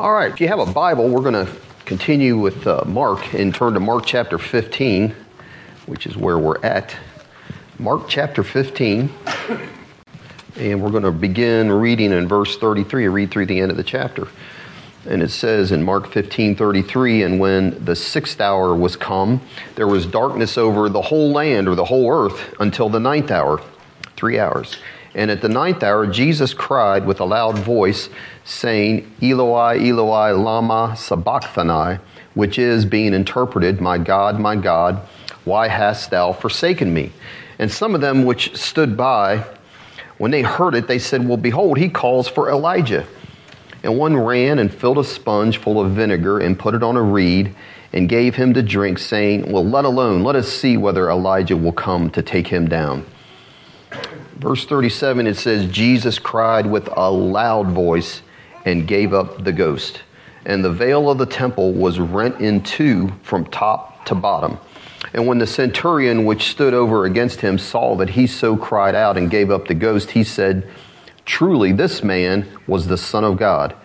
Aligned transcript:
All 0.00 0.14
right, 0.14 0.32
if 0.32 0.40
you 0.40 0.48
have 0.48 0.60
a 0.60 0.64
Bible, 0.64 1.10
we're 1.10 1.20
going 1.20 1.46
to 1.46 1.54
continue 1.84 2.38
with 2.38 2.66
uh, 2.66 2.84
Mark 2.86 3.34
and 3.34 3.54
turn 3.54 3.74
to 3.74 3.80
Mark 3.80 4.06
chapter 4.06 4.38
15, 4.38 5.14
which 5.84 6.06
is 6.06 6.16
where 6.16 6.38
we're 6.38 6.58
at. 6.62 6.96
Mark 7.78 8.08
chapter 8.08 8.42
15, 8.42 9.10
and 10.56 10.82
we're 10.82 10.88
going 10.88 11.02
to 11.02 11.10
begin 11.10 11.70
reading 11.70 12.12
in 12.12 12.26
verse 12.26 12.56
33, 12.56 13.08
read 13.08 13.30
through 13.30 13.44
the 13.44 13.60
end 13.60 13.70
of 13.70 13.76
the 13.76 13.84
chapter. 13.84 14.28
And 15.06 15.22
it 15.22 15.32
says 15.32 15.70
in 15.70 15.82
Mark 15.82 16.10
15 16.10 16.56
33, 16.56 17.22
and 17.22 17.38
when 17.38 17.84
the 17.84 17.94
sixth 17.94 18.40
hour 18.40 18.74
was 18.74 18.96
come, 18.96 19.42
there 19.74 19.86
was 19.86 20.06
darkness 20.06 20.56
over 20.56 20.88
the 20.88 21.02
whole 21.02 21.30
land 21.30 21.68
or 21.68 21.74
the 21.74 21.84
whole 21.84 22.10
earth 22.10 22.54
until 22.58 22.88
the 22.88 23.00
ninth 23.00 23.30
hour, 23.30 23.60
three 24.16 24.38
hours. 24.38 24.78
And 25.14 25.30
at 25.30 25.40
the 25.40 25.48
ninth 25.48 25.82
hour, 25.82 26.06
Jesus 26.06 26.54
cried 26.54 27.04
with 27.04 27.20
a 27.20 27.24
loud 27.24 27.58
voice, 27.58 28.08
saying, 28.44 29.12
Eloi, 29.20 29.78
Eloi, 29.78 30.32
Lama 30.32 30.94
Sabachthani, 30.96 31.98
which 32.34 32.58
is 32.58 32.84
being 32.84 33.12
interpreted, 33.12 33.80
My 33.80 33.98
God, 33.98 34.38
my 34.38 34.54
God, 34.54 35.00
why 35.44 35.68
hast 35.68 36.10
thou 36.10 36.32
forsaken 36.32 36.94
me? 36.94 37.12
And 37.58 37.70
some 37.70 37.94
of 37.94 38.00
them 38.00 38.24
which 38.24 38.56
stood 38.56 38.96
by, 38.96 39.44
when 40.18 40.30
they 40.30 40.42
heard 40.42 40.74
it, 40.74 40.86
they 40.86 40.98
said, 40.98 41.26
Well, 41.26 41.36
behold, 41.36 41.78
he 41.78 41.88
calls 41.88 42.28
for 42.28 42.48
Elijah. 42.48 43.06
And 43.82 43.98
one 43.98 44.16
ran 44.16 44.58
and 44.58 44.72
filled 44.72 44.98
a 44.98 45.04
sponge 45.04 45.56
full 45.56 45.80
of 45.80 45.92
vinegar 45.92 46.38
and 46.38 46.58
put 46.58 46.74
it 46.74 46.82
on 46.82 46.96
a 46.96 47.02
reed 47.02 47.54
and 47.92 48.08
gave 48.08 48.36
him 48.36 48.54
to 48.54 48.62
drink, 48.62 48.98
saying, 48.98 49.50
Well, 49.50 49.64
let 49.64 49.84
alone, 49.84 50.22
let 50.22 50.36
us 50.36 50.48
see 50.48 50.76
whether 50.76 51.10
Elijah 51.10 51.56
will 51.56 51.72
come 51.72 52.10
to 52.10 52.22
take 52.22 52.46
him 52.46 52.68
down. 52.68 53.06
Verse 54.40 54.64
37, 54.64 55.26
it 55.26 55.36
says, 55.36 55.70
Jesus 55.70 56.18
cried 56.18 56.64
with 56.64 56.88
a 56.96 57.10
loud 57.10 57.68
voice 57.72 58.22
and 58.64 58.88
gave 58.88 59.12
up 59.12 59.44
the 59.44 59.52
ghost. 59.52 60.00
And 60.46 60.64
the 60.64 60.72
veil 60.72 61.10
of 61.10 61.18
the 61.18 61.26
temple 61.26 61.74
was 61.74 62.00
rent 62.00 62.40
in 62.40 62.62
two 62.62 63.12
from 63.22 63.44
top 63.44 64.06
to 64.06 64.14
bottom. 64.14 64.56
And 65.12 65.26
when 65.26 65.36
the 65.36 65.46
centurion 65.46 66.24
which 66.24 66.48
stood 66.48 66.72
over 66.72 67.04
against 67.04 67.42
him 67.42 67.58
saw 67.58 67.94
that 67.96 68.08
he 68.08 68.26
so 68.26 68.56
cried 68.56 68.94
out 68.94 69.18
and 69.18 69.30
gave 69.30 69.50
up 69.50 69.68
the 69.68 69.74
ghost, 69.74 70.12
he 70.12 70.24
said, 70.24 70.66
Truly, 71.26 71.72
this 71.72 72.02
man 72.02 72.48
was 72.66 72.86
the 72.86 72.96
Son 72.96 73.24
of 73.24 73.36
God. 73.36 73.76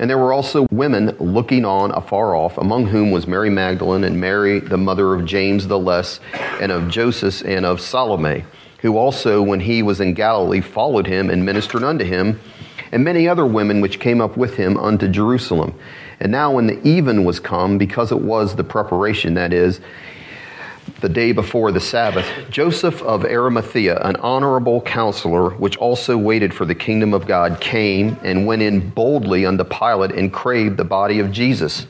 And 0.00 0.10
there 0.10 0.18
were 0.18 0.32
also 0.32 0.66
women 0.72 1.16
looking 1.20 1.64
on 1.64 1.92
afar 1.92 2.34
off, 2.34 2.58
among 2.58 2.86
whom 2.86 3.12
was 3.12 3.28
Mary 3.28 3.48
Magdalene 3.48 4.02
and 4.02 4.20
Mary, 4.20 4.58
the 4.58 4.76
mother 4.76 5.14
of 5.14 5.24
James 5.24 5.68
the 5.68 5.78
Less, 5.78 6.18
and 6.60 6.72
of 6.72 6.88
Joseph 6.88 7.44
and 7.46 7.64
of 7.64 7.80
Salome 7.80 8.44
who 8.84 8.98
also, 8.98 9.40
when 9.40 9.60
he 9.60 9.82
was 9.82 9.98
in 9.98 10.12
Galilee, 10.12 10.60
followed 10.60 11.06
him 11.06 11.30
and 11.30 11.42
ministered 11.42 11.82
unto 11.82 12.04
him, 12.04 12.38
and 12.92 13.02
many 13.02 13.26
other 13.26 13.46
women 13.46 13.80
which 13.80 13.98
came 13.98 14.20
up 14.20 14.36
with 14.36 14.56
him 14.56 14.76
unto 14.76 15.08
Jerusalem. 15.08 15.74
And 16.20 16.30
now, 16.30 16.52
when 16.52 16.66
the 16.66 16.86
even 16.86 17.24
was 17.24 17.40
come, 17.40 17.78
because 17.78 18.12
it 18.12 18.20
was 18.20 18.56
the 18.56 18.62
preparation, 18.62 19.32
that 19.34 19.54
is, 19.54 19.80
the 21.00 21.08
day 21.08 21.32
before 21.32 21.72
the 21.72 21.80
Sabbath, 21.80 22.26
Joseph 22.50 23.00
of 23.00 23.24
Arimathea, 23.24 23.96
an 24.02 24.16
honorable 24.16 24.82
counselor, 24.82 25.48
which 25.52 25.78
also 25.78 26.18
waited 26.18 26.52
for 26.52 26.66
the 26.66 26.74
kingdom 26.74 27.14
of 27.14 27.26
God, 27.26 27.62
came 27.62 28.18
and 28.22 28.46
went 28.46 28.60
in 28.60 28.90
boldly 28.90 29.46
unto 29.46 29.64
Pilate 29.64 30.12
and 30.12 30.30
craved 30.30 30.76
the 30.76 30.84
body 30.84 31.20
of 31.20 31.32
Jesus. 31.32 31.86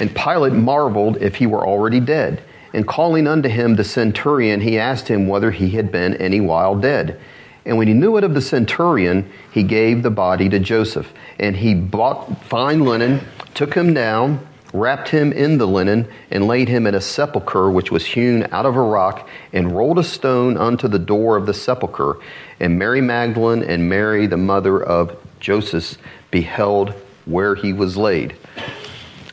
And 0.00 0.12
Pilate 0.12 0.54
marveled 0.54 1.18
if 1.18 1.36
he 1.36 1.46
were 1.46 1.64
already 1.64 2.00
dead. 2.00 2.42
And 2.72 2.86
calling 2.86 3.26
unto 3.26 3.48
him 3.48 3.76
the 3.76 3.84
centurion, 3.84 4.60
he 4.60 4.78
asked 4.78 5.08
him 5.08 5.28
whether 5.28 5.50
he 5.50 5.70
had 5.70 5.92
been 5.92 6.14
any 6.14 6.40
while 6.40 6.74
dead. 6.74 7.20
And 7.64 7.78
when 7.78 7.86
he 7.86 7.94
knew 7.94 8.16
it 8.16 8.24
of 8.24 8.34
the 8.34 8.40
centurion, 8.40 9.30
he 9.52 9.62
gave 9.62 10.02
the 10.02 10.10
body 10.10 10.48
to 10.48 10.58
Joseph. 10.58 11.12
And 11.38 11.56
he 11.56 11.74
bought 11.74 12.44
fine 12.44 12.80
linen, 12.80 13.20
took 13.54 13.74
him 13.74 13.94
down, 13.94 14.46
wrapped 14.72 15.10
him 15.10 15.32
in 15.32 15.58
the 15.58 15.66
linen, 15.66 16.08
and 16.30 16.46
laid 16.46 16.68
him 16.68 16.86
in 16.86 16.94
a 16.94 17.00
sepulchre 17.00 17.70
which 17.70 17.92
was 17.92 18.06
hewn 18.06 18.48
out 18.50 18.66
of 18.66 18.74
a 18.74 18.80
rock, 18.80 19.28
and 19.52 19.76
rolled 19.76 19.98
a 19.98 20.04
stone 20.04 20.56
unto 20.56 20.88
the 20.88 20.98
door 20.98 21.36
of 21.36 21.46
the 21.46 21.54
sepulchre. 21.54 22.16
And 22.58 22.78
Mary 22.78 23.00
Magdalene 23.00 23.62
and 23.62 23.88
Mary, 23.88 24.26
the 24.26 24.36
mother 24.36 24.82
of 24.82 25.16
Joseph, 25.40 25.98
beheld 26.30 26.94
where 27.26 27.54
he 27.54 27.72
was 27.72 27.96
laid. 27.96 28.34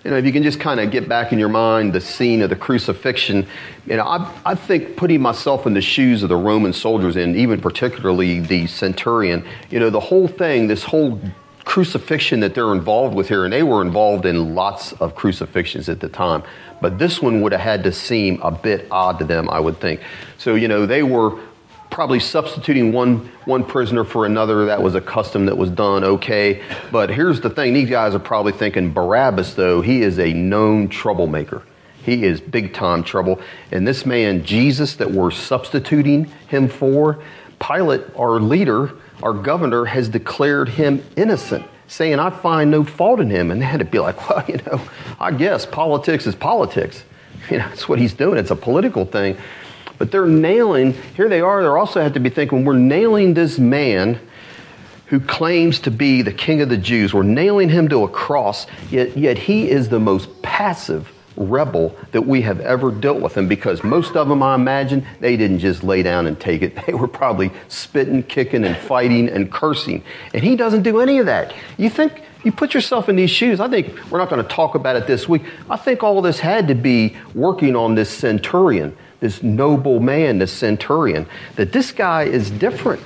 You 0.04 0.12
know, 0.12 0.18
if 0.18 0.26
you 0.26 0.32
can 0.32 0.44
just 0.44 0.62
kind 0.62 0.80
of 0.80 0.92
get 0.92 1.10
back 1.10 1.34
in 1.34 1.40
your 1.40 1.50
mind 1.50 1.92
the 1.92 2.00
scene 2.00 2.42
of 2.42 2.50
the 2.50 2.56
crucifixion, 2.56 3.46
you 3.86 3.98
know, 3.98 4.06
I, 4.06 4.34
I 4.46 4.56
think 4.56 4.96
putting 4.96 5.22
myself 5.22 5.68
in 5.68 5.74
the 5.74 5.82
shoes 5.82 6.24
of 6.24 6.30
the 6.30 6.38
Roman 6.38 6.72
soldiers 6.72 7.18
and 7.18 7.36
even 7.36 7.60
particularly 7.60 8.40
the 8.40 8.68
centurion, 8.68 9.46
you 9.70 9.80
know, 9.80 9.90
the 9.90 10.00
whole 10.00 10.30
thing, 10.30 10.68
this 10.68 10.84
whole 10.84 11.20
crucifixion 11.66 12.40
that 12.40 12.56
they're 12.56 12.72
involved 12.72 13.14
with 13.14 13.28
here, 13.28 13.44
and 13.44 13.54
they 13.54 13.62
were 13.62 13.82
involved 13.82 14.26
in 14.26 14.56
lots 14.56 14.94
of 14.94 15.16
crucifixions 15.16 15.90
at 15.90 16.00
the 16.00 16.10
time, 16.10 16.44
but 16.82 16.98
this 16.98 17.22
one 17.22 17.42
would 17.42 17.52
have 17.52 17.62
had 17.62 17.84
to 17.84 17.92
seem 17.92 18.42
a 18.42 18.50
bit 18.50 18.88
odd 18.90 19.20
to 19.20 19.26
them, 19.26 19.50
I 19.50 19.60
would 19.60 19.80
think. 19.80 20.02
So, 20.38 20.56
you 20.56 20.68
know, 20.68 20.86
they 20.86 21.04
were 21.04 21.38
probably 21.90 22.20
substituting 22.20 22.94
one, 22.94 23.30
one 23.46 23.64
prisoner 23.64 24.04
for 24.04 24.26
another. 24.26 24.66
That 24.66 24.82
was 24.82 24.96
a 24.96 25.02
custom 25.02 25.48
that 25.48 25.58
was 25.58 25.70
done, 25.70 26.04
okay. 26.04 26.62
But 26.92 27.10
here's 27.10 27.42
the 27.42 27.50
thing 27.50 27.74
these 27.74 27.90
guys 27.90 28.14
are 28.16 28.20
probably 28.20 28.54
thinking 28.54 28.94
Barabbas, 28.94 29.56
though, 29.56 29.82
he 29.82 30.02
is 30.02 30.20
a 30.20 30.34
known 30.34 30.90
troublemaker. 30.90 31.64
He 32.04 32.24
is 32.26 32.40
big 32.40 32.74
time 32.74 33.04
trouble. 33.04 33.42
And 33.72 33.88
this 33.88 34.06
man, 34.06 34.44
Jesus, 34.46 34.96
that 34.96 35.12
we're 35.12 35.32
substituting 35.32 36.26
him 36.48 36.70
for, 36.70 37.22
Pilate, 37.60 38.02
our 38.18 38.40
leader, 38.40 38.92
our 39.22 39.34
governor, 39.34 39.86
has 39.86 40.10
declared 40.10 40.70
him 40.70 41.04
innocent, 41.18 41.66
saying, 41.88 42.20
I 42.20 42.30
find 42.30 42.72
no 42.72 42.84
fault 42.84 43.20
in 43.20 43.30
him. 43.30 43.52
And 43.52 43.62
they 43.62 43.66
had 43.66 43.80
to 43.80 43.86
be 43.86 44.00
like, 44.00 44.30
well, 44.30 44.46
you 44.48 44.58
know, 44.66 44.82
I 45.20 45.32
guess 45.32 45.66
politics 45.66 46.28
is 46.28 46.36
politics. 46.36 47.04
You 47.50 47.58
know, 47.58 47.70
that's 47.70 47.90
what 47.90 47.98
he's 47.98 48.14
doing. 48.14 48.38
It's 48.38 48.52
a 48.52 48.56
political 48.56 49.06
thing. 49.06 49.36
But 50.00 50.12
they're 50.12 50.26
nailing, 50.26 50.94
here 51.16 51.30
they 51.30 51.42
are, 51.42 51.62
they 51.62 51.68
also 51.68 52.02
have 52.02 52.14
to 52.14 52.20
be 52.20 52.30
thinking, 52.30 52.66
we're 52.66 52.74
nailing 52.74 53.36
this 53.36 53.60
man 53.60 54.20
who 55.08 55.20
claims 55.20 55.80
to 55.82 55.92
be 55.92 56.22
the 56.22 56.32
king 56.32 56.62
of 56.62 56.70
the 56.70 56.78
Jews. 56.78 57.14
We're 57.14 57.24
nailing 57.24 57.70
him 57.70 57.90
to 57.90 58.04
a 58.04 58.08
cross, 58.08 58.66
yet, 58.90 59.18
yet 59.18 59.38
he 59.38 59.70
is 59.70 59.90
the 59.90 60.00
most 60.00 60.42
passive 60.42 61.12
rebel 61.36 61.96
that 62.12 62.22
we 62.22 62.42
have 62.44 62.60
ever 62.62 62.92
dealt 62.92 63.20
with. 63.20 63.36
And 63.36 63.50
because 63.50 63.84
most 63.84 64.16
of 64.16 64.30
them, 64.30 64.42
I 64.42 64.56
imagine, 64.56 65.06
they 65.20 65.36
didn't 65.36 65.60
just 65.60 65.84
lay 65.84 66.02
down 66.04 66.28
and 66.28 66.40
take 66.40 66.62
it. 66.62 66.78
They 66.88 66.94
were 66.94 67.08
probably 67.08 67.52
spitting, 67.68 68.24
kicking, 68.24 68.64
and 68.64 68.78
fighting 68.78 69.30
and 69.30 69.52
cursing. 69.52 70.04
And 70.34 70.44
he 70.44 70.56
doesn't 70.56 70.84
do 70.84 71.02
any 71.02 71.20
of 71.20 71.26
that. 71.26 71.54
You 71.78 71.90
think, 71.90 72.24
you 72.44 72.52
put 72.52 72.74
yourself 72.74 73.10
in 73.10 73.16
these 73.16 73.30
shoes. 73.30 73.60
I 73.60 73.68
think 73.68 74.00
we're 74.10 74.20
not 74.20 74.30
going 74.30 74.42
to 74.42 74.48
talk 74.48 74.76
about 74.76 74.96
it 74.96 75.08
this 75.08 75.28
week. 75.28 75.44
I 75.70 75.76
think 75.76 76.04
all 76.04 76.22
this 76.22 76.40
had 76.40 76.68
to 76.70 76.76
be 76.76 77.18
working 77.34 77.76
on 77.76 77.96
this 77.96 78.10
centurion 78.10 78.96
this 79.20 79.44
noble 79.44 80.00
man, 80.00 80.40
this 80.40 80.52
centurion, 80.52 81.28
that 81.56 81.72
this 81.72 81.92
guy 81.92 82.24
is 82.24 82.50
different. 82.50 83.02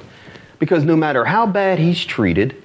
Because 0.60 0.84
no 0.84 0.96
matter 0.96 1.26
how 1.26 1.46
bad 1.46 1.80
he's 1.80 2.06
treated, 2.06 2.64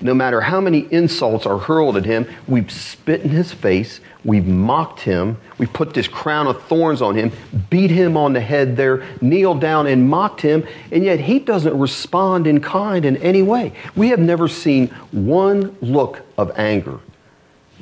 no 0.00 0.14
matter 0.14 0.40
how 0.40 0.60
many 0.60 0.86
insults 0.90 1.46
are 1.46 1.58
hurled 1.58 1.96
at 1.96 2.04
him, 2.04 2.26
we've 2.46 2.70
spit 2.70 3.22
in 3.22 3.30
his 3.30 3.52
face, 3.52 4.00
we've 4.24 4.46
mocked 4.46 5.00
him, 5.00 5.38
we've 5.58 5.72
put 5.72 5.94
this 5.94 6.08
crown 6.08 6.46
of 6.46 6.62
thorns 6.64 7.00
on 7.00 7.14
him, 7.14 7.32
beat 7.70 7.90
him 7.90 8.16
on 8.16 8.32
the 8.32 8.40
head 8.40 8.76
there, 8.76 9.04
kneeled 9.20 9.60
down 9.60 9.86
and 9.86 10.08
mocked 10.08 10.40
him, 10.40 10.66
and 10.90 11.04
yet 11.04 11.20
he 11.20 11.38
doesn't 11.38 11.78
respond 11.78 12.46
in 12.46 12.60
kind 12.60 13.04
in 13.04 13.16
any 13.18 13.42
way. 13.42 13.72
We 13.94 14.08
have 14.08 14.20
never 14.20 14.48
seen 14.48 14.88
one 15.10 15.76
look 15.80 16.22
of 16.36 16.50
anger 16.58 17.00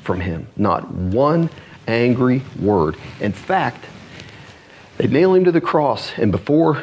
from 0.02 0.20
him, 0.20 0.46
not 0.56 0.90
one 0.92 1.50
angry 1.86 2.42
word. 2.60 2.96
In 3.20 3.32
fact, 3.32 3.84
they 4.98 5.06
nail 5.06 5.34
him 5.34 5.44
to 5.44 5.52
the 5.52 5.60
cross, 5.60 6.12
and 6.18 6.30
before 6.30 6.82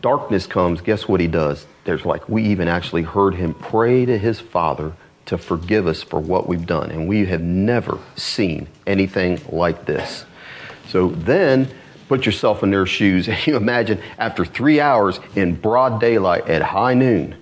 darkness 0.00 0.46
comes, 0.46 0.80
guess 0.80 1.08
what 1.08 1.20
he 1.20 1.26
does? 1.26 1.66
There's 1.84 2.04
like, 2.04 2.28
we 2.28 2.44
even 2.44 2.68
actually 2.68 3.02
heard 3.02 3.34
him 3.34 3.54
pray 3.54 4.04
to 4.04 4.18
his 4.18 4.40
Father 4.40 4.92
to 5.26 5.38
forgive 5.38 5.86
us 5.86 6.02
for 6.02 6.20
what 6.20 6.48
we've 6.48 6.66
done. 6.66 6.90
And 6.90 7.08
we 7.08 7.24
have 7.26 7.40
never 7.40 7.98
seen 8.16 8.68
anything 8.86 9.40
like 9.48 9.86
this. 9.86 10.24
So 10.88 11.08
then, 11.08 11.68
put 12.08 12.26
yourself 12.26 12.62
in 12.62 12.70
their 12.70 12.84
shoes. 12.84 13.28
And 13.28 13.46
you 13.46 13.56
imagine 13.56 14.00
after 14.18 14.44
three 14.44 14.80
hours 14.80 15.18
in 15.34 15.54
broad 15.54 16.00
daylight 16.00 16.48
at 16.48 16.62
high 16.62 16.94
noon, 16.94 17.36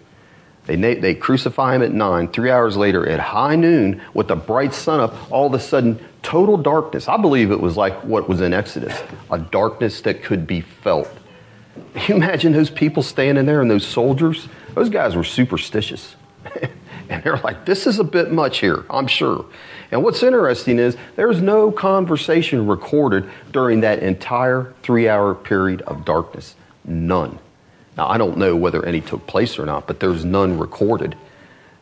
they, 0.76 0.94
they 0.94 1.14
crucify 1.14 1.74
him 1.74 1.82
at 1.82 1.92
nine. 1.92 2.28
Three 2.28 2.50
hours 2.50 2.76
later, 2.76 3.08
at 3.08 3.20
high 3.20 3.56
noon, 3.56 4.02
with 4.14 4.28
the 4.28 4.36
bright 4.36 4.74
sun 4.74 5.00
up, 5.00 5.32
all 5.32 5.46
of 5.46 5.54
a 5.54 5.60
sudden, 5.60 5.98
total 6.22 6.56
darkness. 6.56 7.08
I 7.08 7.16
believe 7.16 7.50
it 7.50 7.60
was 7.60 7.76
like 7.76 8.04
what 8.04 8.28
was 8.28 8.40
in 8.40 8.52
Exodus 8.52 9.00
a 9.30 9.38
darkness 9.38 10.00
that 10.02 10.22
could 10.22 10.46
be 10.46 10.60
felt. 10.60 11.08
You 12.06 12.16
imagine 12.16 12.52
those 12.52 12.70
people 12.70 13.02
standing 13.02 13.46
there 13.46 13.62
and 13.62 13.70
those 13.70 13.86
soldiers? 13.86 14.48
Those 14.74 14.88
guys 14.88 15.16
were 15.16 15.24
superstitious. 15.24 16.14
and 17.08 17.22
they're 17.22 17.38
like, 17.38 17.64
this 17.64 17.86
is 17.86 17.98
a 17.98 18.04
bit 18.04 18.32
much 18.32 18.58
here, 18.58 18.84
I'm 18.90 19.06
sure. 19.06 19.46
And 19.90 20.04
what's 20.04 20.22
interesting 20.22 20.78
is 20.78 20.96
there's 21.16 21.40
no 21.40 21.72
conversation 21.72 22.66
recorded 22.66 23.28
during 23.50 23.80
that 23.80 24.00
entire 24.00 24.72
three 24.82 25.08
hour 25.08 25.34
period 25.34 25.82
of 25.82 26.04
darkness. 26.04 26.54
None. 26.84 27.38
Now, 28.00 28.08
I 28.08 28.16
don't 28.16 28.38
know 28.38 28.56
whether 28.56 28.82
any 28.86 29.02
took 29.02 29.26
place 29.26 29.58
or 29.58 29.66
not, 29.66 29.86
but 29.86 30.00
there's 30.00 30.24
none 30.24 30.58
recorded. 30.58 31.16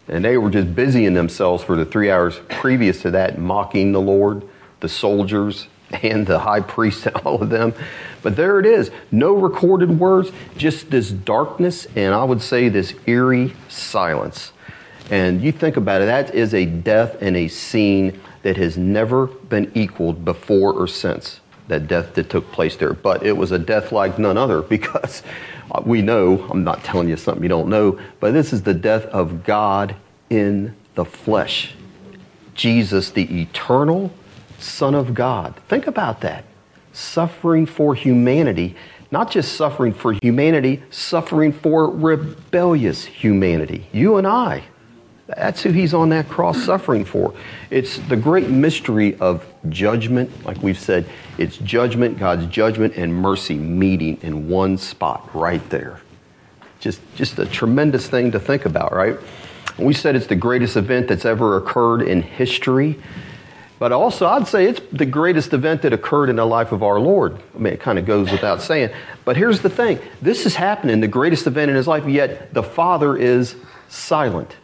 And 0.08 0.24
they 0.24 0.36
were 0.36 0.50
just 0.50 0.74
busying 0.74 1.14
themselves 1.14 1.62
for 1.62 1.76
the 1.76 1.84
three 1.84 2.10
hours 2.10 2.40
previous 2.48 3.02
to 3.02 3.12
that, 3.12 3.38
mocking 3.38 3.92
the 3.92 4.00
Lord, 4.00 4.42
the 4.80 4.88
soldiers, 4.88 5.68
and 6.02 6.26
the 6.26 6.40
high 6.40 6.58
priest, 6.58 7.06
and 7.06 7.14
all 7.18 7.40
of 7.40 7.50
them. 7.50 7.72
But 8.20 8.34
there 8.34 8.58
it 8.58 8.66
is. 8.66 8.90
No 9.12 9.32
recorded 9.32 10.00
words, 10.00 10.32
just 10.56 10.90
this 10.90 11.08
darkness, 11.08 11.86
and 11.94 12.12
I 12.12 12.24
would 12.24 12.42
say 12.42 12.68
this 12.68 12.94
eerie 13.06 13.54
silence. 13.68 14.50
And 15.12 15.40
you 15.40 15.52
think 15.52 15.76
about 15.76 16.02
it, 16.02 16.06
that 16.06 16.34
is 16.34 16.52
a 16.52 16.66
death 16.66 17.18
and 17.22 17.36
a 17.36 17.46
scene 17.46 18.20
that 18.42 18.56
has 18.56 18.76
never 18.76 19.28
been 19.28 19.70
equaled 19.76 20.24
before 20.24 20.72
or 20.72 20.88
since 20.88 21.38
that 21.68 21.86
death 21.86 22.14
that 22.14 22.28
took 22.28 22.50
place 22.50 22.74
there. 22.74 22.92
But 22.92 23.24
it 23.24 23.36
was 23.36 23.52
a 23.52 23.58
death 23.58 23.92
like 23.92 24.18
none 24.18 24.36
other 24.36 24.62
because 24.76 25.22
we 25.86 26.02
know, 26.02 26.46
I'm 26.50 26.64
not 26.64 26.84
telling 26.84 27.08
you 27.08 27.16
something 27.16 27.42
you 27.42 27.48
don't 27.48 27.68
know, 27.68 27.98
but 28.20 28.32
this 28.32 28.52
is 28.52 28.62
the 28.62 28.74
death 28.74 29.04
of 29.06 29.44
God 29.44 29.94
in 30.30 30.74
the 30.94 31.04
flesh. 31.04 31.74
Jesus, 32.54 33.10
the 33.10 33.42
eternal 33.42 34.12
Son 34.58 34.94
of 34.94 35.14
God. 35.14 35.54
Think 35.68 35.86
about 35.86 36.20
that. 36.22 36.44
Suffering 36.92 37.66
for 37.66 37.94
humanity, 37.94 38.74
not 39.10 39.30
just 39.30 39.54
suffering 39.54 39.94
for 39.94 40.12
humanity, 40.12 40.82
suffering 40.90 41.52
for 41.52 41.88
rebellious 41.88 43.04
humanity. 43.04 43.86
You 43.92 44.16
and 44.16 44.26
I. 44.26 44.64
That's 45.28 45.62
who 45.62 45.72
he's 45.72 45.92
on 45.92 46.08
that 46.08 46.28
cross 46.30 46.64
suffering 46.64 47.04
for. 47.04 47.34
It's 47.70 47.98
the 47.98 48.16
great 48.16 48.48
mystery 48.48 49.14
of 49.18 49.44
judgment, 49.68 50.44
like 50.46 50.62
we've 50.62 50.78
said. 50.78 51.04
It's 51.36 51.58
judgment, 51.58 52.18
God's 52.18 52.46
judgment 52.46 52.96
and 52.96 53.14
mercy 53.14 53.56
meeting 53.56 54.18
in 54.22 54.48
one 54.48 54.78
spot 54.78 55.28
right 55.34 55.66
there. 55.68 56.00
Just, 56.80 57.00
just 57.14 57.38
a 57.38 57.44
tremendous 57.44 58.08
thing 58.08 58.32
to 58.32 58.40
think 58.40 58.64
about, 58.64 58.92
right? 58.92 59.18
We 59.78 59.92
said 59.92 60.16
it's 60.16 60.28
the 60.28 60.34
greatest 60.34 60.76
event 60.76 61.08
that's 61.08 61.26
ever 61.26 61.58
occurred 61.58 62.00
in 62.00 62.22
history. 62.22 62.98
But 63.78 63.92
also, 63.92 64.26
I'd 64.26 64.48
say 64.48 64.64
it's 64.64 64.80
the 64.92 65.06
greatest 65.06 65.52
event 65.52 65.82
that 65.82 65.92
occurred 65.92 66.30
in 66.30 66.36
the 66.36 66.46
life 66.46 66.72
of 66.72 66.82
our 66.82 66.98
Lord. 66.98 67.38
I 67.54 67.58
mean, 67.58 67.74
it 67.74 67.80
kind 67.80 67.98
of 67.98 68.06
goes 68.06 68.32
without 68.32 68.62
saying. 68.62 68.90
But 69.26 69.36
here's 69.36 69.60
the 69.60 69.70
thing 69.70 70.00
this 70.22 70.46
is 70.46 70.56
happening, 70.56 71.00
the 71.00 71.06
greatest 71.06 71.46
event 71.46 71.70
in 71.70 71.76
his 71.76 71.86
life, 71.86 72.06
yet 72.06 72.54
the 72.54 72.62
Father 72.62 73.14
is 73.14 73.56
silent. 73.88 74.56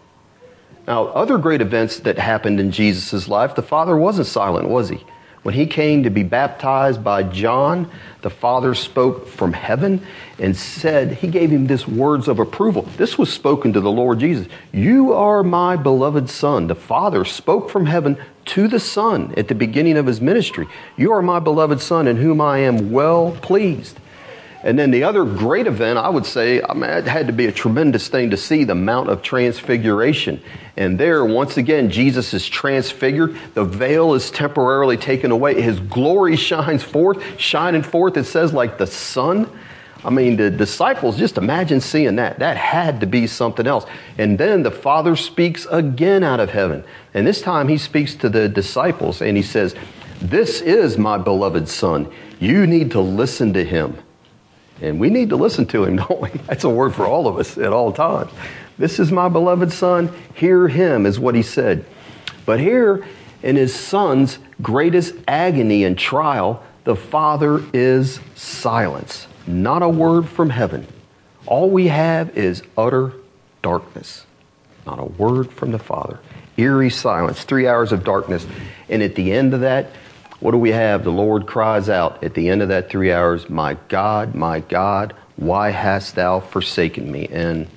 Now, 0.87 1.07
other 1.07 1.39
great 1.39 1.63
events 1.63 2.01
that 2.01 2.19
happened 2.19 2.61
in 2.61 2.71
Jesus' 2.71 3.27
life, 3.27 3.55
the 3.55 3.63
Father 3.63 3.97
wasn't 3.97 4.27
silent, 4.27 4.69
was 4.69 4.91
he? 4.91 5.05
When 5.43 5.55
he 5.55 5.67
came 5.67 6.05
to 6.05 6.11
be 6.11 6.23
baptized 6.23 7.05
by 7.05 7.23
John, 7.23 7.91
the 8.23 8.31
Father 8.31 8.75
spoke 8.75 9.29
from 9.29 9.53
heaven 9.53 10.07
and 10.39 10.57
said, 10.57 11.13
He 11.13 11.29
gave 11.29 11.51
him 11.51 11.67
this 11.67 11.87
words 11.87 12.29
of 12.29 12.39
approval. 12.39 12.89
This 12.97 13.19
was 13.19 13.31
spoken 13.31 13.75
to 13.75 13.81
the 13.81 13.93
Lord 13.93 14.21
Jesus. 14.21 14.49
You 14.73 15.13
are 15.13 15.43
my 15.43 15.77
beloved 15.77 16.31
Son. 16.31 16.67
The 16.67 16.75
Father 16.75 17.27
spoke 17.27 17.69
from 17.69 17.85
heaven 17.85 18.17
to 18.47 18.69
the 18.69 18.81
Son 18.81 19.35
at 19.37 19.49
the 19.49 19.55
beginning 19.55 19.99
of 19.99 20.07
his 20.07 20.21
ministry. 20.21 20.67
You 20.97 21.13
are 21.13 21.23
my 21.23 21.41
beloved 21.41 21.83
Son 21.83 22.09
in 22.09 22.17
whom 22.17 22.41
I 22.41 22.59
am 22.61 22.91
well 22.91 23.37
pleased. 23.43 24.01
And 24.65 24.79
then 24.79 24.91
the 24.91 25.05
other 25.05 25.27
great 25.27 25.67
event, 25.67 25.99
I 25.99 26.09
would 26.09 26.25
say, 26.25 26.63
I 26.63 26.73
mean, 26.73 26.89
it 26.89 27.07
had 27.07 27.27
to 27.27 27.35
be 27.35 27.45
a 27.45 27.53
tremendous 27.53 28.09
thing 28.09 28.31
to 28.31 28.39
see 28.39 28.65
the 28.65 28.75
Mount 28.75 29.11
of 29.11 29.21
Transfiguration. 29.21 30.43
And 30.79 30.99
there, 30.99 31.23
once 31.23 31.59
again, 31.59 31.91
Jesus 31.91 32.33
is 32.33 32.49
transfigured. 32.49 33.37
The 33.53 33.65
veil 33.65 34.15
is 34.15 34.31
temporarily 34.31 34.97
taken 34.97 35.31
away. 35.31 35.61
His 35.61 35.79
glory 35.81 36.37
shines 36.51 36.83
forth, 36.83 37.23
shining 37.39 37.83
forth, 37.83 38.17
it 38.17 38.25
says, 38.25 38.55
like 38.55 38.79
the 38.79 38.87
sun. 38.87 39.51
I 40.03 40.09
mean, 40.09 40.37
the 40.37 40.51
disciples, 40.51 41.19
just 41.19 41.37
imagine 41.37 41.83
seeing 41.83 42.17
that. 42.17 42.39
That 42.39 42.57
had 42.57 43.01
to 43.01 43.07
be 43.07 43.27
something 43.27 43.67
else. 43.67 43.85
And 44.17 44.39
then 44.39 44.63
the 44.63 44.71
Father 44.71 45.15
speaks 45.15 45.67
again 45.67 46.25
out 46.25 46.41
of 46.41 46.51
heaven. 46.51 46.85
And 47.13 47.27
this 47.27 47.43
time 47.43 47.69
he 47.69 47.77
speaks 47.77 48.15
to 48.17 48.31
the 48.31 48.49
disciples 48.49 49.21
and 49.21 49.37
he 49.37 49.43
says, 49.43 49.75
This 50.23 50.63
is 50.63 50.97
my 50.97 51.19
beloved 51.19 51.69
Son. 51.69 52.11
You 52.41 52.67
need 52.67 52.91
to 52.93 53.01
listen 53.01 53.53
to 53.53 53.65
him. 53.65 53.99
And 54.81 54.99
we 54.99 55.11
need 55.11 55.31
to 55.31 55.37
listen 55.37 55.67
to 55.67 55.85
him, 55.85 55.97
don't 56.09 56.21
we? 56.21 56.31
That's 56.47 56.65
a 56.65 56.71
word 56.71 56.95
for 56.95 57.07
all 57.07 57.27
of 57.27 57.39
us 57.39 57.59
at 57.59 57.73
all 57.73 57.93
times. 57.93 58.31
This 58.77 58.99
is 58.99 59.13
my 59.13 59.29
beloved 59.29 59.73
son. 59.73 60.13
Hear 60.35 60.69
him, 60.69 61.07
is 61.07 61.19
what 61.19 61.35
he 61.35 61.43
said. 61.43 61.85
But 62.45 62.61
here, 62.61 63.07
in 63.43 63.57
his 63.57 63.75
son's 63.75 64.39
greatest 64.61 65.15
agony 65.29 65.85
and 65.85 65.97
trial, 65.97 66.63
the 66.85 66.97
Father 66.97 67.63
is 67.73 68.21
silence. 68.35 69.27
Not 69.47 69.83
a 69.83 69.89
word 69.89 70.29
from 70.29 70.51
heaven. 70.51 70.87
All 71.47 71.71
we 71.71 71.89
have 71.89 72.37
is 72.37 72.63
utter 72.77 73.13
darkness. 73.63 74.27
Not 74.87 74.99
a 74.99 75.05
word 75.05 75.53
from 75.53 75.71
the 75.71 75.79
Father. 75.79 76.21
Eerie 76.57 76.91
silence, 76.91 77.45
three 77.45 77.67
hours 77.67 77.93
of 77.93 78.05
darkness. 78.05 78.47
And 78.89 79.03
at 79.03 79.15
the 79.15 79.33
end 79.33 79.55
of 79.55 79.61
that, 79.61 79.91
what 80.41 80.51
do 80.51 80.59
we 80.59 80.71
have? 80.71 81.05
The 81.05 81.13
Lord 81.13 81.47
cries 81.47 81.89
out 81.89 82.23
at 82.23 82.35
the 82.35 82.49
end 82.49 82.63
of 82.63 82.69
that 82.69 82.91
three 82.91 83.13
hours, 83.13 83.49
My 83.49 83.75
God, 83.89 84.35
my 84.35 84.61
God, 84.61 85.15
why 85.37 85.71
hast 85.71 86.15
thou 86.15 86.41
forsaken 86.41 87.11
me? 87.11 87.29
And 87.29 87.69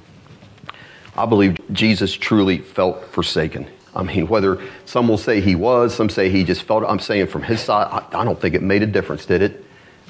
I 1.15 1.25
believe 1.25 1.57
Jesus 1.71 2.13
truly 2.13 2.59
felt 2.59 3.05
forsaken. 3.05 3.67
I 3.95 4.03
mean, 4.03 4.27
whether 4.29 4.61
some 4.85 5.07
will 5.07 5.17
say 5.17 5.41
he 5.41 5.55
was, 5.55 5.93
some 5.93 6.09
say 6.09 6.29
he 6.29 6.43
just 6.43 6.63
felt, 6.63 6.83
I'm 6.87 6.99
saying 6.99 7.27
from 7.27 7.43
his 7.43 7.61
side, 7.61 8.03
I, 8.13 8.23
don't 8.23 8.39
think 8.39 8.55
it 8.55 8.61
made 8.61 8.83
a 8.83 8.87
difference, 8.87 9.25
did 9.25 9.41
it? 9.41 9.63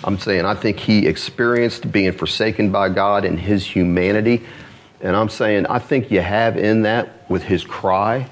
I'm 0.04 0.20
saying 0.20 0.46
I 0.46 0.54
think 0.54 0.80
he 0.80 1.08
experienced 1.08 1.92
being 1.92 2.12
forsaken 2.12 2.72
by 2.72 2.90
God 2.90 3.26
in 3.26 3.38
his 3.38 3.66
humanity. 3.66 4.46
And 5.02 5.16
I'm 5.16 5.30
saying 5.30 5.66
I 5.68 5.80
think 5.80 6.12
you 6.12 6.22
have 6.22 6.56
in 6.56 6.84
that 6.84 7.30
with 7.30 7.44
his 7.44 7.64
cry 7.64 8.30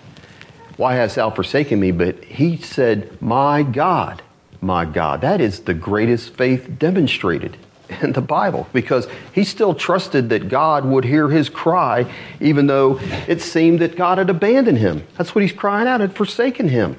why 0.78 0.96
hast 0.96 1.16
thou 1.16 1.30
forsaken 1.30 1.80
me? 1.80 1.92
But 1.92 2.24
he 2.24 2.58
said, 2.58 3.22
My 3.22 3.64
God, 3.64 4.22
my 4.62 4.86
God. 4.86 5.22
That 5.22 5.42
is 5.42 5.62
the 5.62 5.74
greatest 5.74 6.34
faith 6.34 6.78
demonstrated 6.78 7.58
in 8.02 8.14
the 8.14 8.22
Bible 8.22 8.68
because 8.74 9.08
he 9.34 9.44
still 9.44 9.74
trusted 9.74 10.30
that 10.30 10.50
God 10.50 10.86
would 10.86 11.06
hear 11.06 11.30
his 11.30 11.50
cry, 11.50 12.12
even 12.40 12.68
though 12.68 13.00
it 13.28 13.42
seemed 13.42 13.80
that 13.80 13.96
God 13.96 14.18
had 14.18 14.30
abandoned 14.30 14.80
him. 14.80 15.06
That's 15.18 15.34
what 15.34 15.44
he's 15.44 15.54
crying 15.54 15.88
out, 15.88 16.02
had 16.02 16.16
forsaken 16.16 16.70
him. 16.70 16.98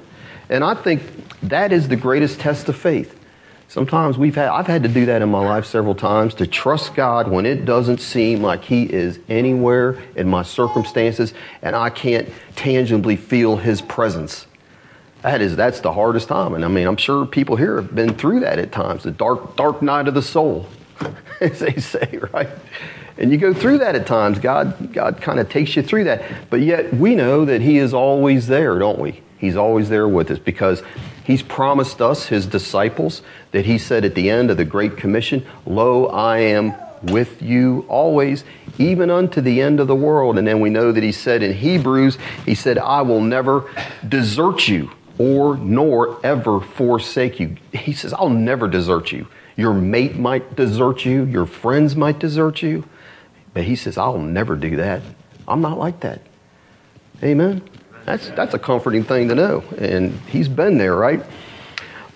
And 0.49 0.63
I 0.63 0.75
think 0.75 1.03
that 1.43 1.71
is 1.71 1.89
the 1.89 1.95
greatest 1.95 2.39
test 2.39 2.69
of 2.69 2.75
faith. 2.75 3.16
Sometimes 3.69 4.17
we've 4.17 4.35
had, 4.35 4.47
I've 4.47 4.67
had 4.67 4.83
to 4.83 4.89
do 4.89 5.05
that 5.07 5.21
in 5.21 5.29
my 5.29 5.45
life 5.45 5.65
several 5.65 5.93
times 5.93 6.33
to 6.35 6.47
trust 6.47 6.95
God 6.95 7.29
when 7.29 7.45
it 7.45 7.65
doesn't 7.65 7.99
seem 7.99 8.41
like 8.41 8.63
He 8.63 8.83
is 8.83 9.19
anywhere 9.27 10.01
in 10.15 10.29
my 10.29 10.43
circumstances 10.43 11.33
and 11.61 11.75
I 11.75 11.89
can't 11.89 12.29
tangibly 12.55 13.17
feel 13.17 13.57
His 13.57 13.81
presence. 13.81 14.47
That 15.21 15.41
is, 15.41 15.57
that's 15.57 15.81
the 15.81 15.91
hardest 15.91 16.29
time. 16.29 16.53
And 16.53 16.63
I 16.63 16.69
mean, 16.69 16.87
I'm 16.87 16.95
sure 16.95 17.25
people 17.25 17.57
here 17.57 17.75
have 17.75 17.93
been 17.93 18.13
through 18.13 18.39
that 18.41 18.57
at 18.57 18.71
times, 18.71 19.03
the 19.03 19.11
dark, 19.11 19.57
dark 19.57 19.81
night 19.81 20.07
of 20.07 20.13
the 20.13 20.21
soul, 20.21 20.67
as 21.41 21.59
they 21.59 21.75
say, 21.75 22.19
right? 22.31 22.49
And 23.17 23.31
you 23.31 23.37
go 23.37 23.53
through 23.53 23.79
that 23.79 23.95
at 23.95 24.07
times. 24.07 24.39
God, 24.39 24.93
God 24.93 25.19
kind 25.19 25.39
of 25.39 25.49
takes 25.49 25.75
you 25.75 25.81
through 25.81 26.05
that. 26.05 26.23
But 26.49 26.61
yet 26.61 26.93
we 26.93 27.15
know 27.15 27.43
that 27.43 27.61
He 27.61 27.79
is 27.79 27.93
always 27.93 28.47
there, 28.47 28.79
don't 28.79 28.99
we? 28.99 29.21
He's 29.37 29.57
always 29.57 29.89
there 29.89 30.07
with 30.07 30.31
us 30.31 30.39
because 30.39 30.83
He's 31.27 31.41
promised 31.41 32.01
us, 32.01 32.27
his 32.27 32.45
disciples, 32.45 33.21
that 33.51 33.65
he 33.65 33.77
said 33.77 34.05
at 34.05 34.15
the 34.15 34.29
end 34.29 34.49
of 34.49 34.55
the 34.55 34.63
Great 34.63 34.95
Commission, 34.95 35.45
Lo, 35.65 36.05
I 36.05 36.37
am 36.37 36.73
with 37.03 37.41
you 37.41 37.85
always, 37.89 38.45
even 38.77 39.09
unto 39.09 39.41
the 39.41 39.61
end 39.61 39.81
of 39.81 39.87
the 39.87 39.95
world. 39.95 40.37
And 40.37 40.47
then 40.47 40.61
we 40.61 40.69
know 40.69 40.93
that 40.93 41.03
he 41.03 41.11
said 41.11 41.43
in 41.43 41.51
Hebrews, 41.51 42.17
he 42.45 42.55
said, 42.55 42.77
I 42.77 43.01
will 43.01 43.19
never 43.19 43.69
desert 44.07 44.69
you 44.69 44.89
or 45.17 45.57
nor 45.57 46.25
ever 46.25 46.61
forsake 46.61 47.41
you. 47.41 47.57
He 47.73 47.91
says, 47.91 48.13
I'll 48.13 48.29
never 48.29 48.69
desert 48.69 49.11
you. 49.11 49.27
Your 49.57 49.73
mate 49.73 50.15
might 50.15 50.55
desert 50.55 51.03
you, 51.03 51.25
your 51.25 51.45
friends 51.45 51.93
might 51.97 52.19
desert 52.19 52.61
you, 52.61 52.87
but 53.53 53.65
he 53.65 53.75
says, 53.75 53.97
I'll 53.97 54.17
never 54.17 54.55
do 54.55 54.77
that. 54.77 55.01
I'm 55.45 55.59
not 55.59 55.77
like 55.77 55.99
that. 55.99 56.21
Amen. 57.21 57.67
That's, 58.07 58.29
that's 58.29 58.53
a 58.53 58.59
comforting 58.59 59.03
thing 59.03 59.27
to 59.27 59.35
know. 59.35 59.65
And 59.77 60.13
he's 60.29 60.47
been 60.47 60.77
there, 60.77 60.95
right? 60.95 61.21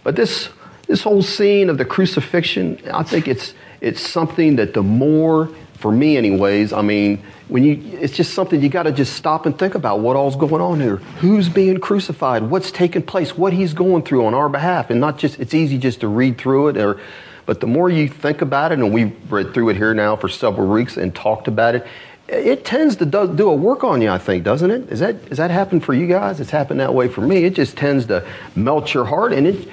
But 0.05 0.15
this, 0.15 0.47
this 0.87 1.03
whole 1.03 1.21
scene 1.21 1.69
of 1.69 1.77
the 1.77 1.83
crucifixion, 1.83 2.79
I 2.93 3.03
think 3.03 3.27
it's, 3.27 3.53
it's 3.81 3.99
something 3.99 4.55
that 4.55 4.73
the 4.73 4.83
more, 4.83 5.49
for 5.73 5.91
me 5.91 6.15
anyways, 6.15 6.71
I 6.71 6.81
mean, 6.81 7.21
when 7.49 7.65
you, 7.65 7.81
it's 7.99 8.15
just 8.15 8.33
something 8.33 8.61
you 8.61 8.69
got 8.69 8.83
to 8.83 8.93
just 8.93 9.17
stop 9.17 9.45
and 9.45 9.59
think 9.59 9.75
about 9.75 9.99
what 9.99 10.15
all's 10.15 10.37
going 10.37 10.61
on 10.61 10.79
here. 10.79 10.95
Who's 11.19 11.49
being 11.49 11.81
crucified? 11.81 12.43
What's 12.43 12.71
taking 12.71 13.01
place? 13.01 13.37
What 13.37 13.51
he's 13.51 13.73
going 13.73 14.03
through 14.03 14.25
on 14.25 14.33
our 14.33 14.47
behalf. 14.47 14.91
And 14.91 15.01
not 15.01 15.17
just, 15.17 15.41
it's 15.41 15.53
easy 15.53 15.77
just 15.77 15.99
to 15.99 16.07
read 16.07 16.37
through 16.37 16.69
it 16.69 16.77
or, 16.77 17.01
but 17.45 17.59
the 17.59 17.67
more 17.67 17.89
you 17.89 18.07
think 18.07 18.41
about 18.41 18.71
it, 18.71 18.79
and 18.79 18.93
we've 18.93 19.13
read 19.29 19.53
through 19.53 19.69
it 19.69 19.75
here 19.75 19.93
now 19.93 20.15
for 20.15 20.29
several 20.29 20.69
weeks 20.69 20.95
and 20.95 21.13
talked 21.13 21.49
about 21.49 21.75
it, 21.75 21.85
it 22.31 22.63
tends 22.63 22.95
to 22.97 23.05
do, 23.05 23.33
do, 23.33 23.49
a 23.49 23.55
work 23.55 23.83
on 23.83 24.01
you, 24.01 24.09
I 24.09 24.17
think, 24.17 24.43
doesn't 24.43 24.71
it? 24.71 24.89
Is 24.89 24.99
that 24.99 25.29
does 25.29 25.37
that 25.37 25.51
happen 25.51 25.79
for 25.79 25.93
you 25.93 26.07
guys? 26.07 26.39
It's 26.39 26.51
happened 26.51 26.79
that 26.79 26.93
way 26.93 27.07
for 27.07 27.21
me. 27.21 27.43
It 27.43 27.55
just 27.55 27.75
tends 27.77 28.05
to 28.07 28.25
melt 28.55 28.93
your 28.93 29.05
heart, 29.05 29.33
and 29.33 29.47
it, 29.47 29.67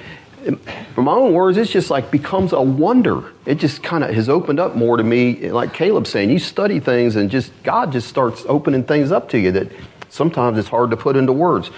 from 0.94 1.04
my 1.04 1.12
own 1.12 1.32
words, 1.34 1.56
it's 1.56 1.70
just 1.70 1.90
like 1.90 2.10
becomes 2.10 2.52
a 2.52 2.60
wonder. 2.60 3.32
It 3.46 3.56
just 3.56 3.82
kind 3.82 4.02
of 4.02 4.14
has 4.14 4.28
opened 4.28 4.58
up 4.58 4.74
more 4.74 4.96
to 4.96 5.02
me, 5.02 5.50
like 5.50 5.72
Caleb 5.72 6.06
saying. 6.06 6.30
You 6.30 6.38
study 6.38 6.80
things, 6.80 7.16
and 7.16 7.30
just 7.30 7.52
God 7.62 7.92
just 7.92 8.08
starts 8.08 8.44
opening 8.48 8.84
things 8.84 9.12
up 9.12 9.28
to 9.30 9.38
you 9.38 9.52
that 9.52 9.70
sometimes 10.08 10.58
it's 10.58 10.68
hard 10.68 10.90
to 10.90 10.96
put 10.96 11.16
into 11.16 11.32
words. 11.32 11.70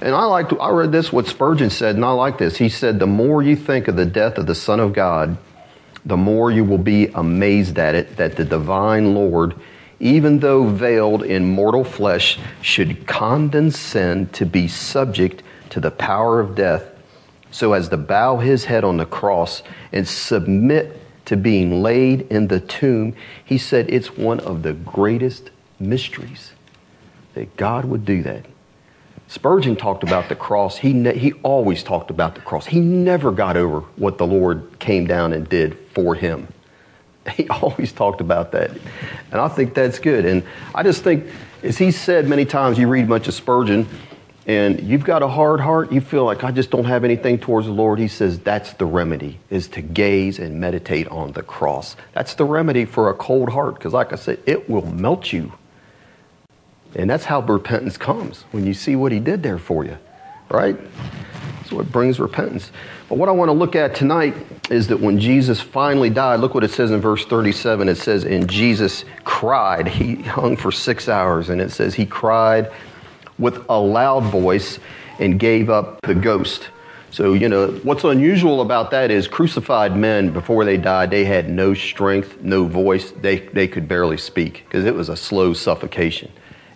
And 0.00 0.14
I 0.14 0.24
like 0.24 0.52
I 0.60 0.70
read 0.70 0.92
this 0.92 1.12
what 1.12 1.26
Spurgeon 1.26 1.70
said, 1.70 1.96
and 1.96 2.04
I 2.04 2.12
like 2.12 2.38
this. 2.38 2.56
He 2.56 2.68
said, 2.68 2.98
"The 2.98 3.06
more 3.06 3.42
you 3.42 3.56
think 3.56 3.88
of 3.88 3.96
the 3.96 4.06
death 4.06 4.38
of 4.38 4.46
the 4.46 4.54
Son 4.54 4.80
of 4.80 4.92
God, 4.92 5.36
the 6.04 6.16
more 6.16 6.50
you 6.50 6.64
will 6.64 6.78
be 6.78 7.08
amazed 7.08 7.78
at 7.78 7.94
it 7.94 8.16
that 8.16 8.36
the 8.36 8.44
divine 8.44 9.14
Lord, 9.14 9.54
even 10.00 10.40
though 10.40 10.64
veiled 10.64 11.22
in 11.22 11.44
mortal 11.44 11.84
flesh, 11.84 12.38
should 12.60 13.06
condescend 13.06 14.32
to 14.34 14.46
be 14.46 14.68
subject 14.68 15.42
to 15.70 15.80
the 15.80 15.90
power 15.90 16.40
of 16.40 16.54
death, 16.54 16.84
so 17.50 17.72
as 17.72 17.88
to 17.88 17.96
bow 17.96 18.38
his 18.38 18.64
head 18.64 18.84
on 18.84 18.96
the 18.96 19.06
cross 19.06 19.62
and 19.92 20.06
submit 20.06 21.00
to 21.24 21.36
being 21.36 21.82
laid 21.82 22.22
in 22.30 22.48
the 22.48 22.60
tomb." 22.60 23.14
He 23.44 23.58
said, 23.58 23.86
"It's 23.88 24.16
one 24.16 24.40
of 24.40 24.62
the 24.62 24.72
greatest 24.72 25.50
mysteries 25.78 26.52
that 27.34 27.56
God 27.56 27.84
would 27.84 28.04
do 28.04 28.22
that." 28.22 28.46
Spurgeon 29.26 29.74
talked 29.74 30.02
about 30.02 30.28
the 30.28 30.34
cross. 30.34 30.78
He, 30.78 30.92
ne- 30.92 31.18
he 31.18 31.32
always 31.42 31.82
talked 31.82 32.10
about 32.10 32.34
the 32.34 32.40
cross. 32.40 32.66
He 32.66 32.80
never 32.80 33.32
got 33.32 33.56
over 33.56 33.80
what 33.96 34.18
the 34.18 34.26
Lord 34.26 34.78
came 34.78 35.06
down 35.06 35.32
and 35.32 35.48
did 35.48 35.76
for 35.94 36.14
him. 36.14 36.48
He 37.36 37.48
always 37.48 37.90
talked 37.92 38.20
about 38.20 38.52
that. 38.52 38.70
And 39.32 39.40
I 39.40 39.48
think 39.48 39.72
that's 39.74 39.98
good. 39.98 40.26
And 40.26 40.42
I 40.74 40.82
just 40.82 41.02
think, 41.02 41.26
as 41.62 41.78
he 41.78 41.90
said 41.90 42.28
many 42.28 42.44
times, 42.44 42.78
you 42.78 42.86
read 42.86 43.08
much 43.08 43.28
of 43.28 43.34
Spurgeon, 43.34 43.88
and 44.46 44.80
you've 44.82 45.04
got 45.04 45.22
a 45.22 45.28
hard 45.28 45.60
heart, 45.60 45.90
you 45.90 46.02
feel 46.02 46.26
like 46.26 46.44
I 46.44 46.50
just 46.50 46.70
don't 46.70 46.84
have 46.84 47.02
anything 47.02 47.38
towards 47.38 47.66
the 47.66 47.72
Lord. 47.72 47.98
He 47.98 48.08
says 48.08 48.38
that's 48.38 48.74
the 48.74 48.84
remedy, 48.84 49.40
is 49.48 49.68
to 49.68 49.80
gaze 49.80 50.38
and 50.38 50.60
meditate 50.60 51.08
on 51.08 51.32
the 51.32 51.42
cross. 51.42 51.96
That's 52.12 52.34
the 52.34 52.44
remedy 52.44 52.84
for 52.84 53.08
a 53.08 53.14
cold 53.14 53.48
heart, 53.48 53.76
because 53.76 53.94
like 53.94 54.12
I 54.12 54.16
said, 54.16 54.40
it 54.44 54.68
will 54.68 54.84
melt 54.84 55.32
you 55.32 55.52
and 56.94 57.10
that's 57.10 57.24
how 57.24 57.40
repentance 57.40 57.96
comes 57.96 58.42
when 58.52 58.66
you 58.66 58.74
see 58.74 58.96
what 58.96 59.12
he 59.12 59.18
did 59.18 59.42
there 59.42 59.58
for 59.58 59.84
you, 59.84 59.98
right? 60.48 60.78
That's 61.64 61.72
what 61.72 61.90
brings 61.90 62.20
repentance. 62.20 62.70
But 63.08 63.16
what 63.16 63.30
I 63.30 63.32
want 63.32 63.48
to 63.48 63.54
look 63.54 63.74
at 63.74 63.94
tonight 63.94 64.34
is 64.68 64.88
that 64.88 65.00
when 65.00 65.18
Jesus 65.18 65.62
finally 65.62 66.10
died, 66.10 66.40
look 66.40 66.52
what 66.52 66.62
it 66.62 66.70
says 66.70 66.90
in 66.90 67.00
verse 67.00 67.24
37. 67.24 67.88
It 67.88 67.94
says, 67.94 68.24
And 68.24 68.50
Jesus 68.50 69.06
cried. 69.24 69.88
He 69.88 70.16
hung 70.16 70.58
for 70.58 70.70
six 70.70 71.08
hours, 71.08 71.48
and 71.48 71.62
it 71.62 71.70
says, 71.70 71.94
He 71.94 72.04
cried 72.04 72.70
with 73.38 73.64
a 73.70 73.78
loud 73.80 74.24
voice 74.24 74.78
and 75.18 75.40
gave 75.40 75.70
up 75.70 76.02
the 76.02 76.14
ghost. 76.14 76.68
So, 77.10 77.32
you 77.32 77.48
know, 77.48 77.68
what's 77.82 78.04
unusual 78.04 78.60
about 78.60 78.90
that 78.90 79.10
is 79.10 79.26
crucified 79.26 79.96
men, 79.96 80.34
before 80.34 80.66
they 80.66 80.76
died, 80.76 81.10
they 81.10 81.24
had 81.24 81.48
no 81.48 81.72
strength, 81.72 82.42
no 82.42 82.66
voice. 82.66 83.10
They, 83.10 83.38
they 83.38 83.68
could 83.68 83.88
barely 83.88 84.18
speak 84.18 84.66
because 84.66 84.84
it 84.84 84.94
was 84.94 85.08
a 85.08 85.16
slow 85.16 85.54
suffocation. 85.54 86.30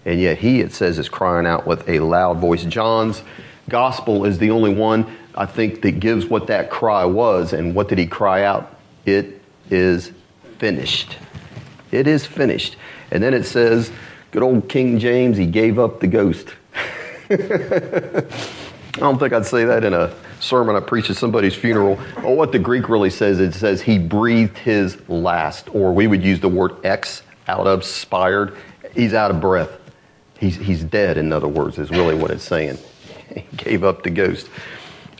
And 0.06 0.18
yet 0.18 0.38
he, 0.38 0.60
it 0.60 0.72
says, 0.72 0.98
is 0.98 1.10
crying 1.10 1.46
out 1.46 1.66
with 1.66 1.86
a 1.86 2.00
loud 2.00 2.38
voice. 2.38 2.64
John's 2.64 3.22
gospel 3.68 4.24
is 4.24 4.38
the 4.38 4.50
only 4.50 4.74
one, 4.74 5.06
I 5.34 5.46
think, 5.46 5.82
that 5.82 6.00
gives 6.00 6.26
what 6.26 6.46
that 6.48 6.70
cry 6.70 7.04
was. 7.04 7.52
And 7.52 7.74
what 7.74 7.88
did 7.88 7.98
he 7.98 8.06
cry 8.06 8.44
out? 8.44 8.76
It 9.04 9.40
is 9.70 10.12
finished. 10.58 11.16
It 11.90 12.06
is 12.06 12.26
finished. 12.26 12.76
And 13.10 13.22
then 13.22 13.34
it 13.34 13.44
says, 13.44 13.90
good 14.30 14.42
old 14.42 14.68
King 14.68 14.98
James, 14.98 15.36
he 15.36 15.46
gave 15.46 15.78
up 15.78 16.00
the 16.00 16.06
ghost. 16.06 16.54
I 17.30 19.00
don't 19.00 19.18
think 19.18 19.32
I'd 19.32 19.46
say 19.46 19.64
that 19.64 19.84
in 19.84 19.94
a 19.94 20.12
sermon 20.40 20.74
I 20.74 20.80
preach 20.80 21.08
at 21.10 21.16
somebody's 21.16 21.54
funeral. 21.54 21.98
Or 22.24 22.36
what 22.36 22.52
the 22.52 22.58
Greek 22.58 22.88
really 22.88 23.10
says, 23.10 23.38
it 23.38 23.52
says 23.54 23.82
he 23.82 23.98
breathed 23.98 24.58
his 24.58 25.08
last, 25.08 25.72
or 25.74 25.92
we 25.92 26.06
would 26.06 26.22
use 26.22 26.40
the 26.40 26.48
word 26.48 26.72
ex, 26.84 27.22
out 27.46 27.66
of, 27.66 27.84
spired. 27.84 28.56
He's 28.94 29.14
out 29.14 29.30
of 29.30 29.40
breath. 29.40 29.70
He's, 30.38 30.56
he's 30.56 30.84
dead, 30.84 31.16
in 31.16 31.32
other 31.32 31.48
words, 31.48 31.78
is 31.78 31.90
really 31.90 32.14
what 32.14 32.30
it's 32.30 32.44
saying. 32.44 32.78
Gave 33.56 33.84
up 33.84 34.02
the 34.02 34.10
ghost. 34.10 34.48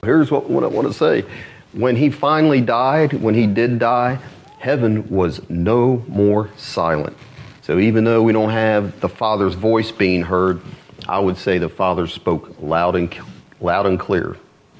Here's 0.03 0.31
what, 0.31 0.49
what 0.49 0.65
I 0.65 0.69
want 0.69 0.87
to 0.89 0.95
say. 0.95 1.25
When 1.73 1.97
he 1.97 2.11
finally 2.11 2.61
died, 2.61 3.13
when 3.13 3.35
he 3.35 3.47
did 3.47 3.79
die, 3.79 4.19
heaven 4.59 5.09
was 5.09 5.49
no 5.51 6.05
more 6.09 6.51
silent. 6.57 7.17
So 7.63 7.79
even 7.79 8.05
though 8.05 8.23
we 8.23 8.33
don't 8.33 8.51
have 8.51 9.01
the 9.01 9.09
Father's 9.09 9.55
voice 9.55 9.93
being 9.93 10.23
heard, 10.23 10.61
I 11.09 11.19
would 11.19 11.37
say 11.37 11.59
the 11.59 11.69
Father 11.69 12.07
spoke 12.07 12.57
loud 12.61 12.97
and, 12.97 13.15
loud 13.61 13.87
and 13.87 14.01
clear 14.01 14.37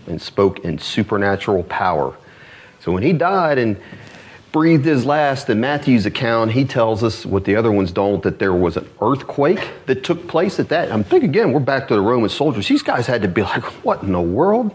and 0.07 0.21
spoke 0.21 0.61
in 0.61 0.79
supernatural 0.79 1.65
power. 1.65 2.17
So 2.81 2.93
when 2.93 3.03
he 3.03 3.13
died 3.13 3.59
and 3.59 3.77
breathed 4.53 4.85
his 4.85 5.05
last. 5.05 5.49
In 5.51 5.61
Matthew's 5.61 6.07
account, 6.07 6.53
he 6.53 6.65
tells 6.65 7.03
us 7.05 7.27
what 7.27 7.45
the 7.45 7.57
other 7.57 7.71
ones 7.71 7.93
don't 7.93 8.23
that 8.23 8.39
there 8.39 8.53
was 8.53 8.77
an 8.77 8.89
earthquake 9.01 9.71
that 9.87 10.05
took 10.05 10.27
place 10.27 10.59
at 10.59 10.69
that. 10.71 10.91
I'm 10.91 11.05
thinking 11.05 11.31
again, 11.31 11.53
we're 11.53 11.61
back 11.61 11.89
to 11.89 11.95
the 11.95 12.01
Roman 12.01 12.29
soldiers. 12.29 12.69
These 12.69 12.83
guys 12.83 13.07
had 13.07 13.23
to 13.23 13.29
be 13.29 13.43
like, 13.43 13.65
what 13.85 14.03
in 14.03 14.13
the 14.13 14.21
world? 14.21 14.75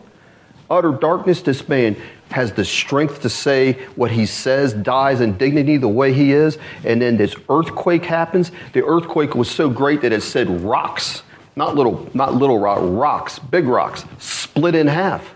Utter 0.70 0.92
darkness. 0.92 1.42
This 1.42 1.68
man 1.68 1.96
has 2.32 2.53
the 2.53 2.65
strength 2.65 3.22
to 3.22 3.30
say 3.30 3.74
what 3.96 4.12
he 4.12 4.25
says, 4.25 4.74
dies 4.74 5.22
in 5.22 5.38
dignity 5.38 5.77
the 5.77 5.88
way 5.88 6.13
he 6.13 6.32
is, 6.32 6.58
and 6.84 7.01
then 7.01 7.18
this 7.18 7.36
earthquake 7.50 8.06
happens. 8.06 8.51
The 8.74 8.84
earthquake 8.84 9.36
was 9.36 9.50
so 9.50 9.70
great 9.70 10.01
that 10.01 10.12
it 10.12 10.24
said 10.24 10.63
rocks, 10.63 11.22
not 11.56 11.75
little, 11.75 12.10
not 12.13 12.34
little 12.34 12.58
rock, 12.58 12.80
rocks, 12.82 13.38
big 13.38 13.65
rocks, 13.65 14.06
split 14.18 14.74
in 14.74 14.88
half 14.88 15.36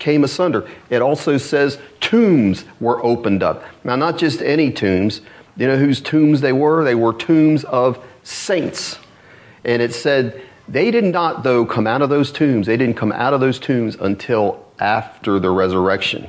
came 0.00 0.24
asunder. 0.24 0.68
It 0.88 1.02
also 1.02 1.36
says 1.36 1.78
tombs 2.00 2.64
were 2.80 3.04
opened 3.04 3.42
up. 3.42 3.62
Now, 3.84 3.94
not 3.94 4.18
just 4.18 4.42
any 4.42 4.72
tombs. 4.72 5.20
You 5.56 5.68
know 5.68 5.76
whose 5.76 6.00
tombs 6.00 6.40
they 6.40 6.52
were? 6.52 6.82
They 6.82 6.94
were 6.94 7.12
tombs 7.12 7.64
of 7.64 8.04
saints. 8.22 8.98
And 9.64 9.80
it 9.82 9.94
said 9.94 10.42
they 10.68 10.90
did 10.90 11.04
not, 11.04 11.42
though, 11.42 11.64
come 11.66 11.86
out 11.86 12.02
of 12.02 12.10
those 12.10 12.32
tombs. 12.32 12.66
They 12.66 12.76
didn't 12.76 12.96
come 12.96 13.12
out 13.12 13.34
of 13.34 13.40
those 13.40 13.58
tombs 13.58 13.96
until 13.96 14.64
after 14.78 15.38
the 15.38 15.50
resurrection. 15.50 16.28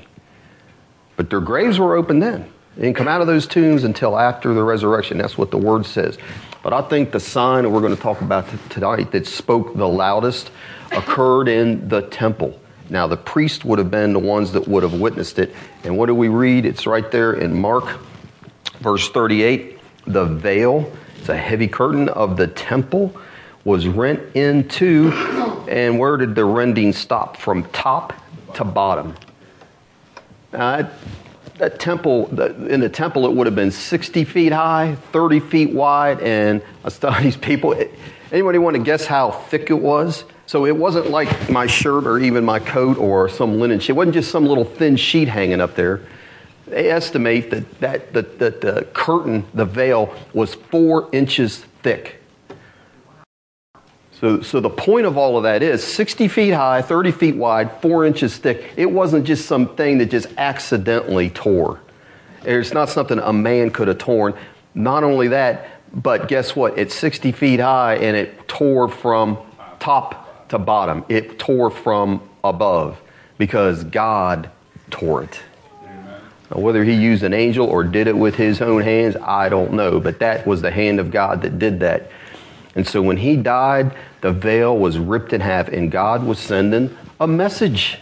But 1.15 1.29
their 1.29 1.39
graves 1.39 1.79
were 1.79 1.95
open 1.95 2.19
then. 2.19 2.51
They 2.75 2.83
didn't 2.83 2.97
come 2.97 3.07
out 3.07 3.21
of 3.21 3.27
those 3.27 3.47
tombs 3.47 3.83
until 3.83 4.17
after 4.17 4.53
the 4.53 4.63
resurrection. 4.63 5.17
That's 5.17 5.37
what 5.37 5.51
the 5.51 5.57
word 5.57 5.85
says. 5.85 6.17
But 6.63 6.73
I 6.73 6.81
think 6.81 7.11
the 7.11 7.19
sign 7.19 7.63
that 7.63 7.69
we're 7.69 7.81
going 7.81 7.95
to 7.95 8.01
talk 8.01 8.21
about 8.21 8.47
tonight 8.69 9.11
that 9.11 9.27
spoke 9.27 9.75
the 9.75 9.87
loudest 9.87 10.51
occurred 10.91 11.47
in 11.47 11.89
the 11.89 12.01
temple. 12.01 12.61
Now, 12.91 13.07
the 13.07 13.15
priest 13.15 13.63
would 13.63 13.79
have 13.79 13.89
been 13.89 14.12
the 14.12 14.19
ones 14.19 14.51
that 14.51 14.67
would 14.67 14.83
have 14.83 15.00
witnessed 15.00 15.39
it. 15.39 15.55
And 15.86 15.98
what 15.98 16.07
do 16.07 16.13
we 16.13 16.27
read? 16.27 16.65
It's 16.65 16.86
right 16.86 17.10
there 17.10 17.31
in 17.31 17.60
Mark, 17.60 18.01
verse 18.81 19.10
38. 19.10 19.79
The 20.07 20.25
veil, 20.25 20.91
it's 21.17 21.29
a 21.29 21.38
heavy 21.38 21.69
curtain 21.69 22.10
of 22.10 22.36
the 22.36 22.48
temple, 22.48 23.15
was 23.63 23.88
rent 23.88 24.19
in 24.36 24.67
two. 24.67 25.10
And 25.69 26.00
where 26.00 26.17
did 26.17 26.36
the 26.36 26.43
rending 26.43 26.91
stop? 26.91 27.38
From 27.38 27.63
top 27.69 28.12
to 28.55 28.65
bottom. 28.65 29.15
Now, 30.51 30.91
that, 31.60 31.79
temple, 31.79 32.27
in 32.67 32.81
the 32.81 32.89
temple, 32.89 33.25
it 33.25 33.31
would 33.31 33.48
have 33.48 33.55
been 33.55 33.71
60 33.71 34.25
feet 34.25 34.51
high, 34.51 34.95
30 35.13 35.39
feet 35.39 35.71
wide, 35.71 36.19
and 36.19 36.62
I 36.83 36.89
these 37.24 37.38
people. 37.38 37.74
Anybody 38.33 38.57
want 38.57 38.75
to 38.75 38.83
guess 38.83 39.05
how 39.05 39.31
thick 39.31 39.69
it 39.69 39.79
was? 39.79 40.25
So 40.51 40.65
it 40.65 40.75
wasn't 40.75 41.10
like 41.10 41.50
my 41.50 41.65
shirt 41.65 42.05
or 42.05 42.20
even 42.20 42.43
my 42.43 42.60
coat 42.60 42.98
or 42.98 43.29
some 43.29 43.58
linen 43.58 43.79
sheet. 43.79 43.91
It 43.91 43.93
wasn't 43.93 44.15
just 44.15 44.31
some 44.31 44.46
little 44.46 44.65
thin 44.65 44.98
sheet 44.98 45.29
hanging 45.29 45.62
up 45.62 45.75
there. 45.75 46.01
They 46.67 46.91
estimate 46.91 47.51
that, 47.51 47.79
that, 47.79 48.12
that, 48.12 48.39
that 48.39 48.60
the 48.60 48.86
curtain, 48.91 49.46
the 49.53 49.63
veil, 49.63 50.13
was 50.34 50.55
four 50.55 51.08
inches 51.13 51.60
thick. 51.84 52.22
So, 54.12 54.41
so 54.41 54.60
the 54.60 54.70
point 54.70 55.05
of 55.05 55.17
all 55.17 55.38
of 55.38 55.43
that 55.43 55.63
is 55.63 55.81
60 55.86 56.27
feet 56.27 56.51
high, 56.51 56.81
30 56.81 57.12
feet 57.12 57.38
wide, 57.38 57.72
four 57.81 58.03
inches 58.05 58.36
thick. 58.38 58.74
It 58.75 58.91
wasn't 58.91 59.24
just 59.24 59.46
something 59.46 60.00
that 60.00 60.08
just 60.12 60.27
accidentally 60.38 61.29
tore. 61.29 61.79
It's 62.43 62.74
not 62.74 62.89
something 62.89 63.20
a 63.20 63.31
man 63.31 63.70
could 63.70 63.88
have 63.88 64.00
torn. 64.00 64.34
Not 64.75 65.05
only 65.05 65.29
that, 65.29 65.70
but 65.93 66.27
guess 66.27 66.58
what? 66.58 66.77
It's 66.77 66.93
60 66.93 67.31
feet 67.31 67.62
high 67.62 67.96
and 67.96 68.17
it 68.17 68.50
tore 68.50 68.89
from 68.89 69.38
top 69.79 70.27
to 70.51 70.60
bottom. 70.60 71.03
It 71.10 71.39
tore 71.39 71.72
from 71.72 72.22
above 72.43 73.01
because 73.38 73.84
God 73.84 74.50
tore 74.89 75.24
it. 75.24 75.41
Now, 75.84 76.62
whether 76.62 76.84
he 76.84 76.93
used 76.93 77.24
an 77.24 77.34
angel 77.34 77.65
or 77.65 77.84
did 77.84 78.08
it 78.08 78.15
with 78.15 78.36
his 78.36 78.62
own 78.62 78.81
hands, 78.81 79.15
I 79.15 79.50
don't 79.50 79.74
know. 79.74 80.00
But 80.00 80.20
that 80.20 80.46
was 80.46 80.62
the 80.62 80.72
hand 80.72 81.00
of 81.00 81.10
God 81.10 81.41
that 81.41 81.58
did 81.58 81.79
that. 81.79 82.12
And 82.75 82.86
so 82.86 83.01
when 83.01 83.17
he 83.17 83.36
died, 83.36 83.96
the 84.22 84.31
veil 84.31 84.77
was 84.77 84.98
ripped 84.98 85.34
in 85.34 85.41
half, 85.41 85.67
and 85.70 85.91
God 85.91 86.24
was 86.24 86.39
sending 86.39 86.96
a 87.20 87.27
message. 87.27 87.98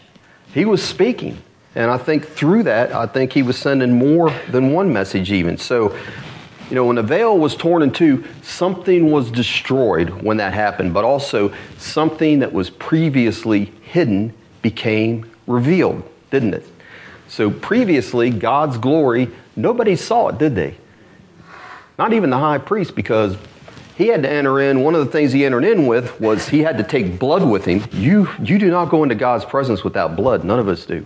He 0.53 0.65
was 0.65 0.83
speaking. 0.83 1.37
And 1.75 1.91
I 1.91 1.97
think 1.97 2.25
through 2.25 2.63
that, 2.63 2.91
I 2.91 3.05
think 3.05 3.33
he 3.33 3.43
was 3.43 3.57
sending 3.57 3.97
more 3.97 4.31
than 4.49 4.73
one 4.73 4.91
message, 4.91 5.31
even. 5.31 5.57
So 5.57 5.95
you 6.69 6.75
know, 6.75 6.85
when 6.85 6.97
the 6.97 7.03
veil 7.03 7.37
was 7.37 7.55
torn 7.55 7.81
in 7.81 7.91
two, 7.91 8.23
something 8.43 9.11
was 9.11 9.31
destroyed 9.31 10.09
when 10.21 10.37
that 10.37 10.53
happened, 10.53 10.93
but 10.93 11.03
also 11.03 11.51
something 11.77 12.39
that 12.39 12.53
was 12.53 12.69
previously 12.69 13.65
hidden 13.81 14.33
became 14.61 15.29
revealed, 15.47 16.03
didn't 16.29 16.53
it? 16.53 16.67
So 17.27 17.49
previously, 17.49 18.29
God's 18.29 18.77
glory, 18.77 19.29
nobody 19.55 19.95
saw 19.95 20.29
it, 20.29 20.37
did 20.37 20.55
they? 20.55 20.75
Not 21.97 22.13
even 22.13 22.29
the 22.29 22.37
high 22.37 22.59
priest, 22.59 22.95
because 22.95 23.35
he 23.95 24.07
had 24.07 24.23
to 24.23 24.29
enter 24.29 24.61
in. 24.61 24.81
One 24.83 24.95
of 24.95 25.05
the 25.05 25.11
things 25.11 25.33
he 25.33 25.45
entered 25.45 25.65
in 25.65 25.85
with 25.85 26.21
was 26.21 26.49
he 26.49 26.59
had 26.59 26.77
to 26.77 26.83
take 26.83 27.19
blood 27.19 27.43
with 27.43 27.65
him. 27.65 27.83
You, 27.91 28.29
you 28.41 28.57
do 28.57 28.69
not 28.69 28.89
go 28.89 29.03
into 29.03 29.15
God's 29.15 29.43
presence 29.43 29.83
without 29.83 30.15
blood. 30.15 30.43
None 30.43 30.59
of 30.59 30.67
us 30.67 30.85
do. 30.85 31.05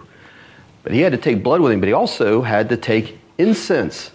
But 0.84 0.92
he 0.92 1.02
had 1.02 1.14
to 1.14 1.18
take 1.18 1.42
blood 1.42 1.62
with 1.62 1.72
him, 1.72 1.80
but 1.80 1.88
he 1.88 1.94
also 1.94 2.42
had 2.42 2.70
to 2.70 2.78
take 2.78 3.18
incense. 3.38 4.12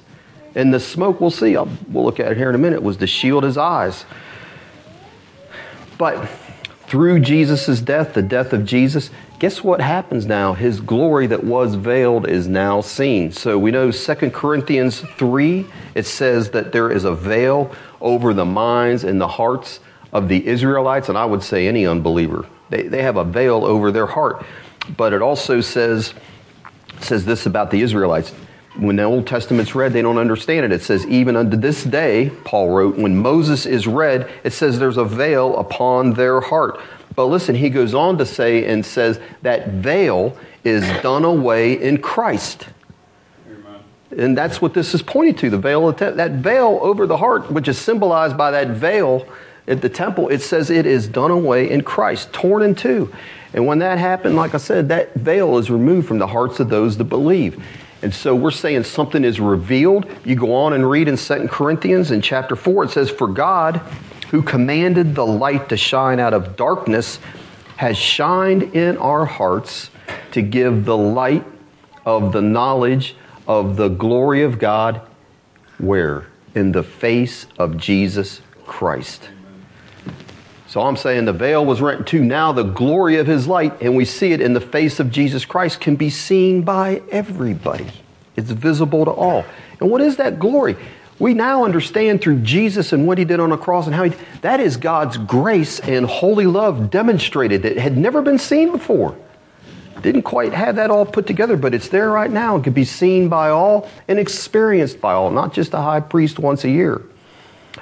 And 0.54 0.72
the 0.72 0.80
smoke, 0.80 1.20
we'll 1.20 1.30
see, 1.30 1.56
I'll, 1.56 1.68
we'll 1.88 2.04
look 2.04 2.20
at 2.20 2.32
it 2.32 2.36
here 2.36 2.48
in 2.48 2.54
a 2.54 2.58
minute, 2.58 2.82
was 2.82 2.96
to 2.98 3.06
shield 3.06 3.44
his 3.44 3.56
eyes. 3.56 4.04
But 5.98 6.28
through 6.86 7.20
Jesus' 7.20 7.80
death, 7.80 8.14
the 8.14 8.22
death 8.22 8.52
of 8.52 8.64
Jesus, 8.64 9.10
guess 9.38 9.62
what 9.62 9.80
happens 9.80 10.24
now? 10.24 10.54
His 10.54 10.80
glory 10.80 11.26
that 11.26 11.44
was 11.44 11.74
veiled 11.74 12.26
is 12.26 12.48
now 12.48 12.80
seen. 12.80 13.30
So 13.32 13.58
we 13.58 13.70
know 13.70 13.90
2 13.90 14.14
Corinthians 14.30 15.00
3, 15.00 15.66
it 15.94 16.06
says 16.06 16.50
that 16.50 16.72
there 16.72 16.90
is 16.90 17.04
a 17.04 17.14
veil 17.14 17.74
over 18.00 18.32
the 18.32 18.46
minds 18.46 19.04
and 19.04 19.20
the 19.20 19.28
hearts 19.28 19.80
of 20.12 20.28
the 20.28 20.46
Israelites, 20.46 21.08
and 21.08 21.18
I 21.18 21.26
would 21.26 21.42
say 21.42 21.68
any 21.68 21.86
unbeliever. 21.86 22.46
They, 22.70 22.82
they 22.82 23.02
have 23.02 23.16
a 23.16 23.24
veil 23.24 23.64
over 23.64 23.92
their 23.92 24.06
heart. 24.06 24.44
But 24.96 25.12
it 25.12 25.20
also 25.20 25.60
says, 25.60 26.14
says 27.00 27.24
this 27.24 27.44
about 27.44 27.70
the 27.70 27.82
Israelites. 27.82 28.32
When 28.78 28.94
the 28.96 29.02
Old 29.02 29.26
Testament's 29.26 29.74
read, 29.74 29.92
they 29.92 30.02
don't 30.02 30.18
understand 30.18 30.64
it. 30.64 30.72
It 30.72 30.82
says, 30.82 31.04
even 31.06 31.34
unto 31.34 31.56
this 31.56 31.82
day, 31.82 32.30
Paul 32.44 32.70
wrote, 32.70 32.96
when 32.96 33.16
Moses 33.16 33.66
is 33.66 33.88
read, 33.88 34.30
it 34.44 34.52
says 34.52 34.78
there's 34.78 34.96
a 34.96 35.04
veil 35.04 35.56
upon 35.56 36.12
their 36.12 36.40
heart. 36.40 36.80
But 37.16 37.24
listen, 37.26 37.56
he 37.56 37.70
goes 37.70 37.92
on 37.92 38.18
to 38.18 38.24
say 38.24 38.64
and 38.66 38.86
says 38.86 39.18
that 39.42 39.68
veil 39.68 40.36
is 40.62 40.84
done 41.02 41.24
away 41.24 41.72
in 41.72 42.00
Christ. 42.00 42.68
And 44.16 44.38
that's 44.38 44.62
what 44.62 44.74
this 44.74 44.94
is 44.94 45.02
pointing 45.02 45.34
to 45.36 45.50
the 45.50 45.58
veil, 45.58 45.90
that 45.92 46.30
veil 46.30 46.78
over 46.80 47.06
the 47.06 47.16
heart, 47.16 47.50
which 47.50 47.66
is 47.66 47.76
symbolized 47.76 48.36
by 48.36 48.52
that 48.52 48.68
veil 48.68 49.26
at 49.66 49.82
the 49.82 49.88
temple. 49.88 50.28
It 50.28 50.40
says 50.40 50.70
it 50.70 50.86
is 50.86 51.08
done 51.08 51.32
away 51.32 51.68
in 51.68 51.82
Christ, 51.82 52.32
torn 52.32 52.62
in 52.62 52.76
two. 52.76 53.12
And 53.52 53.66
when 53.66 53.80
that 53.80 53.98
happened, 53.98 54.36
like 54.36 54.54
I 54.54 54.58
said, 54.58 54.88
that 54.90 55.14
veil 55.14 55.58
is 55.58 55.70
removed 55.70 56.06
from 56.06 56.18
the 56.18 56.28
hearts 56.28 56.60
of 56.60 56.68
those 56.68 56.96
that 56.98 57.04
believe. 57.04 57.62
And 58.02 58.14
so 58.14 58.34
we're 58.34 58.50
saying 58.50 58.84
something 58.84 59.24
is 59.24 59.40
revealed. 59.40 60.06
You 60.24 60.36
go 60.36 60.54
on 60.54 60.72
and 60.72 60.88
read 60.88 61.08
in 61.08 61.16
2 61.16 61.48
Corinthians 61.48 62.10
in 62.10 62.22
chapter 62.22 62.54
4, 62.54 62.84
it 62.84 62.90
says, 62.90 63.10
For 63.10 63.26
God, 63.26 63.78
who 64.30 64.42
commanded 64.42 65.14
the 65.14 65.26
light 65.26 65.68
to 65.70 65.76
shine 65.76 66.20
out 66.20 66.32
of 66.32 66.56
darkness, 66.56 67.18
has 67.76 67.96
shined 67.96 68.62
in 68.74 68.96
our 68.98 69.24
hearts 69.24 69.90
to 70.32 70.42
give 70.42 70.84
the 70.84 70.96
light 70.96 71.44
of 72.04 72.32
the 72.32 72.42
knowledge 72.42 73.16
of 73.46 73.76
the 73.76 73.88
glory 73.88 74.42
of 74.42 74.58
God. 74.58 75.00
Where? 75.78 76.26
In 76.54 76.72
the 76.72 76.82
face 76.82 77.46
of 77.58 77.76
Jesus 77.76 78.42
Christ. 78.66 79.28
So 80.68 80.82
I'm 80.82 80.96
saying 80.96 81.24
the 81.24 81.32
veil 81.32 81.64
was 81.64 81.80
rent 81.80 82.06
too. 82.06 82.22
Now 82.22 82.52
the 82.52 82.62
glory 82.62 83.16
of 83.16 83.26
his 83.26 83.46
light, 83.46 83.80
and 83.80 83.96
we 83.96 84.04
see 84.04 84.32
it 84.32 84.42
in 84.42 84.52
the 84.52 84.60
face 84.60 85.00
of 85.00 85.10
Jesus 85.10 85.46
Christ, 85.46 85.80
can 85.80 85.96
be 85.96 86.10
seen 86.10 86.60
by 86.62 87.00
everybody. 87.10 87.86
It's 88.36 88.50
visible 88.50 89.06
to 89.06 89.10
all. 89.10 89.46
And 89.80 89.90
what 89.90 90.02
is 90.02 90.16
that 90.16 90.38
glory? 90.38 90.76
We 91.18 91.32
now 91.32 91.64
understand 91.64 92.20
through 92.20 92.40
Jesus 92.40 92.92
and 92.92 93.06
what 93.06 93.16
he 93.16 93.24
did 93.24 93.40
on 93.40 93.48
the 93.48 93.56
cross 93.56 93.86
and 93.86 93.94
how 93.94 94.04
he 94.04 94.16
that 94.42 94.60
is 94.60 94.76
God's 94.76 95.16
grace 95.16 95.80
and 95.80 96.06
holy 96.06 96.46
love 96.46 96.90
demonstrated 96.90 97.62
that 97.62 97.78
had 97.78 97.96
never 97.96 98.20
been 98.20 98.38
seen 98.38 98.70
before. 98.70 99.16
Didn't 100.02 100.22
quite 100.22 100.52
have 100.52 100.76
that 100.76 100.90
all 100.90 101.04
put 101.04 101.26
together, 101.26 101.56
but 101.56 101.74
it's 101.74 101.88
there 101.88 102.10
right 102.10 102.30
now 102.30 102.54
and 102.54 102.62
can 102.62 102.72
be 102.72 102.84
seen 102.84 103.28
by 103.28 103.48
all 103.48 103.88
and 104.06 104.18
experienced 104.18 105.00
by 105.00 105.14
all, 105.14 105.30
not 105.30 105.52
just 105.52 105.74
a 105.74 105.78
high 105.78 106.00
priest 106.00 106.38
once 106.38 106.62
a 106.62 106.70
year. 106.70 107.02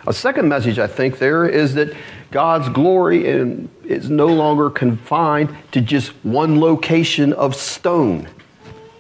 A 0.07 0.13
second 0.13 0.49
message 0.49 0.79
I 0.79 0.87
think 0.87 1.19
there 1.19 1.47
is 1.47 1.75
that 1.75 1.95
God's 2.31 2.69
glory 2.69 3.25
is 3.25 4.11
no 4.11 4.27
longer 4.27 4.71
confined 4.71 5.57
to 5.73 5.81
just 5.81 6.09
one 6.25 6.61
location 6.61 7.33
of 7.33 7.55
stone 7.55 8.29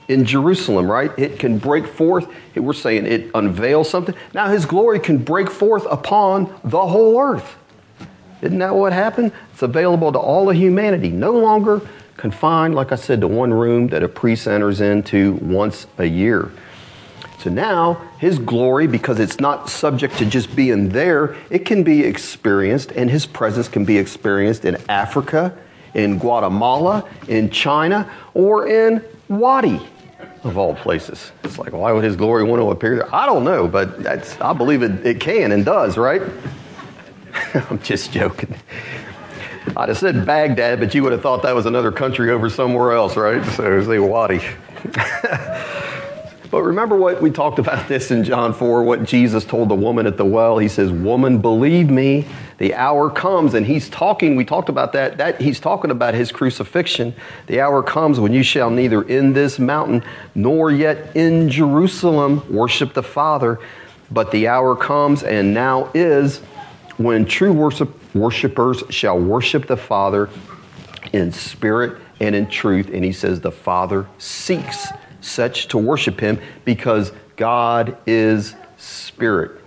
in 0.08 0.24
Jerusalem, 0.24 0.88
right? 0.90 1.10
It 1.18 1.38
can 1.38 1.58
break 1.58 1.86
forth. 1.86 2.28
We're 2.54 2.72
saying 2.72 3.06
it 3.06 3.30
unveils 3.34 3.90
something. 3.90 4.14
Now 4.32 4.48
his 4.48 4.64
glory 4.64 5.00
can 5.00 5.18
break 5.18 5.50
forth 5.50 5.84
upon 5.90 6.54
the 6.62 6.86
whole 6.86 7.20
earth. 7.20 7.56
Isn't 8.42 8.58
that 8.60 8.74
what 8.74 8.92
happened? 8.92 9.32
It's 9.52 9.62
available 9.62 10.12
to 10.12 10.18
all 10.18 10.48
of 10.48 10.56
humanity, 10.56 11.08
no 11.08 11.32
longer 11.32 11.80
confined, 12.16 12.74
like 12.74 12.92
I 12.92 12.96
said, 12.96 13.20
to 13.22 13.28
one 13.28 13.52
room 13.52 13.88
that 13.88 14.02
a 14.02 14.08
priest 14.08 14.46
enters 14.46 14.80
into 14.80 15.34
once 15.42 15.86
a 15.98 16.04
year. 16.04 16.52
So 17.46 17.52
now 17.52 18.02
his 18.18 18.40
glory, 18.40 18.88
because 18.88 19.20
it's 19.20 19.38
not 19.38 19.70
subject 19.70 20.18
to 20.18 20.26
just 20.26 20.56
being 20.56 20.88
there, 20.88 21.36
it 21.48 21.60
can 21.60 21.84
be 21.84 22.02
experienced, 22.02 22.90
and 22.90 23.08
his 23.08 23.24
presence 23.24 23.68
can 23.68 23.84
be 23.84 23.98
experienced 23.98 24.64
in 24.64 24.76
Africa, 24.88 25.56
in 25.94 26.18
Guatemala, 26.18 27.08
in 27.28 27.48
China, 27.50 28.10
or 28.34 28.66
in 28.66 29.00
Waddy 29.28 29.80
of 30.42 30.58
all 30.58 30.74
places. 30.74 31.30
It's 31.44 31.56
like, 31.56 31.72
why 31.72 31.92
would 31.92 32.02
his 32.02 32.16
glory 32.16 32.42
want 32.42 32.60
to 32.60 32.72
appear 32.72 32.96
there? 32.96 33.14
I 33.14 33.26
don't 33.26 33.44
know, 33.44 33.68
but 33.68 34.04
I 34.42 34.52
believe 34.52 34.82
it, 34.82 35.06
it 35.06 35.20
can 35.20 35.52
and 35.52 35.64
does, 35.64 35.96
right? 35.96 36.22
I'm 37.70 37.78
just 37.78 38.10
joking. 38.10 38.56
I'd 39.76 39.88
have 39.88 39.98
said 39.98 40.26
Baghdad, 40.26 40.80
but 40.80 40.96
you 40.96 41.04
would 41.04 41.12
have 41.12 41.22
thought 41.22 41.44
that 41.44 41.54
was 41.54 41.66
another 41.66 41.92
country 41.92 42.32
over 42.32 42.50
somewhere 42.50 42.90
else, 42.90 43.16
right? 43.16 43.44
So 43.52 43.80
the 43.82 44.02
Waddy. 44.02 44.42
but 46.56 46.62
remember 46.62 46.96
what 46.96 47.20
we 47.20 47.30
talked 47.30 47.58
about 47.58 47.86
this 47.88 48.10
in 48.10 48.24
John 48.24 48.54
4, 48.54 48.82
what 48.82 49.04
Jesus 49.04 49.44
told 49.44 49.68
the 49.68 49.74
woman 49.74 50.06
at 50.06 50.16
the 50.16 50.24
well. 50.24 50.56
He 50.56 50.68
says, 50.68 50.90
Woman, 50.90 51.42
believe 51.42 51.90
me, 51.90 52.24
the 52.56 52.72
hour 52.72 53.10
comes, 53.10 53.52
and 53.52 53.66
he's 53.66 53.90
talking, 53.90 54.36
we 54.36 54.46
talked 54.46 54.70
about 54.70 54.94
that, 54.94 55.18
that 55.18 55.38
he's 55.38 55.60
talking 55.60 55.90
about 55.90 56.14
his 56.14 56.32
crucifixion. 56.32 57.14
The 57.46 57.60
hour 57.60 57.82
comes 57.82 58.18
when 58.18 58.32
you 58.32 58.42
shall 58.42 58.70
neither 58.70 59.02
in 59.02 59.34
this 59.34 59.58
mountain 59.58 60.02
nor 60.34 60.70
yet 60.70 61.14
in 61.14 61.50
Jerusalem 61.50 62.42
worship 62.50 62.94
the 62.94 63.02
Father, 63.02 63.60
but 64.10 64.30
the 64.30 64.48
hour 64.48 64.74
comes 64.74 65.24
and 65.24 65.52
now 65.52 65.90
is 65.92 66.38
when 66.96 67.26
true 67.26 67.52
worship, 67.52 67.90
worshipers 68.14 68.82
shall 68.88 69.20
worship 69.20 69.66
the 69.66 69.76
Father 69.76 70.30
in 71.12 71.32
spirit 71.32 72.00
and 72.18 72.34
in 72.34 72.48
truth. 72.48 72.88
And 72.94 73.04
he 73.04 73.12
says, 73.12 73.42
The 73.42 73.52
Father 73.52 74.06
seeks 74.16 74.86
such 75.26 75.68
to 75.68 75.78
worship 75.78 76.20
him 76.20 76.40
because 76.64 77.12
God 77.36 77.96
is 78.06 78.54
spirit. 78.76 79.62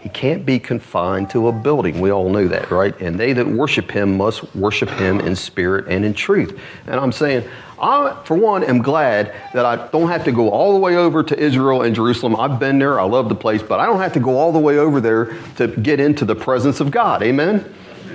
He 0.00 0.10
can't 0.10 0.44
be 0.44 0.58
confined 0.58 1.30
to 1.30 1.48
a 1.48 1.52
building. 1.52 1.98
We 1.98 2.12
all 2.12 2.28
know 2.28 2.46
that, 2.48 2.70
right? 2.70 2.98
And 3.00 3.18
they 3.18 3.32
that 3.32 3.46
worship 3.46 3.90
him 3.90 4.18
must 4.18 4.54
worship 4.54 4.90
him 4.90 5.18
in 5.20 5.34
spirit 5.34 5.86
and 5.88 6.04
in 6.04 6.12
truth. 6.12 6.60
And 6.86 7.00
I'm 7.00 7.10
saying, 7.10 7.48
I, 7.80 8.20
for 8.24 8.36
one, 8.36 8.62
am 8.64 8.82
glad 8.82 9.34
that 9.54 9.64
I 9.64 9.88
don't 9.88 10.08
have 10.08 10.24
to 10.24 10.32
go 10.32 10.50
all 10.50 10.74
the 10.74 10.78
way 10.78 10.96
over 10.96 11.22
to 11.22 11.38
Israel 11.38 11.82
and 11.82 11.94
Jerusalem. 11.94 12.36
I've 12.36 12.60
been 12.60 12.78
there, 12.78 13.00
I 13.00 13.04
love 13.04 13.30
the 13.30 13.34
place, 13.34 13.62
but 13.62 13.80
I 13.80 13.86
don't 13.86 14.00
have 14.00 14.12
to 14.12 14.20
go 14.20 14.36
all 14.36 14.52
the 14.52 14.58
way 14.58 14.76
over 14.76 15.00
there 15.00 15.38
to 15.56 15.68
get 15.68 16.00
into 16.00 16.26
the 16.26 16.36
presence 16.36 16.80
of 16.80 16.90
God. 16.90 17.22
Amen? 17.22 17.64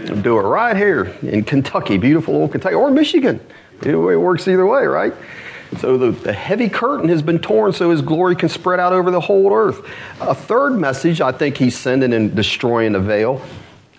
I'll 0.10 0.22
do 0.22 0.38
it 0.38 0.42
right 0.42 0.78
here 0.78 1.06
in 1.24 1.44
Kentucky, 1.44 1.98
beautiful 1.98 2.36
old 2.36 2.52
Kentucky, 2.52 2.76
or 2.76 2.92
Michigan. 2.92 3.40
It 3.84 3.96
works 3.96 4.48
either 4.48 4.66
way, 4.68 4.86
right? 4.86 5.14
So 5.77 5.97
the, 5.97 6.12
the 6.12 6.34
heavy 6.34 6.67
curtain 6.67 7.10
has 7.10 7.21
been 7.21 7.39
torn 7.39 7.73
so 7.73 7.91
his 7.91 8.01
glory 8.01 8.36
can 8.36 8.49
spread 8.49 8.79
out 8.79 8.91
over 8.91 9.12
the 9.12 9.21
whole 9.21 9.53
earth. 9.53 9.86
A 10.19 10.34
third 10.34 10.71
message 10.71 11.21
I 11.21 11.32
think 11.32 11.58
he's 11.58 11.77
sending 11.77 12.12
in 12.12 12.34
destroying 12.34 12.93
the 12.93 12.99
veil 12.99 13.41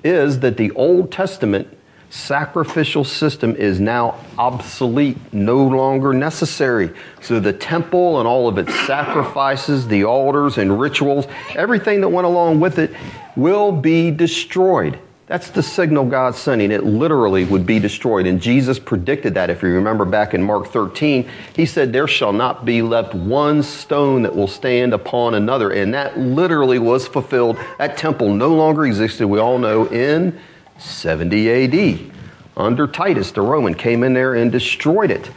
is 0.03 0.41
that 0.41 0.57
the 0.57 0.73
Old 0.73 1.13
Testament 1.13 1.77
sacrificial 2.11 3.05
system 3.05 3.55
is 3.55 3.79
now 3.79 4.19
obsolete, 4.37 5.17
no 5.33 5.65
longer 5.65 6.13
necessary. 6.13 6.91
So 7.21 7.39
the 7.39 7.53
temple 7.53 8.19
and 8.19 8.27
all 8.27 8.49
of 8.49 8.59
its 8.59 8.75
sacrifices, 8.87 9.87
the 9.87 10.05
altars 10.05 10.59
and 10.59 10.81
rituals, 10.81 11.27
everything 11.55 12.01
that 12.01 12.09
went 12.09 12.27
along 12.27 12.59
with 12.59 12.81
it 12.81 12.93
will 13.37 13.71
be 13.71 14.11
destroyed. 14.11 14.99
That's 15.31 15.49
the 15.49 15.63
signal 15.63 16.07
God's 16.07 16.39
sending. 16.39 16.73
It 16.73 16.83
literally 16.83 17.45
would 17.45 17.65
be 17.65 17.79
destroyed. 17.79 18.27
And 18.27 18.43
Jesus 18.43 18.81
predicted 18.81 19.35
that. 19.35 19.49
If 19.49 19.63
you 19.63 19.69
remember 19.69 20.05
back 20.05 20.35
in 20.35 20.43
Mark 20.43 20.67
13, 20.67 21.31
he 21.55 21.67
said, 21.67 21.93
There 21.93 22.09
shall 22.09 22.33
not 22.33 22.65
be 22.65 22.83
left 22.83 23.15
one 23.15 23.63
stone 23.63 24.23
that 24.23 24.35
will 24.35 24.49
stand 24.49 24.93
upon 24.93 25.35
another. 25.35 25.71
And 25.71 25.95
that 25.95 26.19
literally 26.19 26.81
was 26.81 27.07
fulfilled. 27.07 27.59
That 27.79 27.97
temple 27.97 28.35
no 28.35 28.53
longer 28.57 28.85
existed, 28.85 29.29
we 29.29 29.39
all 29.39 29.59
know, 29.59 29.87
in 29.87 30.37
70 30.79 31.49
AD. 31.49 32.13
Under 32.57 32.89
Titus, 32.89 33.31
the 33.31 33.43
Roman, 33.43 33.75
came 33.75 34.03
in 34.03 34.15
there 34.15 34.35
and 34.35 34.51
destroyed 34.51 35.13
it. 35.13 35.31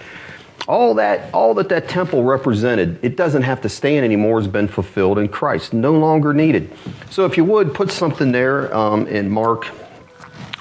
All 0.68 0.96
that, 0.96 1.32
all 1.36 1.54
that 1.56 1.70
that 1.70 1.88
temple 1.88 2.24
represented, 2.24 2.98
it 3.04 3.16
doesn't 3.16 3.44
have 3.44 3.62
to 3.62 3.70
stand 3.70 4.06
anymore, 4.06 4.40
has 4.40 4.48
been 4.48 4.70
fulfilled 4.70 5.20
in 5.20 5.28
Christ, 5.28 5.72
no 5.72 5.94
longer 5.94 6.34
needed. 6.34 6.72
So 7.12 7.26
if 7.26 7.38
you 7.38 7.44
would, 7.44 7.76
put 7.76 7.92
something 7.92 8.32
there 8.32 8.74
um, 8.76 9.06
in 9.08 9.30
Mark 9.30 9.68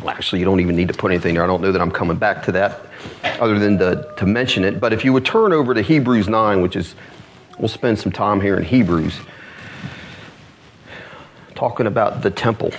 well, 0.02 0.10
actually, 0.10 0.40
you 0.40 0.44
don't 0.44 0.58
even 0.58 0.74
need 0.74 0.88
to 0.88 0.94
put 0.94 1.12
anything 1.12 1.34
there. 1.34 1.44
I 1.44 1.46
don't 1.46 1.62
know 1.62 1.70
that 1.70 1.80
I'm 1.80 1.92
coming 1.92 2.16
back 2.16 2.42
to 2.46 2.52
that 2.52 2.80
other 3.38 3.60
than 3.60 3.78
to, 3.78 4.12
to 4.16 4.26
mention 4.26 4.64
it. 4.64 4.80
But 4.80 4.92
if 4.92 5.04
you 5.04 5.12
would 5.12 5.24
turn 5.24 5.52
over 5.52 5.74
to 5.74 5.80
Hebrews 5.80 6.28
9, 6.28 6.60
which 6.60 6.74
is, 6.74 6.96
we'll 7.56 7.68
spend 7.68 8.00
some 8.00 8.10
time 8.10 8.40
here 8.40 8.56
in 8.56 8.64
Hebrews 8.64 9.20
talking 11.54 11.86
about 11.86 12.22
the 12.22 12.30
temple. 12.32 12.72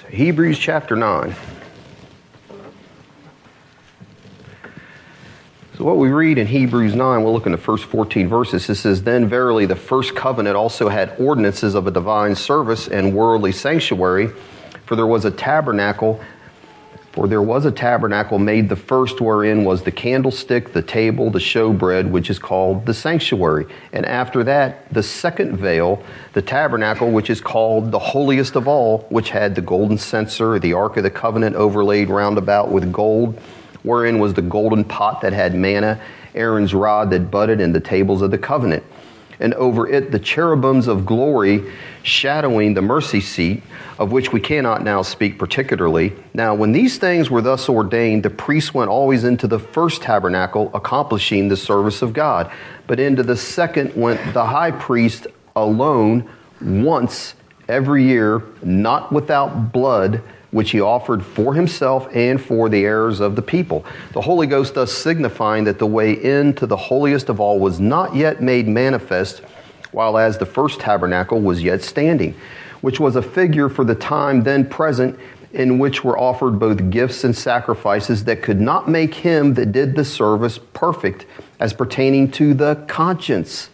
So 0.00 0.08
Hebrews 0.08 0.58
chapter 0.58 0.96
9. 0.96 1.36
So, 5.80 5.86
what 5.86 5.96
we 5.96 6.10
read 6.10 6.36
in 6.36 6.46
Hebrews 6.46 6.94
9, 6.94 7.24
we'll 7.24 7.32
look 7.32 7.46
in 7.46 7.52
the 7.52 7.56
first 7.56 7.86
14 7.86 8.28
verses. 8.28 8.68
It 8.68 8.74
says, 8.74 9.02
Then 9.02 9.30
verily 9.30 9.64
the 9.64 9.74
first 9.74 10.14
covenant 10.14 10.54
also 10.54 10.90
had 10.90 11.14
ordinances 11.18 11.74
of 11.74 11.86
a 11.86 11.90
divine 11.90 12.34
service 12.34 12.86
and 12.86 13.14
worldly 13.14 13.52
sanctuary, 13.52 14.28
for 14.84 14.94
there 14.94 15.06
was 15.06 15.24
a 15.24 15.30
tabernacle. 15.30 16.20
For 17.12 17.26
there 17.26 17.40
was 17.40 17.64
a 17.64 17.72
tabernacle 17.72 18.38
made 18.38 18.68
the 18.68 18.76
first 18.76 19.22
wherein 19.22 19.64
was 19.64 19.82
the 19.82 19.90
candlestick, 19.90 20.74
the 20.74 20.82
table, 20.82 21.30
the 21.30 21.38
showbread, 21.38 22.10
which 22.10 22.28
is 22.28 22.38
called 22.38 22.84
the 22.84 22.92
sanctuary. 22.92 23.64
And 23.94 24.04
after 24.04 24.44
that, 24.44 24.92
the 24.92 25.02
second 25.02 25.56
veil, 25.56 26.04
the 26.34 26.42
tabernacle, 26.42 27.10
which 27.10 27.30
is 27.30 27.40
called 27.40 27.90
the 27.90 27.98
holiest 27.98 28.54
of 28.54 28.68
all, 28.68 29.06
which 29.08 29.30
had 29.30 29.54
the 29.54 29.62
golden 29.62 29.96
censer, 29.96 30.58
the 30.58 30.74
ark 30.74 30.98
of 30.98 31.04
the 31.04 31.10
covenant 31.10 31.56
overlaid 31.56 32.10
round 32.10 32.36
about 32.36 32.70
with 32.70 32.92
gold 32.92 33.40
wherein 33.82 34.18
was 34.18 34.34
the 34.34 34.42
golden 34.42 34.84
pot 34.84 35.20
that 35.20 35.32
had 35.32 35.54
manna, 35.54 36.00
Aaron's 36.34 36.74
rod 36.74 37.10
that 37.10 37.30
budded, 37.30 37.60
and 37.60 37.74
the 37.74 37.80
tables 37.80 38.22
of 38.22 38.30
the 38.30 38.38
covenant. 38.38 38.84
And 39.40 39.54
over 39.54 39.88
it 39.88 40.10
the 40.12 40.18
cherubims 40.18 40.86
of 40.86 41.06
glory 41.06 41.64
shadowing 42.02 42.74
the 42.74 42.82
mercy 42.82 43.20
seat, 43.20 43.62
of 43.98 44.12
which 44.12 44.32
we 44.32 44.40
cannot 44.40 44.82
now 44.82 45.02
speak 45.02 45.38
particularly. 45.38 46.12
Now, 46.34 46.54
when 46.54 46.72
these 46.72 46.98
things 46.98 47.30
were 47.30 47.40
thus 47.40 47.68
ordained, 47.68 48.22
the 48.22 48.30
priests 48.30 48.74
went 48.74 48.90
always 48.90 49.24
into 49.24 49.46
the 49.46 49.58
first 49.58 50.02
tabernacle, 50.02 50.70
accomplishing 50.74 51.48
the 51.48 51.56
service 51.56 52.02
of 52.02 52.12
God. 52.12 52.50
But 52.86 53.00
into 53.00 53.22
the 53.22 53.36
second 53.36 53.96
went 53.96 54.34
the 54.34 54.46
high 54.46 54.72
priest 54.72 55.26
alone 55.56 56.28
once 56.60 57.34
every 57.68 58.04
year, 58.04 58.42
not 58.62 59.10
without 59.12 59.72
blood 59.72 60.22
which 60.50 60.72
he 60.72 60.80
offered 60.80 61.24
for 61.24 61.54
himself 61.54 62.08
and 62.14 62.42
for 62.42 62.68
the 62.68 62.84
errors 62.84 63.20
of 63.20 63.36
the 63.36 63.42
people. 63.42 63.84
The 64.12 64.20
Holy 64.20 64.46
Ghost 64.46 64.74
thus 64.74 64.92
signifying 64.92 65.64
that 65.64 65.78
the 65.78 65.86
way 65.86 66.12
into 66.12 66.66
the 66.66 66.76
holiest 66.76 67.28
of 67.28 67.40
all 67.40 67.58
was 67.58 67.78
not 67.78 68.14
yet 68.16 68.42
made 68.42 68.66
manifest, 68.66 69.42
while 69.92 70.18
as 70.18 70.38
the 70.38 70.46
first 70.46 70.80
tabernacle 70.80 71.40
was 71.40 71.62
yet 71.62 71.82
standing, 71.82 72.34
which 72.80 73.00
was 73.00 73.16
a 73.16 73.22
figure 73.22 73.68
for 73.68 73.84
the 73.84 73.94
time 73.94 74.42
then 74.42 74.68
present, 74.68 75.18
in 75.52 75.78
which 75.78 76.04
were 76.04 76.18
offered 76.18 76.58
both 76.58 76.90
gifts 76.90 77.24
and 77.24 77.36
sacrifices 77.36 78.24
that 78.24 78.42
could 78.42 78.60
not 78.60 78.88
make 78.88 79.14
him 79.14 79.54
that 79.54 79.72
did 79.72 79.96
the 79.96 80.04
service 80.04 80.58
perfect 80.74 81.26
as 81.58 81.72
pertaining 81.72 82.30
to 82.30 82.54
the 82.54 82.76
conscience 82.86 83.69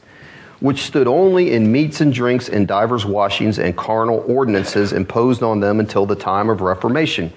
which 0.60 0.82
stood 0.82 1.06
only 1.06 1.52
in 1.52 1.70
meats 1.70 2.00
and 2.00 2.12
drinks 2.12 2.48
and 2.48 2.66
divers 2.66 3.04
washings 3.04 3.58
and 3.58 3.76
carnal 3.76 4.24
ordinances 4.26 4.92
imposed 4.92 5.42
on 5.42 5.60
them 5.60 5.80
until 5.80 6.06
the 6.06 6.16
time 6.16 6.48
of 6.48 6.60
Reformation. 6.60 7.32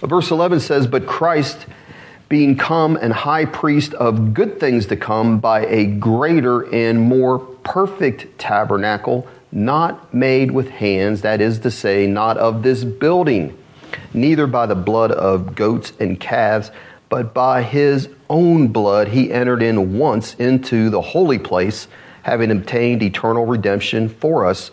Verse 0.00 0.30
11 0.30 0.60
says, 0.60 0.86
But 0.86 1.06
Christ, 1.06 1.66
being 2.28 2.56
come 2.56 2.96
and 2.96 3.12
high 3.12 3.44
priest 3.44 3.92
of 3.94 4.34
good 4.34 4.58
things 4.58 4.86
to 4.86 4.96
come 4.96 5.40
by 5.40 5.66
a 5.66 5.84
greater 5.84 6.62
and 6.74 7.00
more 7.00 7.38
perfect 7.38 8.38
tabernacle, 8.38 9.26
not 9.52 10.14
made 10.14 10.50
with 10.50 10.68
hands, 10.70 11.22
that 11.22 11.40
is 11.40 11.58
to 11.60 11.70
say, 11.70 12.06
not 12.06 12.38
of 12.38 12.62
this 12.62 12.84
building, 12.84 13.56
neither 14.14 14.46
by 14.46 14.66
the 14.66 14.74
blood 14.74 15.10
of 15.10 15.54
goats 15.54 15.92
and 16.00 16.18
calves, 16.18 16.70
but 17.08 17.34
by 17.34 17.62
his 17.62 18.08
own 18.28 18.68
blood 18.68 19.08
he 19.08 19.32
entered 19.32 19.62
in 19.62 19.98
once 19.98 20.34
into 20.34 20.88
the 20.88 21.00
holy 21.00 21.38
place, 21.38 21.88
having 22.22 22.50
obtained 22.50 23.02
eternal 23.02 23.46
redemption 23.46 24.08
for 24.08 24.46
us. 24.46 24.70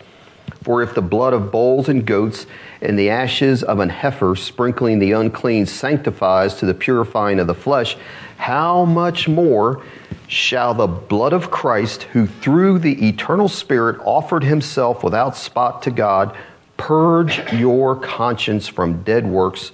For 0.62 0.82
if 0.82 0.94
the 0.94 1.02
blood 1.02 1.32
of 1.32 1.50
bulls 1.50 1.88
and 1.88 2.04
goats 2.04 2.46
and 2.80 2.98
the 2.98 3.10
ashes 3.10 3.62
of 3.62 3.80
an 3.80 3.88
heifer 3.88 4.34
sprinkling 4.36 4.98
the 4.98 5.12
unclean 5.12 5.66
sanctifies 5.66 6.54
to 6.56 6.66
the 6.66 6.74
purifying 6.74 7.38
of 7.38 7.46
the 7.46 7.54
flesh, 7.54 7.96
how 8.38 8.84
much 8.84 9.28
more 9.28 9.82
shall 10.26 10.74
the 10.74 10.86
blood 10.86 11.32
of 11.32 11.50
Christ, 11.50 12.04
who 12.04 12.26
through 12.26 12.80
the 12.80 13.08
eternal 13.08 13.48
Spirit 13.48 14.00
offered 14.04 14.44
himself 14.44 15.02
without 15.02 15.36
spot 15.36 15.82
to 15.82 15.90
God, 15.90 16.36
purge 16.76 17.40
your 17.52 17.96
conscience 17.96 18.68
from 18.68 19.02
dead 19.02 19.26
works 19.26 19.72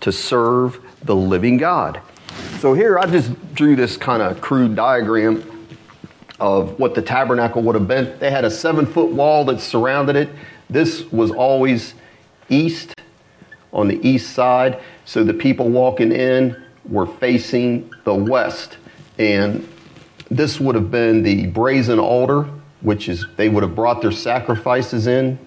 to 0.00 0.12
serve 0.12 0.80
the 1.02 1.16
living 1.16 1.56
God? 1.56 2.00
So 2.58 2.74
here 2.74 2.98
I 2.98 3.06
just 3.06 3.54
drew 3.54 3.76
this 3.76 3.96
kind 3.96 4.22
of 4.22 4.40
crude 4.40 4.76
diagram 4.76 5.53
of 6.44 6.78
what 6.78 6.94
the 6.94 7.00
tabernacle 7.00 7.62
would 7.62 7.74
have 7.74 7.88
been. 7.88 8.18
They 8.18 8.30
had 8.30 8.44
a 8.44 8.50
seven 8.50 8.84
foot 8.84 9.10
wall 9.10 9.46
that 9.46 9.60
surrounded 9.62 10.14
it. 10.14 10.28
This 10.68 11.10
was 11.10 11.30
always 11.30 11.94
east 12.50 12.94
on 13.72 13.88
the 13.88 13.98
east 14.06 14.34
side. 14.34 14.78
So 15.06 15.24
the 15.24 15.32
people 15.32 15.70
walking 15.70 16.12
in 16.12 16.62
were 16.84 17.06
facing 17.06 17.90
the 18.04 18.14
west. 18.14 18.76
And 19.18 19.66
this 20.30 20.60
would 20.60 20.74
have 20.74 20.90
been 20.90 21.22
the 21.22 21.46
brazen 21.46 21.98
altar, 21.98 22.42
which 22.82 23.08
is 23.08 23.24
they 23.36 23.48
would 23.48 23.62
have 23.62 23.74
brought 23.74 24.02
their 24.02 24.12
sacrifices 24.12 25.06
in 25.06 25.38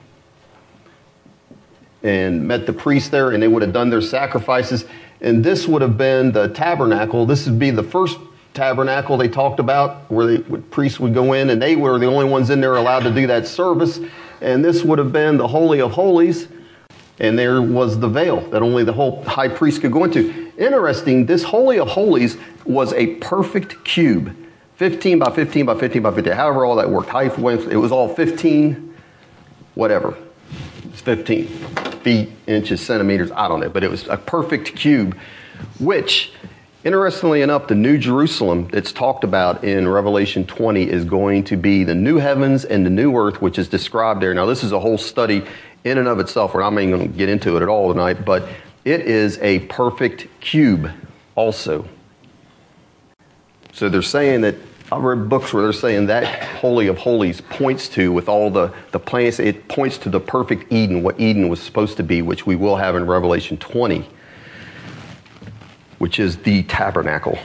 and 2.01 2.47
met 2.47 2.65
the 2.65 2.73
priest 2.73 3.11
there, 3.11 3.29
and 3.29 3.43
they 3.43 3.47
would 3.47 3.61
have 3.61 3.73
done 3.73 3.91
their 3.91 4.01
sacrifices. 4.01 4.85
And 5.21 5.43
this 5.43 5.67
would 5.67 5.83
have 5.83 5.95
been 5.95 6.31
the 6.31 6.47
tabernacle. 6.47 7.27
This 7.27 7.45
would 7.45 7.59
be 7.59 7.69
the 7.69 7.83
first 7.83 8.17
tabernacle 8.57 9.15
they 9.15 9.29
talked 9.29 9.59
about, 9.59 10.11
where 10.11 10.25
the 10.25 10.57
priests 10.71 10.99
would 10.99 11.13
go 11.13 11.33
in, 11.33 11.49
and 11.49 11.61
they 11.61 11.75
were 11.75 11.97
the 11.99 12.07
only 12.07 12.25
ones 12.25 12.49
in 12.49 12.59
there 12.59 12.75
allowed 12.75 13.03
to 13.03 13.13
do 13.13 13.27
that 13.27 13.47
service. 13.47 13.99
And 14.41 14.65
this 14.65 14.83
would 14.83 14.99
have 14.99 15.13
been 15.13 15.37
the 15.37 15.47
Holy 15.47 15.79
of 15.79 15.91
Holies, 15.91 16.47
and 17.19 17.39
there 17.39 17.61
was 17.61 17.99
the 17.99 18.09
veil 18.09 18.41
that 18.49 18.61
only 18.61 18.83
the 18.83 18.93
whole 18.93 19.23
high 19.23 19.47
priest 19.47 19.81
could 19.81 19.91
go 19.91 20.03
into. 20.03 20.51
Interesting, 20.57 21.25
this 21.25 21.43
Holy 21.43 21.79
of 21.79 21.87
Holies 21.87 22.37
was 22.65 22.91
a 22.93 23.15
perfect 23.15 23.83
cube 23.85 24.35
15 24.77 25.17
by 25.17 25.31
15 25.31 25.65
by 25.65 25.73
15 25.75 26.03
by 26.03 26.13
15, 26.13 26.33
however, 26.33 26.63
all 26.63 26.75
that 26.75 26.89
worked. 26.89 27.09
Height, 27.09 27.37
width, 27.39 27.67
it 27.67 27.77
was 27.77 27.91
all 27.91 28.13
15, 28.13 28.95
whatever. 29.73 30.15
It's 30.85 31.01
15 31.01 31.47
feet, 32.03 32.29
inches, 32.45 32.79
centimeters, 32.85 33.31
I 33.31 33.47
don't 33.47 33.59
know, 33.59 33.69
but 33.69 33.83
it 33.83 33.89
was 33.89 34.07
a 34.07 34.17
perfect 34.17 34.75
cube, 34.75 35.17
which, 35.79 36.31
interestingly 36.87 37.41
enough, 37.41 37.67
the 37.67 37.75
New 37.75 37.97
Jerusalem 37.97 38.69
that's 38.69 38.93
talked 38.93 39.25
about 39.25 39.65
in 39.65 39.89
Revelation 39.89 40.45
20 40.45 40.89
is 40.89 41.03
going 41.03 41.43
to 41.43 41.57
be 41.57 41.83
the 41.83 41.93
new 41.93 42.17
heavens 42.17 42.63
and 42.63 42.85
the 42.85 42.89
new 42.89 43.13
earth, 43.17 43.41
which 43.41 43.59
is 43.59 43.67
described 43.67 44.21
there. 44.21 44.33
Now, 44.33 44.45
this 44.45 44.63
is 44.63 44.71
a 44.71 44.79
whole 44.79 44.97
study 44.97 45.43
in 45.83 45.97
and 45.97 46.07
of 46.07 46.19
itself, 46.19 46.53
where 46.53 46.63
I'm 46.63 46.75
not 46.75 46.81
even 46.83 46.97
going 46.97 47.11
to 47.11 47.17
get 47.17 47.27
into 47.27 47.57
it 47.57 47.61
at 47.61 47.67
all 47.67 47.91
tonight, 47.91 48.23
but 48.23 48.47
it 48.85 49.01
is 49.01 49.37
a 49.39 49.59
perfect 49.59 50.27
cube 50.39 50.89
also. 51.35 51.85
So 53.73 53.89
they're 53.89 54.01
saying 54.01 54.41
that 54.41 54.55
I've 54.89 55.03
read 55.03 55.27
books 55.27 55.53
where 55.53 55.63
they're 55.63 55.73
saying 55.73 56.05
that 56.05 56.41
Holy 56.59 56.87
of 56.87 56.99
Holies 56.99 57.41
points 57.41 57.89
to, 57.89 58.13
with 58.13 58.29
all 58.29 58.49
the, 58.49 58.73
the 58.91 58.99
plans, 58.99 59.41
it 59.41 59.67
points 59.67 59.97
to 59.99 60.09
the 60.09 60.21
perfect 60.21 60.71
Eden, 60.71 61.03
what 61.03 61.19
Eden 61.19 61.49
was 61.49 61.61
supposed 61.61 61.97
to 61.97 62.03
be, 62.03 62.21
which 62.21 62.45
we 62.45 62.55
will 62.55 62.77
have 62.77 62.95
in 62.95 63.05
Revelation 63.05 63.57
20, 63.57 64.07
which 65.97 66.19
is 66.19 66.37
the 66.37 66.63
tabernacle. 66.63 67.37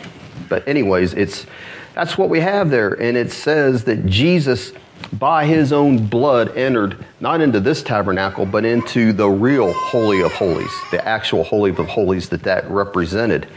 But, 0.49 0.67
anyways, 0.69 1.15
it's, 1.15 1.47
that's 1.95 2.19
what 2.19 2.29
we 2.29 2.41
have 2.41 2.71
there. 2.71 2.95
And 2.95 3.17
it 3.17 3.33
says 3.33 3.85
that 3.85 4.07
Jesus, 4.07 4.73
by 5.13 5.47
his 5.47 5.73
own 5.73 6.07
blood, 6.07 6.57
entered 6.57 7.05
not 7.21 7.41
into 7.41 7.61
this 7.61 7.83
tabernacle, 7.83 8.47
but 8.47 8.65
into 8.65 9.13
the 9.13 9.29
real 9.29 9.73
Holy 9.73 10.23
of 10.23 10.33
Holies, 10.33 10.73
the 10.91 11.07
actual 11.07 11.45
Holy 11.45 11.71
of 11.71 11.77
Holies 11.89 12.29
that 12.31 12.43
that 12.43 12.69
represented. 12.71 13.49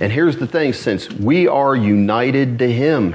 And 0.00 0.12
here's 0.12 0.36
the 0.36 0.46
thing 0.46 0.72
since 0.72 1.10
we 1.10 1.46
are 1.46 1.76
united 1.76 2.58
to 2.58 2.70
Him, 2.70 3.14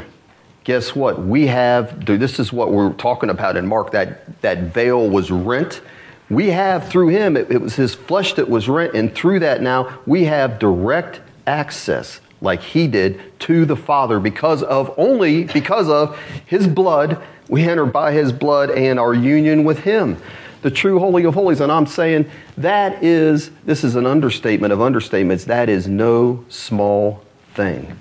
guess 0.63 0.95
what? 0.95 1.21
We 1.21 1.47
have, 1.47 2.05
this 2.05 2.39
is 2.39 2.53
what 2.53 2.71
we're 2.71 2.93
talking 2.93 3.29
about 3.29 3.57
in 3.57 3.67
Mark, 3.67 3.91
that, 3.91 4.41
that 4.41 4.59
veil 4.73 5.09
was 5.09 5.31
rent. 5.31 5.81
We 6.29 6.47
have 6.47 6.89
through 6.89 7.09
Him, 7.09 7.35
it, 7.35 7.51
it 7.51 7.61
was 7.61 7.75
His 7.75 7.95
flesh 7.95 8.33
that 8.33 8.49
was 8.49 8.69
rent, 8.69 8.93
and 8.93 9.13
through 9.13 9.39
that 9.39 9.61
now 9.61 9.99
we 10.05 10.25
have 10.25 10.59
direct 10.59 11.21
access, 11.47 12.21
like 12.41 12.61
He 12.61 12.87
did, 12.87 13.19
to 13.41 13.65
the 13.65 13.75
Father 13.75 14.19
because 14.19 14.63
of 14.63 14.93
only 14.97 15.45
because 15.45 15.89
of 15.89 16.19
His 16.45 16.67
blood. 16.67 17.21
We 17.47 17.67
enter 17.67 17.85
by 17.85 18.11
His 18.11 18.31
blood 18.31 18.69
and 18.69 18.99
our 18.99 19.13
union 19.13 19.63
with 19.63 19.79
Him 19.79 20.17
the 20.61 20.71
true 20.71 20.99
Holy 20.99 21.23
of 21.23 21.33
Holies. 21.33 21.61
And 21.61 21.71
I'm 21.71 21.85
saying 21.85 22.29
that 22.57 23.03
is, 23.03 23.51
this 23.65 23.83
is 23.83 23.95
an 23.95 24.05
understatement 24.05 24.73
of 24.73 24.79
understatements, 24.79 25.45
that 25.45 25.69
is 25.69 25.87
no 25.87 26.43
small 26.49 27.23
thing. 27.53 27.97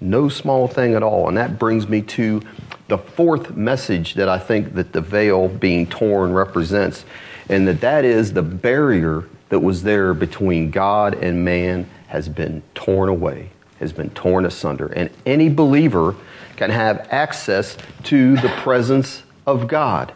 No 0.00 0.28
small 0.28 0.68
thing 0.68 0.94
at 0.94 1.02
all. 1.02 1.28
And 1.28 1.36
that 1.36 1.58
brings 1.58 1.88
me 1.88 2.02
to 2.02 2.42
the 2.88 2.98
fourth 2.98 3.56
message 3.56 4.14
that 4.14 4.28
I 4.28 4.38
think 4.38 4.74
that 4.74 4.92
the 4.92 5.00
veil 5.00 5.48
being 5.48 5.86
torn 5.86 6.32
represents, 6.32 7.04
and 7.48 7.66
that 7.66 7.80
that 7.80 8.04
is 8.04 8.32
the 8.32 8.42
barrier 8.42 9.24
that 9.48 9.60
was 9.60 9.82
there 9.82 10.14
between 10.14 10.70
God 10.70 11.14
and 11.14 11.44
man 11.44 11.88
has 12.08 12.28
been 12.28 12.62
torn 12.74 13.08
away, 13.08 13.50
has 13.78 13.92
been 13.92 14.10
torn 14.10 14.44
asunder. 14.44 14.86
And 14.86 15.10
any 15.24 15.48
believer 15.48 16.14
can 16.56 16.70
have 16.70 17.08
access 17.10 17.76
to 18.04 18.36
the 18.36 18.48
presence 18.48 19.22
of 19.46 19.68
God. 19.68 20.12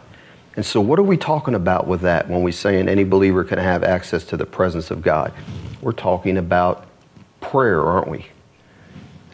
And 0.55 0.65
so, 0.65 0.81
what 0.81 0.99
are 0.99 1.03
we 1.03 1.17
talking 1.17 1.55
about 1.55 1.87
with 1.87 2.01
that 2.01 2.29
when 2.29 2.43
we 2.43 2.51
saying 2.51 2.89
any 2.89 3.05
believer 3.05 3.43
can 3.43 3.57
have 3.57 3.83
access 3.83 4.25
to 4.25 4.37
the 4.37 4.45
presence 4.45 4.91
of 4.91 5.01
God? 5.01 5.33
We're 5.81 5.93
talking 5.93 6.37
about 6.37 6.85
prayer, 7.39 7.81
aren't 7.81 8.09
we? 8.09 8.27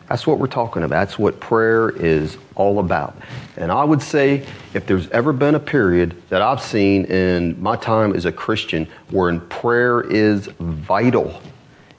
That's 0.07 0.25
what 0.25 0.39
we're 0.39 0.47
talking 0.47 0.83
about. 0.83 1.07
That's 1.07 1.19
what 1.19 1.39
prayer 1.39 1.89
is 1.89 2.37
all 2.55 2.79
about. 2.79 3.15
And 3.57 3.71
I 3.71 3.83
would 3.83 4.01
say 4.01 4.45
if 4.73 4.85
there's 4.85 5.09
ever 5.09 5.33
been 5.33 5.55
a 5.55 5.59
period 5.59 6.21
that 6.29 6.41
I've 6.41 6.61
seen 6.61 7.05
in 7.05 7.61
my 7.61 7.75
time 7.75 8.15
as 8.15 8.25
a 8.25 8.31
Christian 8.31 8.87
where 9.09 9.37
prayer 9.37 10.01
is 10.01 10.47
vital, 10.59 11.41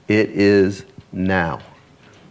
it 0.09 0.31
is 0.31 0.87
now. 1.13 1.61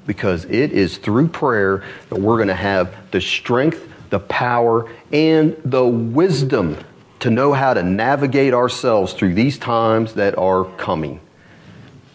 Because 0.08 0.46
it 0.46 0.72
is 0.72 0.98
through 0.98 1.28
prayer 1.28 1.84
that 2.10 2.16
we're 2.16 2.38
going 2.38 2.48
to 2.48 2.56
have 2.56 2.96
the 3.12 3.22
strength, 3.22 3.88
the 4.10 4.20
power, 4.20 4.90
and 5.12 5.56
the 5.63 5.86
wisdom 5.86 6.78
to 7.20 7.30
know 7.30 7.54
how 7.54 7.74
to 7.74 7.84
navigate 7.84 8.54
ourselves 8.54 9.13
through 9.13 9.34
these 9.34 9.60
times 9.60 10.13
that 10.13 10.38
are 10.38 10.63
coming 10.78 11.20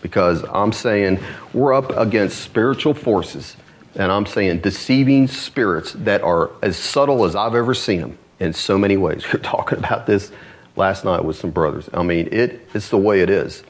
because 0.03 0.45
I'm 0.53 0.73
saying 0.73 1.21
we're 1.55 1.73
up 1.73 1.97
against 1.97 2.41
spiritual 2.41 2.93
forces, 2.93 3.57
and 3.95 4.13
I'm 4.13 4.27
saying 4.27 4.61
deceiving 4.61 5.29
spirits 5.29 5.93
that 5.93 6.23
are 6.23 6.51
as 6.61 6.77
subtle 6.77 7.25
as 7.25 7.35
I've 7.35 7.55
ever 7.55 7.73
seen 7.73 8.01
them 8.01 8.19
in 8.41 8.53
so 8.53 8.77
many 8.77 8.97
ways. 8.97 9.25
We 9.33 9.39
were 9.39 9.45
talking 9.45 9.79
about 9.79 10.07
this 10.07 10.31
last 10.77 11.05
night 11.05 11.25
with 11.25 11.37
some 11.37 11.51
brothers. 11.51 11.89
I 11.95 12.03
mean, 12.03 12.29
it, 12.33 12.69
it's 12.75 12.89
the 12.91 12.99
way 12.99 13.21
it 13.21 13.31
is. 13.31 13.63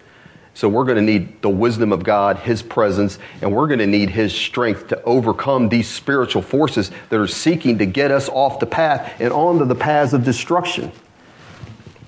So 0.55 0.68
we're 0.68 0.85
going 0.85 0.97
to 0.97 1.03
need 1.03 1.40
the 1.40 1.49
wisdom 1.49 1.92
of 1.92 2.05
God, 2.05 2.37
His 2.38 2.62
presence, 2.62 3.18
and 3.40 3.55
we're 3.55 3.68
going 3.68 3.79
to 3.79 3.87
need 3.87 4.11
His 4.11 4.35
strength 4.35 4.88
to 4.88 5.03
overcome 5.05 5.68
these 5.68 5.88
spiritual 5.88 6.42
forces 6.42 6.90
that 7.09 7.18
are 7.18 7.27
seeking 7.27 7.79
to 7.79 7.87
get 7.87 8.11
us 8.11 8.29
off 8.29 8.61
the 8.61 8.66
path 8.66 9.14
and 9.18 9.33
onto 9.33 9.64
the 9.64 9.75
paths 9.75 10.12
of 10.12 10.25
destruction. 10.25 10.92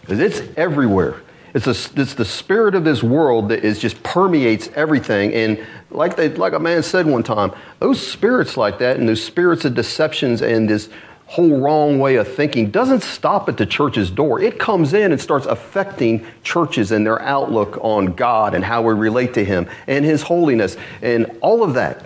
Because 0.03 0.21
it's 0.21 0.43
everywhere. 0.59 1.23
It's, 1.55 1.67
a, 1.69 2.01
it's 2.01 2.15
the 2.15 2.25
spirit 2.25 2.75
of 2.75 2.83
this 2.83 3.03
world 3.03 3.51
that 3.51 3.65
is 3.65 3.79
just 3.79 4.03
permeates 4.03 4.69
everything. 4.75 5.33
And 5.33 5.65
like, 5.91 6.17
they, 6.17 6.29
like 6.29 6.53
a 6.53 6.59
man 6.59 6.83
said 6.83 7.07
one 7.07 7.23
time, 7.23 7.53
those 7.79 8.05
spirits 8.05 8.57
like 8.57 8.81
that 8.81 8.97
and 8.97 9.09
those 9.09 9.23
spirits 9.25 9.65
of 9.65 9.75
deceptions 9.75 10.43
and 10.43 10.69
this 10.69 10.89
whole 11.27 11.61
wrong 11.61 11.99
way 12.01 12.17
of 12.17 12.33
thinking 12.33 12.71
doesn't 12.71 13.03
stop 13.03 13.49
at 13.49 13.57
the 13.57 13.67
church's 13.67 14.11
door. 14.11 14.41
It 14.41 14.59
comes 14.59 14.93
in 14.93 15.13
and 15.13 15.21
starts 15.21 15.47
affecting 15.47 16.27
churches 16.43 16.91
and 16.91 17.07
their 17.07 17.23
outlook 17.23 17.79
on 17.83 18.07
God 18.15 18.55
and 18.55 18.65
how 18.65 18.83
we 18.83 18.93
relate 18.93 19.35
to 19.35 19.45
Him 19.45 19.69
and 19.87 20.05
His 20.05 20.23
holiness 20.23 20.77
and 21.03 21.39
all 21.41 21.63
of 21.63 21.75
that. 21.75 22.05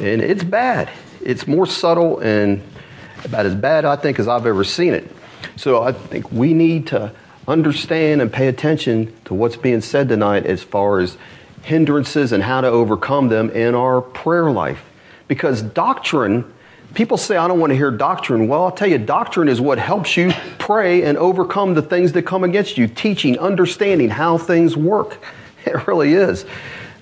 And 0.00 0.20
it's 0.22 0.42
bad. 0.42 0.90
It's 1.22 1.46
more 1.46 1.66
subtle 1.66 2.18
and 2.20 2.62
about 3.24 3.46
as 3.46 3.54
bad, 3.54 3.84
I 3.84 3.96
think, 3.96 4.18
as 4.18 4.26
I've 4.26 4.46
ever 4.46 4.64
seen 4.64 4.94
it. 4.94 5.10
So 5.56 5.82
I 5.82 5.92
think 5.92 6.32
we 6.32 6.52
need 6.52 6.88
to 6.88 7.12
understand 7.46 8.22
and 8.22 8.32
pay 8.32 8.48
attention 8.48 9.14
to 9.26 9.34
what's 9.34 9.56
being 9.56 9.80
said 9.80 10.08
tonight 10.08 10.46
as 10.46 10.62
far 10.62 11.00
as 11.00 11.16
hindrances 11.62 12.32
and 12.32 12.42
how 12.42 12.60
to 12.60 12.68
overcome 12.68 13.28
them 13.28 13.50
in 13.50 13.74
our 13.74 14.00
prayer 14.00 14.50
life. 14.50 14.84
Because 15.28 15.62
doctrine, 15.62 16.52
people 16.94 17.16
say, 17.16 17.36
I 17.36 17.48
don't 17.48 17.58
want 17.58 17.70
to 17.70 17.76
hear 17.76 17.90
doctrine. 17.90 18.48
Well, 18.48 18.64
I'll 18.64 18.72
tell 18.72 18.88
you, 18.88 18.98
doctrine 18.98 19.48
is 19.48 19.60
what 19.60 19.78
helps 19.78 20.16
you 20.16 20.32
pray 20.58 21.02
and 21.02 21.16
overcome 21.16 21.74
the 21.74 21.82
things 21.82 22.12
that 22.12 22.22
come 22.22 22.44
against 22.44 22.78
you, 22.78 22.86
teaching, 22.86 23.38
understanding 23.38 24.10
how 24.10 24.38
things 24.38 24.76
work. 24.76 25.18
It 25.66 25.86
really 25.86 26.12
is. 26.12 26.44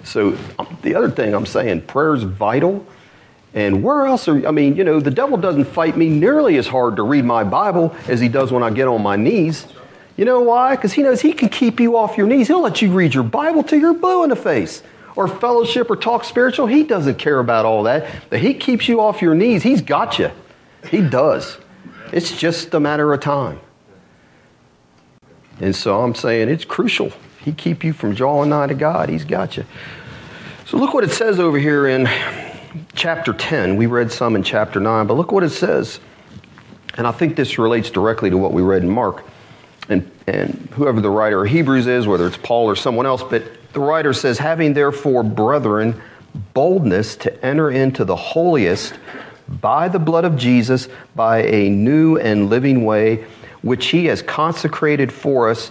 So, 0.04 0.38
um, 0.56 0.78
the 0.82 0.94
other 0.94 1.10
thing 1.10 1.34
I'm 1.34 1.46
saying, 1.46 1.82
prayer 1.82 2.14
is 2.14 2.22
vital. 2.22 2.86
And 3.54 3.82
where 3.82 4.06
else 4.06 4.28
are, 4.28 4.46
I 4.46 4.52
mean, 4.52 4.76
you 4.76 4.84
know, 4.84 5.00
the 5.00 5.10
devil 5.10 5.36
doesn't 5.36 5.64
fight 5.64 5.96
me 5.96 6.08
nearly 6.08 6.58
as 6.58 6.68
hard 6.68 6.94
to 6.94 7.02
read 7.02 7.24
my 7.24 7.42
Bible 7.42 7.92
as 8.06 8.20
he 8.20 8.28
does 8.28 8.52
when 8.52 8.62
I 8.62 8.70
get 8.70 8.86
on 8.86 9.02
my 9.02 9.16
knees. 9.16 9.66
You 10.16 10.24
know 10.24 10.40
why? 10.40 10.76
Because 10.76 10.92
he 10.92 11.02
knows 11.02 11.20
he 11.20 11.32
can 11.32 11.48
keep 11.48 11.80
you 11.80 11.96
off 11.96 12.16
your 12.16 12.26
knees. 12.26 12.48
He'll 12.48 12.60
let 12.60 12.82
you 12.82 12.92
read 12.92 13.14
your 13.14 13.24
Bible 13.24 13.62
till 13.62 13.80
you're 13.80 13.94
blue 13.94 14.24
in 14.24 14.30
the 14.30 14.36
face. 14.36 14.82
Or 15.16 15.28
fellowship 15.28 15.90
or 15.90 15.96
talk 15.96 16.24
spiritual. 16.24 16.66
He 16.66 16.82
doesn't 16.82 17.18
care 17.18 17.38
about 17.38 17.64
all 17.64 17.82
that. 17.84 18.06
But 18.30 18.40
he 18.40 18.54
keeps 18.54 18.88
you 18.88 19.00
off 19.00 19.22
your 19.22 19.34
knees. 19.34 19.62
He's 19.62 19.82
got 19.82 20.18
you. 20.18 20.30
He 20.90 21.00
does. 21.00 21.58
It's 22.12 22.36
just 22.36 22.72
a 22.74 22.80
matter 22.80 23.12
of 23.12 23.20
time. 23.20 23.60
And 25.60 25.74
so 25.74 26.00
I'm 26.02 26.14
saying 26.14 26.48
it's 26.48 26.64
crucial. 26.64 27.12
He 27.42 27.52
keep 27.52 27.84
you 27.84 27.92
from 27.92 28.14
drawing 28.14 28.50
nigh 28.50 28.66
to 28.66 28.74
God. 28.74 29.08
He's 29.08 29.24
got 29.24 29.56
you. 29.56 29.64
So 30.66 30.76
look 30.76 30.94
what 30.94 31.04
it 31.04 31.10
says 31.10 31.38
over 31.38 31.58
here 31.58 31.86
in 31.86 32.08
chapter 32.94 33.32
10. 33.32 33.76
We 33.76 33.86
read 33.86 34.12
some 34.12 34.36
in 34.36 34.42
chapter 34.42 34.80
9, 34.80 35.06
but 35.06 35.14
look 35.14 35.32
what 35.32 35.44
it 35.44 35.50
says. 35.50 36.00
And 36.96 37.06
I 37.06 37.12
think 37.12 37.36
this 37.36 37.58
relates 37.58 37.90
directly 37.90 38.30
to 38.30 38.38
what 38.38 38.52
we 38.52 38.62
read 38.62 38.82
in 38.82 38.90
Mark 38.90 39.24
and, 39.88 40.10
and 40.26 40.68
whoever 40.72 41.00
the 41.00 41.10
writer 41.10 41.44
of 41.44 41.50
Hebrews 41.50 41.86
is, 41.86 42.06
whether 42.06 42.26
it's 42.26 42.36
Paul 42.36 42.66
or 42.66 42.76
someone 42.76 43.06
else, 43.06 43.22
but 43.22 43.44
the 43.72 43.80
writer 43.80 44.12
says, 44.12 44.38
having 44.38 44.74
therefore, 44.74 45.22
brethren, 45.22 46.00
boldness 46.54 47.16
to 47.16 47.44
enter 47.44 47.70
into 47.70 48.04
the 48.04 48.16
holiest 48.16 48.94
by 49.48 49.88
the 49.88 49.98
blood 49.98 50.24
of 50.24 50.36
Jesus, 50.36 50.88
by 51.14 51.42
a 51.42 51.68
new 51.68 52.16
and 52.16 52.48
living 52.48 52.84
way, 52.84 53.24
which 53.62 53.86
he 53.86 54.06
has 54.06 54.22
consecrated 54.22 55.12
for 55.12 55.48
us. 55.50 55.70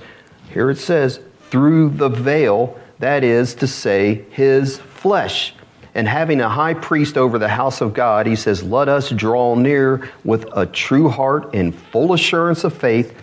Here 0.53 0.69
it 0.69 0.77
says, 0.77 1.19
through 1.49 1.89
the 1.89 2.09
veil, 2.09 2.79
that 2.99 3.23
is 3.23 3.55
to 3.55 3.67
say, 3.67 4.25
his 4.31 4.77
flesh. 4.77 5.53
And 5.93 6.07
having 6.07 6.39
a 6.39 6.47
high 6.47 6.73
priest 6.73 7.17
over 7.17 7.37
the 7.37 7.49
house 7.49 7.81
of 7.81 7.93
God, 7.93 8.25
he 8.25 8.35
says, 8.35 8.63
Let 8.63 8.87
us 8.87 9.09
draw 9.09 9.55
near 9.55 10.09
with 10.23 10.45
a 10.55 10.65
true 10.65 11.09
heart 11.09 11.53
and 11.53 11.75
full 11.75 12.13
assurance 12.13 12.63
of 12.63 12.73
faith 12.73 13.13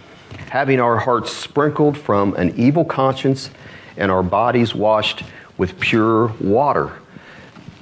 having 0.50 0.80
our 0.80 0.98
hearts 0.98 1.32
sprinkled 1.32 1.96
from 1.96 2.34
an 2.34 2.58
evil 2.58 2.84
conscience 2.84 3.50
and 3.96 4.10
our 4.10 4.22
bodies 4.22 4.74
washed 4.74 5.22
with 5.56 5.78
pure 5.80 6.28
water. 6.40 6.92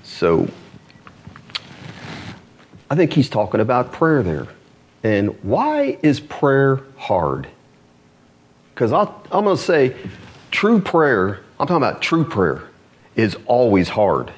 So, 0.03 0.49
I 2.91 2.95
think 2.95 3.13
he's 3.13 3.29
talking 3.29 3.61
about 3.61 3.93
prayer 3.93 4.23
there. 4.23 4.47
And 5.03 5.37
why 5.43 5.99
is 6.03 6.21
prayer 6.21 6.81
hard? 6.97 7.49
Because 8.75 8.93
I'm 8.93 9.09
going 9.31 9.57
to 9.57 9.63
say 9.63 9.95
true 10.51 10.81
prayer, 10.81 11.41
I'm 11.59 11.67
talking 11.67 11.77
about 11.77 12.03
true 12.03 12.25
prayer, 12.25 12.63
is 13.15 13.37
always 13.47 13.89
hard. 13.91 14.33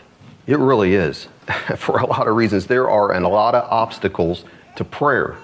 It 0.46 0.58
really 0.58 0.94
is. 0.94 1.28
For 1.76 1.98
a 1.98 2.06
lot 2.06 2.26
of 2.28 2.36
reasons, 2.36 2.66
there 2.66 2.88
are 2.88 3.12
a 3.12 3.28
lot 3.28 3.54
of 3.54 3.70
obstacles 3.70 4.44
to 4.76 4.84
prayer. 4.84 5.36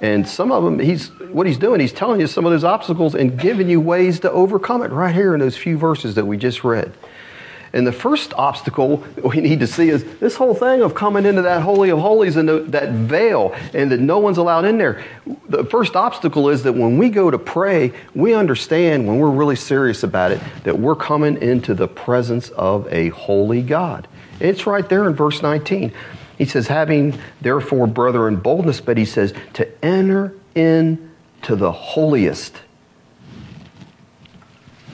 And 0.00 0.28
some 0.28 0.52
of 0.52 0.64
them, 0.64 0.78
he's 0.78 1.10
what 1.30 1.46
he's 1.46 1.58
doing, 1.58 1.80
he's 1.80 1.92
telling 1.92 2.20
you 2.20 2.26
some 2.26 2.44
of 2.44 2.52
those 2.52 2.64
obstacles 2.64 3.14
and 3.14 3.38
giving 3.38 3.68
you 3.68 3.80
ways 3.80 4.20
to 4.20 4.30
overcome 4.30 4.82
it 4.82 4.90
right 4.90 5.14
here 5.14 5.34
in 5.34 5.40
those 5.40 5.56
few 5.56 5.78
verses 5.78 6.14
that 6.16 6.26
we 6.26 6.36
just 6.36 6.64
read. 6.64 6.92
And 7.72 7.86
the 7.86 7.92
first 7.92 8.32
obstacle 8.34 9.04
we 9.22 9.40
need 9.40 9.60
to 9.60 9.66
see 9.66 9.88
is 9.88 10.04
this 10.18 10.36
whole 10.36 10.54
thing 10.54 10.82
of 10.82 10.94
coming 10.94 11.26
into 11.26 11.42
that 11.42 11.62
Holy 11.62 11.90
of 11.90 11.98
Holies 11.98 12.36
and 12.36 12.48
the, 12.48 12.60
that 12.68 12.90
veil 12.90 13.54
and 13.74 13.90
that 13.92 14.00
no 14.00 14.18
one's 14.18 14.38
allowed 14.38 14.64
in 14.64 14.78
there. 14.78 15.04
The 15.48 15.64
first 15.64 15.96
obstacle 15.96 16.48
is 16.48 16.62
that 16.62 16.72
when 16.72 16.98
we 16.98 17.10
go 17.10 17.30
to 17.30 17.38
pray, 17.38 17.92
we 18.14 18.34
understand 18.34 19.06
when 19.06 19.18
we're 19.18 19.30
really 19.30 19.56
serious 19.56 20.02
about 20.02 20.32
it 20.32 20.40
that 20.64 20.78
we're 20.78 20.96
coming 20.96 21.40
into 21.42 21.74
the 21.74 21.88
presence 21.88 22.48
of 22.50 22.86
a 22.92 23.10
holy 23.10 23.62
God. 23.62 24.08
It's 24.40 24.66
right 24.66 24.88
there 24.88 25.06
in 25.08 25.14
verse 25.14 25.42
19. 25.42 25.92
He 26.38 26.44
says, 26.44 26.68
having 26.68 27.18
therefore, 27.40 27.88
brethren, 27.88 28.36
boldness, 28.36 28.80
but 28.80 28.96
he 28.96 29.04
says, 29.04 29.34
to 29.54 29.84
enter 29.84 30.32
into 31.38 31.56
the 31.56 31.72
holiest. 31.72 32.62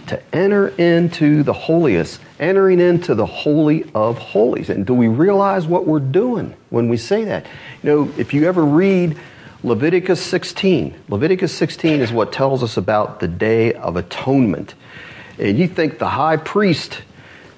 To 0.09 0.23
enter 0.35 0.69
into 0.69 1.43
the 1.43 1.55
holiest, 1.55 2.21
entering 2.39 2.79
into 2.79 3.15
the 3.15 3.25
holy 3.25 3.91
of 3.95 4.19
holies. 4.19 4.69
And 4.69 4.87
do 4.87 4.93
we 4.93 5.09
realize 5.09 5.67
what 5.67 5.87
we're 5.87 5.99
doing 5.99 6.55
when 6.69 6.89
we 6.89 6.99
say 6.99 7.25
that? 7.25 7.47
You 7.83 7.91
know, 7.91 8.13
if 8.19 8.35
you 8.35 8.47
ever 8.47 8.63
read 8.65 9.19
Leviticus 9.63 10.21
16, 10.21 10.95
Leviticus 11.09 11.55
16 11.55 12.01
is 12.01 12.13
what 12.13 12.33
tells 12.33 12.63
us 12.63 12.77
about 12.77 13.21
the 13.21 13.29
Day 13.29 13.73
of 13.73 13.97
Atonement. 13.97 14.75
And 15.39 15.59
you 15.59 15.67
think 15.67 15.99
the 15.99 16.11
high 16.11 16.37
priest 16.37 17.03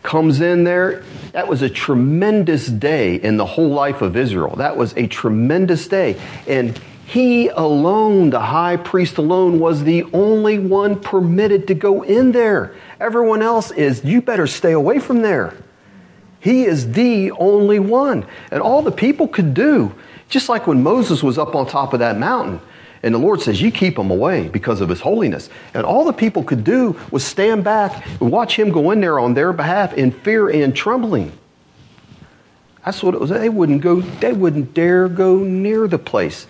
comes 0.05 0.40
in 0.40 0.62
there. 0.62 1.03
That 1.33 1.49
was 1.49 1.62
a 1.62 1.68
tremendous 1.68 2.68
day 2.68 3.16
in 3.16 3.38
the 3.38 3.44
whole 3.44 3.70
life 3.70 4.03
of 4.03 4.16
Israel. 4.16 4.55
That 4.57 4.77
was 4.77 4.96
a 4.96 5.09
tremendous 5.09 5.88
day. 5.88 6.16
And 6.46 6.81
he 7.07 7.47
alone, 7.51 8.31
the 8.31 8.40
high 8.40 8.77
priest 8.77 9.16
alone, 9.16 9.61
was 9.61 9.85
the 9.85 10.03
only 10.12 10.59
one 10.59 11.01
permitted 11.01 11.69
to 11.69 11.75
go 11.75 12.03
in 12.03 12.33
there. 12.33 12.75
Everyone 12.99 13.42
else 13.42 13.71
is, 13.71 14.05
you 14.05 14.21
better 14.21 14.49
stay 14.49 14.73
away 14.73 14.99
from 14.99 15.23
there. 15.23 15.55
He 16.40 16.64
is 16.64 16.92
the 16.92 17.31
only 17.31 17.79
one. 17.79 18.27
And 18.51 18.61
all 18.61 18.83
the 18.83 18.90
people 18.90 19.29
could 19.29 19.55
do, 19.55 19.95
just 20.29 20.49
like 20.49 20.66
when 20.66 20.83
Moses 20.83 21.23
was 21.23 21.38
up 21.38 21.55
on 21.55 21.69
top 21.69 21.92
of 21.92 22.01
that 22.01 22.19
mountain, 22.19 22.61
and 23.05 23.14
the 23.14 23.21
Lord 23.21 23.40
says, 23.40 23.62
You 23.62 23.71
keep 23.71 23.97
him 23.97 24.11
away 24.11 24.49
because 24.49 24.81
of 24.81 24.88
his 24.88 25.01
holiness. 25.01 25.49
And 25.75 25.87
all 25.87 26.05
the 26.05 26.12
people 26.12 26.42
could 26.42 26.64
do 26.64 26.99
was 27.12 27.25
stand 27.25 27.62
back 27.62 28.05
and 28.21 28.33
watch 28.33 28.59
him 28.59 28.73
go 28.73 28.90
in 28.90 29.01
there 29.01 29.21
on 29.21 29.35
their 29.35 29.53
behalf 29.53 29.95
in 29.95 30.11
fear 30.11 30.49
and 30.49 30.75
trembling. 30.75 31.31
That's 32.85 33.01
what 33.05 33.14
it 33.14 33.21
was. 33.21 33.31
They 33.31 33.49
wouldn't 33.49 33.81
go, 33.81 34.01
they 34.01 34.33
wouldn't 34.33 34.75
dare 34.75 35.09
go 35.09 35.38
near 35.38 35.87
the 35.87 35.99
place. 35.99 36.49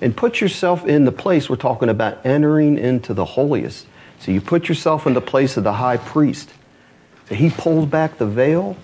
And 0.00 0.16
put 0.16 0.40
yourself 0.40 0.84
in 0.84 1.04
the 1.04 1.12
place 1.12 1.48
we're 1.48 1.56
talking 1.56 1.88
about 1.88 2.24
entering 2.24 2.78
into 2.78 3.14
the 3.14 3.24
holiest. 3.24 3.86
So 4.20 4.32
you 4.32 4.40
put 4.40 4.68
yourself 4.68 5.06
in 5.06 5.14
the 5.14 5.20
place 5.20 5.56
of 5.56 5.64
the 5.64 5.74
high 5.74 5.96
priest. 5.96 6.52
So 7.28 7.34
he 7.34 7.50
pulls 7.50 7.86
back 7.86 8.18
the 8.18 8.26
veil 8.26 8.76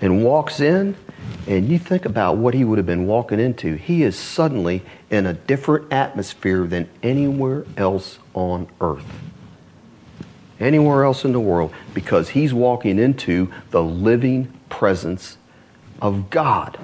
and 0.00 0.24
walks 0.24 0.60
in, 0.60 0.96
and 1.46 1.68
you 1.68 1.78
think 1.78 2.04
about 2.04 2.36
what 2.36 2.54
he 2.54 2.64
would 2.64 2.78
have 2.78 2.86
been 2.86 3.06
walking 3.06 3.40
into. 3.40 3.74
He 3.74 4.02
is 4.02 4.16
suddenly 4.16 4.82
in 5.10 5.26
a 5.26 5.34
different 5.34 5.92
atmosphere 5.92 6.66
than 6.66 6.88
anywhere 7.02 7.66
else 7.76 8.18
on 8.32 8.68
earth. 8.80 9.04
Anywhere 10.58 11.04
else 11.04 11.24
in 11.24 11.32
the 11.32 11.40
world, 11.40 11.72
because 11.94 12.30
he's 12.30 12.54
walking 12.54 12.98
into 12.98 13.52
the 13.70 13.82
living 13.82 14.52
presence 14.68 15.36
of 16.00 16.30
God. 16.30 16.78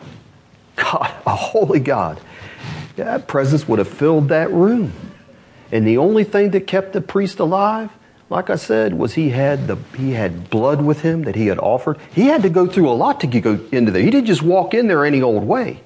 God, 0.76 1.12
a 1.26 1.34
holy 1.34 1.80
God. 1.80 2.20
That 2.96 3.26
presence 3.26 3.68
would 3.68 3.78
have 3.78 3.88
filled 3.88 4.28
that 4.30 4.50
room. 4.50 4.92
And 5.70 5.86
the 5.86 5.98
only 5.98 6.24
thing 6.24 6.50
that 6.50 6.66
kept 6.66 6.92
the 6.92 7.00
priest 7.00 7.38
alive, 7.38 7.90
like 8.30 8.50
I 8.50 8.56
said, 8.56 8.94
was 8.94 9.14
he 9.14 9.30
had 9.30 9.66
the 9.66 9.76
he 9.96 10.12
had 10.12 10.48
blood 10.50 10.82
with 10.82 11.02
him 11.02 11.22
that 11.22 11.34
he 11.34 11.46
had 11.46 11.58
offered. 11.58 11.98
He 12.12 12.26
had 12.26 12.42
to 12.42 12.48
go 12.48 12.66
through 12.66 12.88
a 12.88 12.94
lot 12.94 13.20
to 13.20 13.26
go 13.26 13.60
into 13.72 13.92
there. 13.92 14.02
He 14.02 14.10
didn't 14.10 14.26
just 14.26 14.42
walk 14.42 14.74
in 14.74 14.88
there 14.88 15.04
any 15.04 15.22
old 15.22 15.44
way. 15.44 15.82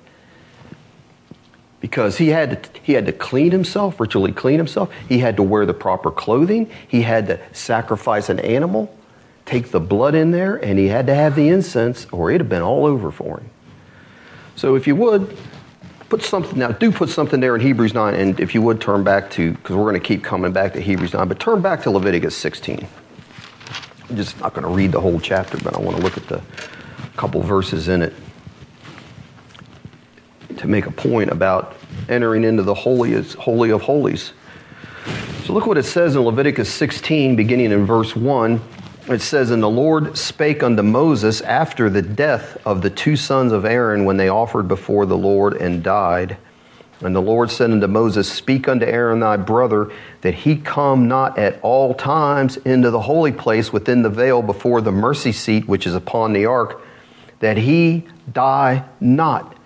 Because 1.80 2.18
he 2.18 2.28
had 2.28 2.62
to, 2.62 2.80
he 2.82 2.92
had 2.92 3.06
to 3.06 3.12
clean 3.12 3.52
himself, 3.52 3.98
ritually 3.98 4.32
clean 4.32 4.58
himself. 4.58 4.92
He 5.08 5.18
had 5.18 5.36
to 5.36 5.42
wear 5.42 5.64
the 5.64 5.74
proper 5.74 6.10
clothing. 6.10 6.70
He 6.86 7.02
had 7.02 7.26
to 7.28 7.40
sacrifice 7.52 8.28
an 8.28 8.38
animal, 8.38 8.94
take 9.46 9.70
the 9.70 9.80
blood 9.80 10.14
in 10.14 10.30
there, 10.30 10.56
and 10.56 10.78
he 10.78 10.88
had 10.88 11.06
to 11.06 11.14
have 11.14 11.34
the 11.34 11.48
incense, 11.48 12.06
or 12.12 12.30
it'd 12.30 12.42
have 12.42 12.48
been 12.50 12.60
all 12.60 12.84
over 12.84 13.10
for 13.10 13.40
him. 13.40 13.50
So 14.56 14.74
if 14.74 14.86
you 14.86 14.94
would, 14.96 15.34
put 16.10 16.22
something 16.22 16.58
now 16.58 16.68
do 16.68 16.92
put 16.92 17.08
something 17.08 17.40
there 17.40 17.54
in 17.54 17.62
hebrews 17.62 17.94
9 17.94 18.14
and 18.14 18.38
if 18.38 18.54
you 18.54 18.60
would 18.60 18.80
turn 18.80 19.02
back 19.02 19.30
to 19.30 19.52
because 19.52 19.74
we're 19.74 19.84
going 19.84 19.94
to 19.94 20.06
keep 20.06 20.22
coming 20.22 20.52
back 20.52 20.74
to 20.74 20.80
hebrews 20.80 21.14
9 21.14 21.26
but 21.26 21.40
turn 21.40 21.62
back 21.62 21.82
to 21.82 21.90
leviticus 21.90 22.36
16 22.36 22.86
i'm 24.08 24.16
just 24.16 24.38
not 24.40 24.52
going 24.52 24.66
to 24.66 24.70
read 24.70 24.92
the 24.92 25.00
whole 25.00 25.18
chapter 25.18 25.56
but 25.58 25.74
i 25.74 25.80
want 25.80 25.96
to 25.96 26.02
look 26.02 26.18
at 26.18 26.26
the 26.26 26.42
couple 27.16 27.40
verses 27.40 27.88
in 27.88 28.02
it 28.02 28.12
to 30.60 30.68
make 30.68 30.86
a 30.86 30.90
point 30.90 31.30
about 31.30 31.74
entering 32.08 32.44
into 32.44 32.62
the 32.62 32.74
holiest, 32.74 33.34
holy 33.36 33.70
of 33.70 33.80
holies. 33.82 34.34
So 35.44 35.54
look 35.54 35.66
what 35.66 35.78
it 35.78 35.84
says 35.84 36.16
in 36.16 36.22
leviticus 36.22 36.72
16 36.72 37.34
beginning 37.34 37.72
in 37.72 37.86
verse 37.86 38.14
1 38.14 38.60
it 39.10 39.22
says, 39.22 39.50
And 39.50 39.62
the 39.62 39.70
Lord 39.70 40.16
spake 40.16 40.62
unto 40.62 40.82
Moses 40.82 41.40
after 41.40 41.90
the 41.90 42.02
death 42.02 42.56
of 42.64 42.82
the 42.82 42.90
two 42.90 43.16
sons 43.16 43.52
of 43.52 43.64
Aaron 43.64 44.04
when 44.04 44.16
they 44.16 44.28
offered 44.28 44.68
before 44.68 45.06
the 45.06 45.16
Lord 45.16 45.54
and 45.54 45.82
died. 45.82 46.36
And 47.02 47.16
the 47.16 47.22
Lord 47.22 47.50
said 47.50 47.70
unto 47.70 47.86
Moses, 47.86 48.30
Speak 48.30 48.68
unto 48.68 48.84
Aaron 48.84 49.20
thy 49.20 49.36
brother, 49.36 49.90
that 50.20 50.34
he 50.34 50.56
come 50.56 51.08
not 51.08 51.38
at 51.38 51.58
all 51.62 51.94
times 51.94 52.58
into 52.58 52.90
the 52.90 53.00
holy 53.00 53.32
place 53.32 53.72
within 53.72 54.02
the 54.02 54.10
veil 54.10 54.42
before 54.42 54.80
the 54.80 54.92
mercy 54.92 55.32
seat 55.32 55.66
which 55.66 55.86
is 55.86 55.94
upon 55.94 56.32
the 56.32 56.46
ark, 56.46 56.82
that 57.40 57.56
he 57.56 58.06
die 58.30 58.84
not. 59.00 59.56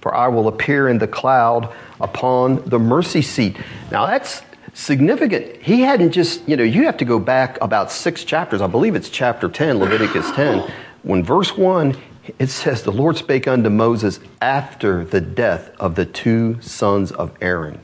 For 0.00 0.14
I 0.14 0.28
will 0.28 0.48
appear 0.48 0.88
in 0.88 0.98
the 0.98 1.08
cloud 1.08 1.72
upon 2.00 2.68
the 2.68 2.78
mercy 2.78 3.20
seat. 3.20 3.58
Now 3.90 4.06
that's 4.06 4.42
significant. 4.78 5.60
He 5.60 5.80
hadn't 5.80 6.12
just, 6.12 6.48
you 6.48 6.56
know, 6.56 6.62
you 6.62 6.84
have 6.84 6.96
to 6.98 7.04
go 7.04 7.18
back 7.18 7.58
about 7.60 7.90
six 7.90 8.22
chapters. 8.22 8.62
I 8.62 8.68
believe 8.68 8.94
it's 8.94 9.10
chapter 9.10 9.48
10, 9.48 9.78
Leviticus 9.78 10.30
10. 10.34 10.70
When 11.02 11.24
verse 11.24 11.56
1, 11.56 11.96
it 12.38 12.48
says, 12.48 12.82
The 12.82 12.92
Lord 12.92 13.16
spake 13.16 13.48
unto 13.48 13.70
Moses 13.70 14.20
after 14.40 15.04
the 15.04 15.20
death 15.20 15.70
of 15.80 15.96
the 15.96 16.06
two 16.06 16.60
sons 16.60 17.10
of 17.10 17.36
Aaron. 17.40 17.80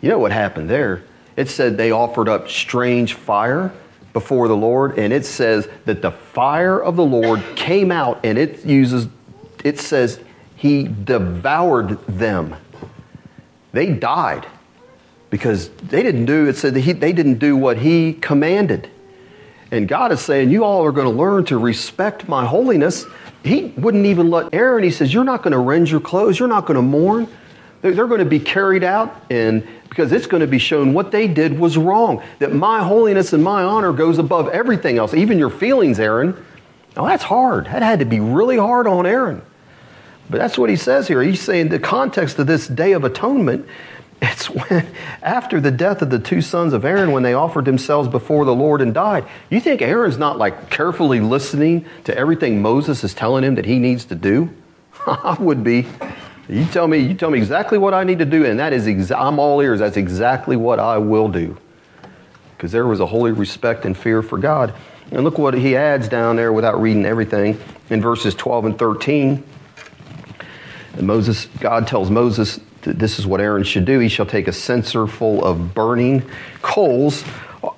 You 0.00 0.10
know 0.10 0.18
what 0.18 0.30
happened 0.30 0.70
there? 0.70 1.02
It 1.36 1.48
said 1.48 1.76
they 1.76 1.90
offered 1.90 2.28
up 2.28 2.48
strange 2.48 3.14
fire 3.14 3.72
before 4.12 4.46
the 4.46 4.56
Lord, 4.56 4.96
and 4.96 5.12
it 5.12 5.26
says 5.26 5.68
that 5.86 6.02
the 6.02 6.12
fire 6.12 6.80
of 6.80 6.94
the 6.94 7.04
Lord 7.04 7.42
came 7.56 7.90
out, 7.90 8.20
and 8.22 8.38
it 8.38 8.64
uses, 8.64 9.08
it 9.64 9.80
says, 9.80 10.20
He 10.54 10.84
devoured 10.84 11.98
them. 12.06 12.54
They 13.72 13.92
died 13.92 14.46
because 15.34 15.68
they 15.88 16.00
didn't 16.00 16.26
do 16.26 16.46
it 16.46 16.54
said 16.54 16.76
he, 16.76 16.92
they 16.92 17.12
didn't 17.12 17.40
do 17.40 17.56
what 17.56 17.78
he 17.78 18.12
commanded. 18.12 18.88
And 19.72 19.88
god 19.88 20.12
is 20.12 20.20
saying 20.20 20.50
you 20.50 20.62
all 20.62 20.84
are 20.84 20.92
going 20.92 21.08
to 21.08 21.12
learn 21.12 21.44
to 21.46 21.58
respect 21.58 22.28
my 22.28 22.46
holiness. 22.46 23.04
He 23.42 23.74
wouldn't 23.76 24.06
even 24.06 24.30
let 24.30 24.54
aaron 24.54 24.84
he 24.84 24.92
says 24.92 25.12
you're 25.12 25.24
not 25.24 25.42
going 25.42 25.50
to 25.50 25.58
rend 25.58 25.90
your 25.90 25.98
clothes 25.98 26.38
you're 26.38 26.46
not 26.46 26.66
going 26.66 26.76
to 26.76 26.82
mourn. 26.82 27.26
They're, 27.80 27.90
they're 27.90 28.06
going 28.06 28.20
to 28.20 28.24
be 28.24 28.38
carried 28.38 28.84
out 28.84 29.24
and 29.28 29.66
because 29.88 30.12
it's 30.12 30.28
going 30.28 30.42
to 30.42 30.46
be 30.46 30.60
shown 30.60 30.94
what 30.94 31.10
they 31.10 31.26
did 31.26 31.58
was 31.58 31.76
wrong 31.76 32.22
that 32.38 32.52
my 32.52 32.84
holiness 32.84 33.32
and 33.32 33.42
my 33.42 33.64
honor 33.64 33.92
goes 33.92 34.18
above 34.18 34.48
everything 34.50 34.98
else 34.98 35.14
even 35.14 35.36
your 35.36 35.50
feelings 35.50 35.98
aaron. 35.98 36.46
Now 36.94 37.06
that's 37.06 37.24
hard. 37.24 37.64
That 37.64 37.82
had 37.82 37.98
to 37.98 38.04
be 38.04 38.20
really 38.20 38.56
hard 38.56 38.86
on 38.86 39.04
aaron. 39.04 39.42
But 40.30 40.38
that's 40.38 40.56
what 40.56 40.70
he 40.70 40.76
says 40.76 41.08
here. 41.08 41.22
He's 41.22 41.40
saying 41.40 41.70
the 41.70 41.80
context 41.80 42.38
of 42.38 42.46
this 42.46 42.68
day 42.68 42.92
of 42.92 43.02
atonement 43.02 43.66
it's 44.32 44.48
when, 44.48 44.86
after 45.22 45.60
the 45.60 45.70
death 45.70 46.02
of 46.02 46.10
the 46.10 46.18
two 46.18 46.40
sons 46.40 46.72
of 46.72 46.84
Aaron, 46.84 47.12
when 47.12 47.22
they 47.22 47.34
offered 47.34 47.64
themselves 47.64 48.08
before 48.08 48.44
the 48.44 48.54
Lord 48.54 48.80
and 48.80 48.94
died. 48.94 49.26
You 49.50 49.60
think 49.60 49.82
Aaron's 49.82 50.18
not 50.18 50.38
like 50.38 50.70
carefully 50.70 51.20
listening 51.20 51.86
to 52.04 52.16
everything 52.16 52.62
Moses 52.62 53.04
is 53.04 53.14
telling 53.14 53.44
him 53.44 53.56
that 53.56 53.64
he 53.64 53.78
needs 53.78 54.04
to 54.06 54.14
do? 54.14 54.50
I 55.06 55.36
would 55.38 55.64
be. 55.64 55.86
You 56.48 56.64
tell 56.66 56.86
me, 56.86 56.98
you 56.98 57.14
tell 57.14 57.30
me 57.30 57.38
exactly 57.38 57.78
what 57.78 57.94
I 57.94 58.04
need 58.04 58.18
to 58.18 58.24
do, 58.24 58.44
and 58.44 58.58
that 58.60 58.72
is, 58.72 58.86
exa- 58.86 59.18
I'm 59.18 59.38
all 59.38 59.60
ears. 59.60 59.80
That's 59.80 59.96
exactly 59.96 60.56
what 60.56 60.78
I 60.78 60.98
will 60.98 61.28
do. 61.28 61.56
Because 62.56 62.70
there 62.70 62.86
was 62.86 63.00
a 63.00 63.06
holy 63.06 63.32
respect 63.32 63.84
and 63.84 63.96
fear 63.96 64.22
for 64.22 64.38
God. 64.38 64.74
And 65.10 65.24
look 65.24 65.38
what 65.38 65.54
he 65.54 65.76
adds 65.76 66.08
down 66.08 66.36
there 66.36 66.52
without 66.52 66.80
reading 66.80 67.06
everything 67.06 67.58
in 67.90 68.00
verses 68.00 68.34
12 68.34 68.64
and 68.66 68.78
13. 68.78 69.42
And 70.94 71.06
Moses, 71.06 71.46
God 71.60 71.86
tells 71.86 72.10
Moses, 72.10 72.60
this 72.84 73.18
is 73.18 73.26
what 73.26 73.40
Aaron 73.40 73.64
should 73.64 73.84
do. 73.84 73.98
He 73.98 74.08
shall 74.08 74.26
take 74.26 74.48
a 74.48 74.52
censer 74.52 75.06
full 75.06 75.44
of 75.44 75.74
burning 75.74 76.22
coals 76.62 77.24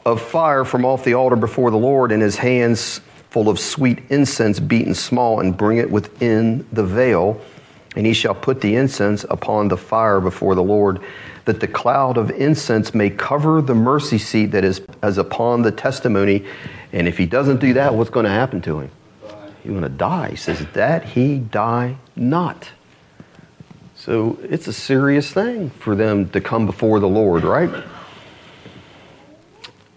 of 0.05 0.21
fire 0.21 0.65
from 0.65 0.85
off 0.85 1.05
the 1.05 1.15
altar 1.15 1.37
before 1.37 1.71
the 1.71 1.79
Lord, 1.79 2.13
and 2.13 2.23
his 2.23 2.37
hands 2.37 3.01
full 3.31 3.49
of 3.49 3.59
sweet 3.59 3.99
incense 4.09 4.61
beaten 4.61 4.95
small, 4.95 5.41
and 5.41 5.57
bring 5.57 5.79
it 5.79 5.91
within 5.91 6.67
the 6.73 6.85
veil. 6.85 7.41
And 7.95 8.05
he 8.05 8.13
shall 8.13 8.35
put 8.35 8.61
the 8.61 8.77
incense 8.77 9.25
upon 9.29 9.69
the 9.69 9.77
fire 9.77 10.21
before 10.21 10.55
the 10.55 10.63
Lord, 10.63 11.01
that 11.47 11.61
the 11.61 11.69
cloud 11.69 12.19
of 12.19 12.31
incense 12.31 12.95
may 12.95 13.09
cover 13.09 13.63
the 13.63 13.75
mercy 13.75 14.19
seat 14.19 14.47
that 14.47 14.65
is 14.65 14.83
as 15.03 15.17
upon 15.17 15.63
the 15.63 15.73
testimony. 15.73 16.45
And 16.93 17.09
if 17.09 17.17
he 17.17 17.27
doesn't 17.27 17.61
do 17.61 17.75
that, 17.75 17.95
what's 17.95 18.11
going 18.11 18.25
to 18.25 18.31
happen 18.31 18.61
to 18.63 18.81
him? 18.81 18.91
He's 19.63 19.71
going 19.71 19.83
to 19.83 19.89
die. 19.89 20.31
He 20.31 20.37
says, 20.37 20.65
That 20.75 21.05
he 21.05 21.39
die 21.39 21.97
not. 22.15 22.71
So 24.07 24.39
it's 24.41 24.69
a 24.69 24.73
serious 24.73 25.33
thing 25.33 25.71
for 25.71 25.97
them 25.97 26.31
to 26.31 26.41
come 26.41 26.65
before 26.65 27.01
the 27.01 27.09
Lord, 27.09 27.43
right? 27.43 27.85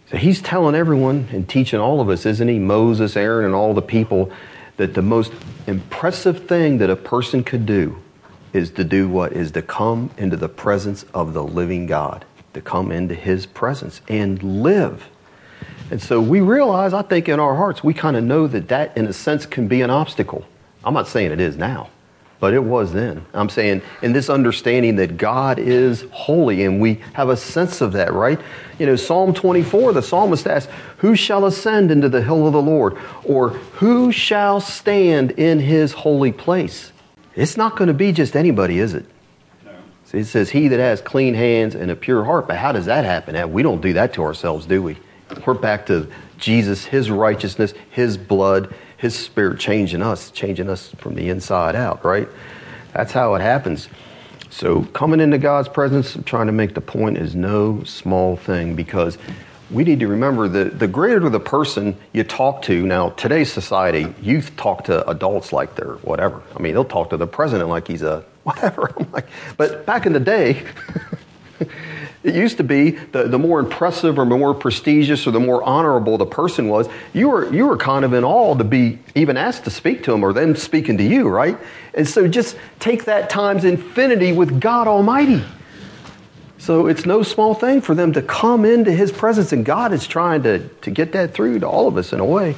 So 0.10 0.17
he's 0.17 0.41
telling 0.41 0.74
everyone 0.74 1.28
and 1.32 1.48
teaching 1.48 1.80
all 1.80 2.02
of 2.02 2.10
us, 2.10 2.26
isn't 2.26 2.48
he? 2.48 2.58
Moses, 2.58 3.15
Aaron, 3.15 3.45
and 3.45 3.54
all 3.54 3.76
the 3.76 3.84
people, 3.84 4.32
that 4.78 4.95
the 4.95 5.04
most 5.04 5.32
impressive 5.67 6.48
thing 6.48 6.80
that 6.80 6.89
a 6.89 6.95
person 6.95 7.43
could 7.43 7.67
do 7.67 8.02
is 8.52 8.72
to 8.72 8.84
do 8.84 9.08
what? 9.08 9.34
Is 9.34 9.52
to 9.52 9.62
come 9.62 10.10
into 10.17 10.38
the 10.38 10.50
presence 10.50 11.06
of 11.13 11.36
the 11.36 11.43
living 11.43 11.86
God, 11.86 12.26
to 12.56 12.62
come 12.62 12.91
into 12.91 13.13
his 13.13 13.45
presence 13.45 14.02
and 14.08 14.63
live. 14.63 15.08
And 15.91 16.02
so 16.02 16.19
we 16.19 16.41
realize, 16.41 16.95
I 16.95 17.04
think, 17.04 17.30
in 17.30 17.39
our 17.39 17.56
hearts, 17.56 17.84
we 17.84 17.93
kind 17.93 18.17
of 18.17 18.24
know 18.24 18.48
that 18.48 18.69
that, 18.69 18.98
in 18.98 19.06
a 19.06 19.13
sense, 19.13 19.45
can 19.45 19.67
be 19.67 19.84
an 19.84 19.91
obstacle. 19.91 20.45
I'm 20.84 20.95
not 20.95 21.08
saying 21.08 21.32
it 21.32 21.39
is 21.39 21.58
now 21.58 21.91
but 22.39 22.54
it 22.54 22.63
was 22.63 22.93
then. 22.93 23.25
I'm 23.34 23.49
saying 23.49 23.82
in 24.02 24.13
this 24.13 24.30
understanding 24.30 24.95
that 24.95 25.18
God 25.18 25.59
is 25.59 26.05
holy 26.11 26.63
and 26.63 26.80
we 26.80 26.95
have 27.13 27.30
a 27.30 27.36
sense 27.36 27.82
of 27.82 27.93
that, 27.93 28.13
right? 28.13 28.39
You 28.78 28.86
know, 28.86 28.95
Psalm 28.95 29.34
24, 29.34 29.93
the 29.93 30.01
psalmist 30.01 30.47
asks, 30.47 30.72
Who 30.97 31.16
shall 31.16 31.45
ascend 31.45 31.91
into 31.91 32.07
the 32.07 32.22
hill 32.22 32.47
of 32.47 32.53
the 32.53 32.61
Lord? 32.61 32.97
Or 33.26 33.49
who 33.49 34.11
shall 34.11 34.61
stand 34.61 35.32
in 35.32 35.59
his 35.59 35.91
holy 35.91 36.32
place? 36.32 36.93
It's 37.36 37.57
not 37.57 37.76
going 37.76 37.89
to 37.89 37.93
be 37.93 38.13
just 38.13 38.36
anybody, 38.36 38.80
is 38.80 38.93
it? 38.93 39.05
No. 39.66 39.72
See, 40.05 40.20
it 40.20 40.26
says, 40.26 40.49
He 40.51 40.70
that 40.70 40.80
has 40.80 41.01
clean 41.01 41.34
hands 41.34 41.76
and 41.76 41.91
a 41.91 41.95
pure 41.95 42.24
heart. 42.24 42.47
But 42.47 42.57
how 42.57 42.72
does 42.72 42.86
that 42.86 43.03
happen? 43.03 43.51
We 43.51 43.63
don't 43.63 43.82
do 43.82 43.93
that 43.93 44.13
to 44.13 44.24
ourselves, 44.24 44.66
do 44.66 44.82
we? 44.82 44.97
We're 45.45 45.53
back 45.55 45.86
to 45.88 46.09
Jesus, 46.38 46.86
His 46.86 47.11
righteousness, 47.11 47.74
His 47.91 48.18
blood 48.18 48.74
his 49.00 49.16
Spirit 49.16 49.60
changing 49.60 50.02
us, 50.02 50.30
changing 50.30 50.70
us 50.70 50.89
from 50.97 51.16
the 51.16 51.30
inside 51.30 51.76
out, 51.76 52.04
right? 52.04 52.28
That's 52.93 53.14
how 53.14 53.34
it 53.36 53.41
happens. 53.41 53.88
So 54.50 54.84
coming 54.84 55.22
into 55.22 55.38
God's 55.38 55.70
presence, 55.70 56.16
I'm 56.16 56.24
trying 56.24 56.47
to 56.47 56.52
make 56.52 56.74
the 56.74 56.82
point, 56.82 57.18
is 57.18 57.34
no 57.34 57.84
small 57.84 58.36
thing 58.36 58.76
because 58.76 59.18
we 59.72 59.86
need 59.86 60.02
to 60.02 60.08
remember 60.08 60.50
that 60.50 60.80
the 60.80 60.88
greater 60.88 61.30
the 61.30 61.39
person 61.39 61.95
you 62.12 62.24
talk 62.24 62.62
to, 62.64 62.86
now 62.86 63.12
today's 63.12 63.52
society, 63.52 64.14
youth 64.22 64.56
talk 64.58 64.84
to 64.86 65.08
adults 65.08 65.54
like 65.54 65.76
they're 65.76 65.93
whatever. 65.97 66.41
I 66.56 66.60
mean, 66.60 66.74
they'll 66.74 66.84
talk 66.84 67.12
to 67.12 67.18
the 67.18 67.28
president 67.28 67.70
like 67.70 67.88
he's 67.88 68.02
a 68.02 68.26
whatever. 68.43 68.93
I'm 68.97 69.10
like, 69.12 69.28
but 69.56 69.86
back 69.86 70.08
in 70.08 70.14
the 70.14 70.20
day, 70.20 70.66
it 72.24 72.36
used 72.36 72.57
to 72.57 72.63
be 72.63 72.91
the, 72.91 73.24
the 73.30 73.39
more 73.39 73.59
impressive 73.59 74.20
or 74.20 74.26
the 74.26 74.38
more 74.38 74.53
prestigious 74.53 75.26
or 75.26 75.32
the 75.32 75.39
more 75.39 75.63
honorable 75.63 76.17
the 76.17 76.26
person 76.26 76.67
was, 76.67 76.89
you 77.13 77.30
were, 77.30 77.51
you 77.53 77.65
were 77.65 77.78
kind 77.78 78.03
of 78.03 78.13
in 78.13 78.26
awe 78.26 78.55
to 78.55 78.63
be 78.63 78.99
even 79.15 79.38
asked 79.38 79.63
to 79.63 79.70
speak 79.70 80.03
to 80.03 80.11
them 80.11 80.24
or 80.24 80.34
them 80.34 80.55
speaking 80.55 80.97
to 80.97 81.03
you, 81.03 81.30
right? 81.30 81.57
And 81.93 82.07
so 82.07 82.28
just 82.28 82.57
take 82.80 83.05
that 83.05 83.30
times 83.30 83.63
infinity 83.63 84.34
with 84.34 84.59
God 84.59 84.88
Almighty. 84.88 85.43
So 86.57 86.88
it's 86.88 87.05
no 87.05 87.24
small 87.24 87.53
thing 87.53 87.80
for 87.80 87.95
them 87.95 88.11
to 88.13 88.22
come 88.22 88.65
into 88.65 88.91
His 88.91 89.13
presence, 89.13 89.53
and 89.53 89.63
God 89.63 89.93
is 89.93 90.05
trying 90.05 90.43
to, 90.43 90.67
to 90.67 90.91
get 90.91 91.13
that 91.13 91.34
through 91.34 91.59
to 91.59 91.67
all 91.67 91.88
of 91.88 91.95
us 91.95 92.11
in 92.11 92.20
a 92.20 92.26
way. 92.26 92.53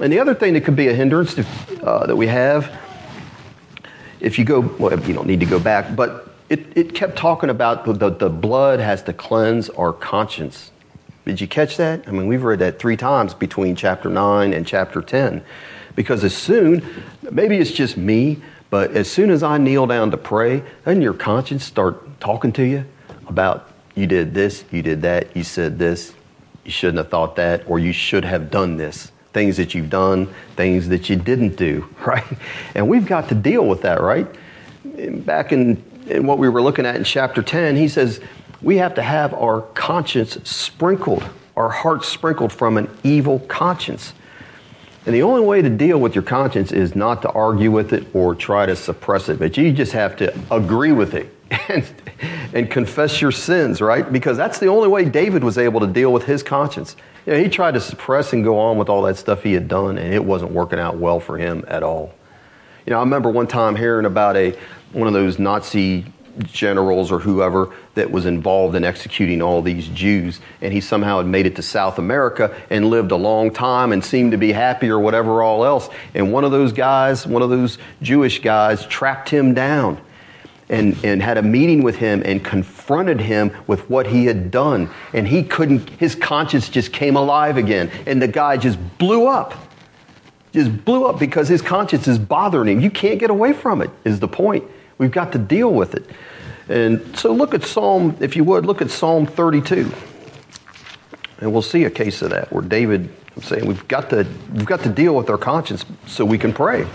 And 0.00 0.12
the 0.12 0.18
other 0.18 0.34
thing 0.34 0.54
that 0.54 0.62
could 0.62 0.74
be 0.74 0.88
a 0.88 0.94
hindrance 0.94 1.34
to, 1.34 1.46
uh, 1.84 2.06
that 2.06 2.16
we 2.16 2.26
have, 2.26 2.76
if 4.18 4.40
you 4.40 4.44
go, 4.44 4.58
well, 4.58 4.98
you 5.06 5.14
don't 5.14 5.28
need 5.28 5.38
to 5.38 5.46
go 5.46 5.60
back, 5.60 5.94
but 5.94 6.33
it, 6.48 6.76
it 6.76 6.94
kept 6.94 7.16
talking 7.16 7.50
about 7.50 7.84
the, 7.84 8.10
the 8.10 8.30
blood 8.30 8.80
has 8.80 9.02
to 9.04 9.12
cleanse 9.12 9.70
our 9.70 9.92
conscience. 9.92 10.70
Did 11.24 11.40
you 11.40 11.48
catch 11.48 11.78
that? 11.78 12.06
I 12.06 12.10
mean, 12.10 12.26
we've 12.26 12.42
read 12.42 12.58
that 12.58 12.78
three 12.78 12.96
times 12.96 13.32
between 13.32 13.76
chapter 13.76 14.10
9 14.10 14.52
and 14.52 14.66
chapter 14.66 15.00
10. 15.00 15.42
Because 15.96 16.22
as 16.22 16.36
soon, 16.36 16.84
maybe 17.30 17.56
it's 17.56 17.70
just 17.70 17.96
me, 17.96 18.42
but 18.68 18.90
as 18.92 19.10
soon 19.10 19.30
as 19.30 19.42
I 19.42 19.56
kneel 19.56 19.86
down 19.86 20.10
to 20.10 20.16
pray, 20.16 20.62
doesn't 20.84 21.00
your 21.00 21.14
conscience 21.14 21.64
start 21.64 22.20
talking 22.20 22.52
to 22.52 22.64
you 22.64 22.84
about 23.26 23.70
you 23.94 24.06
did 24.06 24.34
this, 24.34 24.64
you 24.70 24.82
did 24.82 25.02
that, 25.02 25.34
you 25.36 25.44
said 25.44 25.78
this, 25.78 26.12
you 26.64 26.70
shouldn't 26.70 26.98
have 26.98 27.08
thought 27.08 27.36
that, 27.36 27.62
or 27.68 27.78
you 27.78 27.92
should 27.92 28.24
have 28.24 28.50
done 28.50 28.76
this? 28.76 29.12
Things 29.32 29.56
that 29.56 29.74
you've 29.74 29.90
done, 29.90 30.32
things 30.56 30.88
that 30.88 31.08
you 31.08 31.16
didn't 31.16 31.56
do, 31.56 31.88
right? 32.06 32.24
And 32.74 32.88
we've 32.88 33.06
got 33.06 33.28
to 33.30 33.34
deal 33.34 33.66
with 33.66 33.82
that, 33.82 34.00
right? 34.00 34.26
Back 35.24 35.52
in, 35.52 35.82
in 36.06 36.26
what 36.26 36.38
we 36.38 36.48
were 36.48 36.62
looking 36.62 36.86
at 36.86 36.96
in 36.96 37.04
chapter 37.04 37.42
10, 37.42 37.76
he 37.76 37.88
says 37.88 38.20
we 38.62 38.78
have 38.78 38.94
to 38.94 39.02
have 39.02 39.34
our 39.34 39.60
conscience 39.60 40.38
sprinkled, 40.48 41.24
our 41.56 41.68
hearts 41.68 42.08
sprinkled 42.08 42.52
from 42.52 42.76
an 42.76 42.88
evil 43.02 43.40
conscience. 43.40 44.14
And 45.06 45.14
the 45.14 45.22
only 45.22 45.42
way 45.42 45.60
to 45.60 45.68
deal 45.68 45.98
with 45.98 46.14
your 46.14 46.24
conscience 46.24 46.72
is 46.72 46.96
not 46.96 47.20
to 47.22 47.30
argue 47.30 47.70
with 47.70 47.92
it 47.92 48.06
or 48.14 48.34
try 48.34 48.64
to 48.64 48.74
suppress 48.74 49.28
it, 49.28 49.38
but 49.38 49.56
you 49.56 49.70
just 49.70 49.92
have 49.92 50.16
to 50.16 50.34
agree 50.50 50.92
with 50.92 51.14
it 51.14 51.34
and, 51.68 51.84
and 52.54 52.70
confess 52.70 53.20
your 53.20 53.32
sins, 53.32 53.82
right? 53.82 54.10
Because 54.10 54.38
that's 54.38 54.58
the 54.58 54.68
only 54.68 54.88
way 54.88 55.04
David 55.04 55.44
was 55.44 55.58
able 55.58 55.80
to 55.80 55.86
deal 55.86 56.10
with 56.10 56.24
his 56.24 56.42
conscience. 56.42 56.96
You 57.26 57.34
know, 57.34 57.38
he 57.42 57.50
tried 57.50 57.74
to 57.74 57.80
suppress 57.80 58.32
and 58.32 58.42
go 58.42 58.58
on 58.58 58.78
with 58.78 58.88
all 58.88 59.02
that 59.02 59.18
stuff 59.18 59.42
he 59.42 59.52
had 59.52 59.68
done, 59.68 59.98
and 59.98 60.12
it 60.12 60.24
wasn't 60.24 60.52
working 60.52 60.78
out 60.78 60.96
well 60.96 61.20
for 61.20 61.36
him 61.36 61.64
at 61.68 61.82
all. 61.82 62.14
You 62.86 62.90
know, 62.90 62.98
I 62.98 63.00
remember 63.00 63.30
one 63.30 63.46
time 63.46 63.76
hearing 63.76 64.06
about 64.06 64.36
a 64.36 64.58
one 64.94 65.06
of 65.06 65.12
those 65.12 65.38
Nazi 65.38 66.06
generals 66.42 67.12
or 67.12 67.20
whoever 67.20 67.72
that 67.94 68.10
was 68.10 68.26
involved 68.26 68.74
in 68.74 68.84
executing 68.84 69.40
all 69.40 69.62
these 69.62 69.88
Jews, 69.88 70.40
and 70.60 70.72
he 70.72 70.80
somehow 70.80 71.18
had 71.18 71.26
made 71.26 71.46
it 71.46 71.56
to 71.56 71.62
South 71.62 71.98
America 71.98 72.54
and 72.70 72.90
lived 72.90 73.12
a 73.12 73.16
long 73.16 73.52
time 73.52 73.92
and 73.92 74.04
seemed 74.04 74.32
to 74.32 74.38
be 74.38 74.52
happy 74.52 74.88
or 74.88 74.98
whatever 74.98 75.42
all 75.42 75.64
else. 75.64 75.88
And 76.14 76.32
one 76.32 76.44
of 76.44 76.50
those 76.50 76.72
guys, 76.72 77.26
one 77.26 77.42
of 77.42 77.50
those 77.50 77.78
Jewish 78.02 78.40
guys, 78.40 78.84
trapped 78.86 79.28
him 79.28 79.54
down 79.54 80.00
and, 80.68 80.96
and 81.04 81.22
had 81.22 81.38
a 81.38 81.42
meeting 81.42 81.82
with 81.82 81.96
him 81.96 82.22
and 82.24 82.44
confronted 82.44 83.20
him 83.20 83.52
with 83.66 83.88
what 83.90 84.06
he 84.06 84.26
had 84.26 84.50
done. 84.50 84.90
And 85.12 85.28
he 85.28 85.42
couldn't, 85.44 85.88
his 85.90 86.14
conscience 86.14 86.68
just 86.68 86.92
came 86.92 87.16
alive 87.16 87.56
again. 87.56 87.90
And 88.06 88.20
the 88.20 88.28
guy 88.28 88.56
just 88.56 88.78
blew 88.98 89.26
up. 89.26 89.54
Just 90.52 90.84
blew 90.84 91.06
up 91.06 91.18
because 91.18 91.48
his 91.48 91.62
conscience 91.62 92.08
is 92.08 92.18
bothering 92.18 92.68
him. 92.68 92.80
You 92.80 92.90
can't 92.90 93.18
get 93.18 93.30
away 93.30 93.52
from 93.52 93.82
it, 93.82 93.90
is 94.04 94.20
the 94.20 94.28
point. 94.28 94.64
We've 94.98 95.10
got 95.10 95.32
to 95.32 95.38
deal 95.38 95.72
with 95.72 95.94
it. 95.94 96.08
And 96.68 97.16
so 97.16 97.32
look 97.32 97.54
at 97.54 97.64
Psalm, 97.64 98.16
if 98.20 98.36
you 98.36 98.44
would, 98.44 98.64
look 98.64 98.80
at 98.80 98.90
Psalm 98.90 99.26
32. 99.26 99.92
And 101.40 101.52
we'll 101.52 101.62
see 101.62 101.84
a 101.84 101.90
case 101.90 102.22
of 102.22 102.30
that 102.30 102.52
where 102.52 102.62
David, 102.62 103.12
I'm 103.36 103.42
saying 103.42 103.66
we've 103.66 103.86
got 103.88 104.10
to, 104.10 104.26
we've 104.52 104.66
got 104.66 104.82
to 104.84 104.88
deal 104.88 105.14
with 105.14 105.28
our 105.28 105.38
conscience 105.38 105.84
so 106.06 106.24
we 106.24 106.38
can 106.38 106.52
pray. 106.52 106.86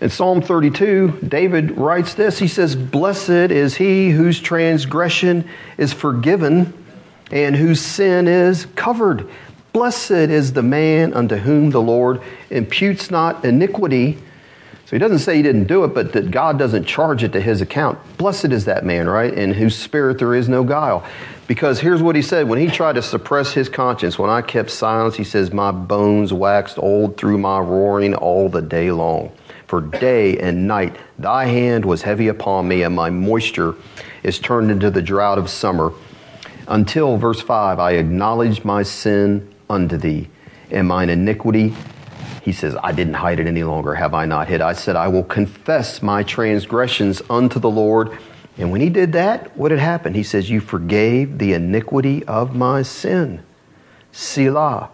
In 0.00 0.10
Psalm 0.10 0.42
32, 0.42 1.20
David 1.26 1.76
writes 1.76 2.14
this. 2.14 2.38
He 2.38 2.48
says, 2.48 2.76
Blessed 2.76 3.28
is 3.28 3.76
he 3.76 4.10
whose 4.10 4.40
transgression 4.40 5.48
is 5.76 5.92
forgiven 5.92 6.72
and 7.30 7.56
whose 7.56 7.80
sin 7.80 8.28
is 8.28 8.66
covered. 8.76 9.28
Blessed 9.72 10.10
is 10.10 10.52
the 10.52 10.62
man 10.62 11.14
unto 11.14 11.36
whom 11.36 11.70
the 11.70 11.82
Lord 11.82 12.22
imputes 12.48 13.10
not 13.10 13.44
iniquity 13.44 14.18
so 14.88 14.96
he 14.96 15.00
doesn't 15.00 15.18
say 15.18 15.36
he 15.36 15.42
didn't 15.42 15.66
do 15.66 15.84
it, 15.84 15.88
but 15.88 16.14
that 16.14 16.30
God 16.30 16.58
doesn't 16.58 16.86
charge 16.86 17.22
it 17.22 17.34
to 17.34 17.42
his 17.42 17.60
account. 17.60 17.98
Blessed 18.16 18.52
is 18.52 18.64
that 18.64 18.86
man, 18.86 19.06
right? 19.06 19.34
In 19.34 19.52
whose 19.52 19.76
spirit 19.76 20.18
there 20.18 20.34
is 20.34 20.48
no 20.48 20.64
guile. 20.64 21.04
Because 21.46 21.80
here's 21.80 22.00
what 22.00 22.16
he 22.16 22.22
said 22.22 22.48
when 22.48 22.58
he 22.58 22.68
tried 22.68 22.94
to 22.94 23.02
suppress 23.02 23.52
his 23.52 23.68
conscience, 23.68 24.18
when 24.18 24.30
I 24.30 24.40
kept 24.40 24.70
silence, 24.70 25.16
he 25.16 25.24
says, 25.24 25.52
My 25.52 25.72
bones 25.72 26.32
waxed 26.32 26.78
old 26.78 27.18
through 27.18 27.36
my 27.36 27.58
roaring 27.58 28.14
all 28.14 28.48
the 28.48 28.62
day 28.62 28.90
long. 28.90 29.30
For 29.66 29.82
day 29.82 30.38
and 30.38 30.66
night 30.66 30.96
thy 31.18 31.44
hand 31.44 31.84
was 31.84 32.00
heavy 32.00 32.28
upon 32.28 32.66
me, 32.66 32.82
and 32.82 32.96
my 32.96 33.10
moisture 33.10 33.74
is 34.22 34.38
turned 34.38 34.70
into 34.70 34.90
the 34.90 35.02
drought 35.02 35.36
of 35.36 35.50
summer. 35.50 35.92
Until, 36.66 37.18
verse 37.18 37.42
5, 37.42 37.78
I 37.78 37.92
acknowledged 37.92 38.64
my 38.64 38.84
sin 38.84 39.54
unto 39.68 39.98
thee, 39.98 40.28
and 40.70 40.88
mine 40.88 41.10
iniquity 41.10 41.74
he 42.48 42.52
says, 42.54 42.74
I 42.82 42.92
didn't 42.92 43.14
hide 43.14 43.40
it 43.40 43.46
any 43.46 43.62
longer, 43.62 43.94
have 43.94 44.14
I 44.14 44.24
not 44.24 44.48
hid? 44.48 44.62
I 44.62 44.72
said, 44.72 44.96
I 44.96 45.08
will 45.08 45.24
confess 45.24 46.02
my 46.02 46.22
transgressions 46.22 47.20
unto 47.28 47.60
the 47.60 47.70
Lord. 47.70 48.18
And 48.56 48.72
when 48.72 48.80
he 48.80 48.88
did 48.88 49.12
that, 49.12 49.56
what 49.56 49.70
had 49.70 49.80
happened? 49.80 50.16
He 50.16 50.22
says, 50.22 50.48
You 50.48 50.60
forgave 50.60 51.38
the 51.38 51.52
iniquity 51.52 52.24
of 52.24 52.56
my 52.56 52.82
sin. 52.82 53.42
Selah. 54.12 54.88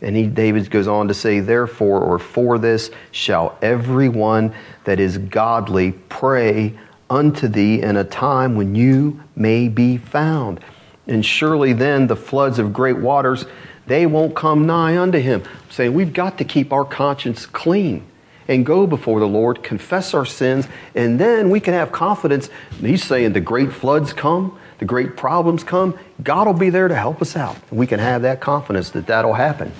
And 0.00 0.16
he, 0.16 0.26
David 0.26 0.70
goes 0.70 0.86
on 0.86 1.08
to 1.08 1.14
say, 1.14 1.40
Therefore, 1.40 2.00
or 2.00 2.18
for 2.20 2.58
this, 2.58 2.90
shall 3.10 3.58
everyone 3.60 4.54
that 4.84 5.00
is 5.00 5.18
godly 5.18 5.92
pray 6.08 6.78
unto 7.10 7.48
thee 7.48 7.82
in 7.82 7.96
a 7.96 8.04
time 8.04 8.54
when 8.54 8.74
you 8.74 9.22
may 9.34 9.68
be 9.68 9.96
found. 9.96 10.60
And 11.06 11.26
surely 11.26 11.72
then 11.72 12.06
the 12.06 12.16
floods 12.16 12.58
of 12.58 12.72
great 12.72 12.98
waters 12.98 13.44
they 13.86 14.06
won't 14.06 14.34
come 14.34 14.66
nigh 14.66 14.96
unto 14.96 15.18
him. 15.18 15.42
saying 15.70 15.94
we've 15.94 16.12
got 16.12 16.38
to 16.38 16.44
keep 16.44 16.72
our 16.72 16.84
conscience 16.84 17.46
clean 17.46 18.04
and 18.48 18.66
go 18.66 18.86
before 18.86 19.20
the 19.20 19.28
Lord, 19.28 19.62
confess 19.62 20.14
our 20.14 20.26
sins, 20.26 20.66
and 20.94 21.18
then 21.18 21.50
we 21.50 21.60
can 21.60 21.74
have 21.74 21.92
confidence. 21.92 22.50
He's 22.80 23.04
saying 23.04 23.32
the 23.32 23.40
great 23.40 23.72
floods 23.72 24.12
come, 24.12 24.58
the 24.78 24.84
great 24.84 25.16
problems 25.16 25.62
come, 25.64 25.98
God 26.22 26.46
will 26.46 26.54
be 26.54 26.70
there 26.70 26.88
to 26.88 26.94
help 26.94 27.22
us 27.22 27.36
out. 27.36 27.56
And 27.70 27.78
We 27.78 27.86
can 27.86 28.00
have 28.00 28.22
that 28.22 28.40
confidence 28.40 28.90
that 28.90 29.06
that'll 29.06 29.34
happen. 29.34 29.72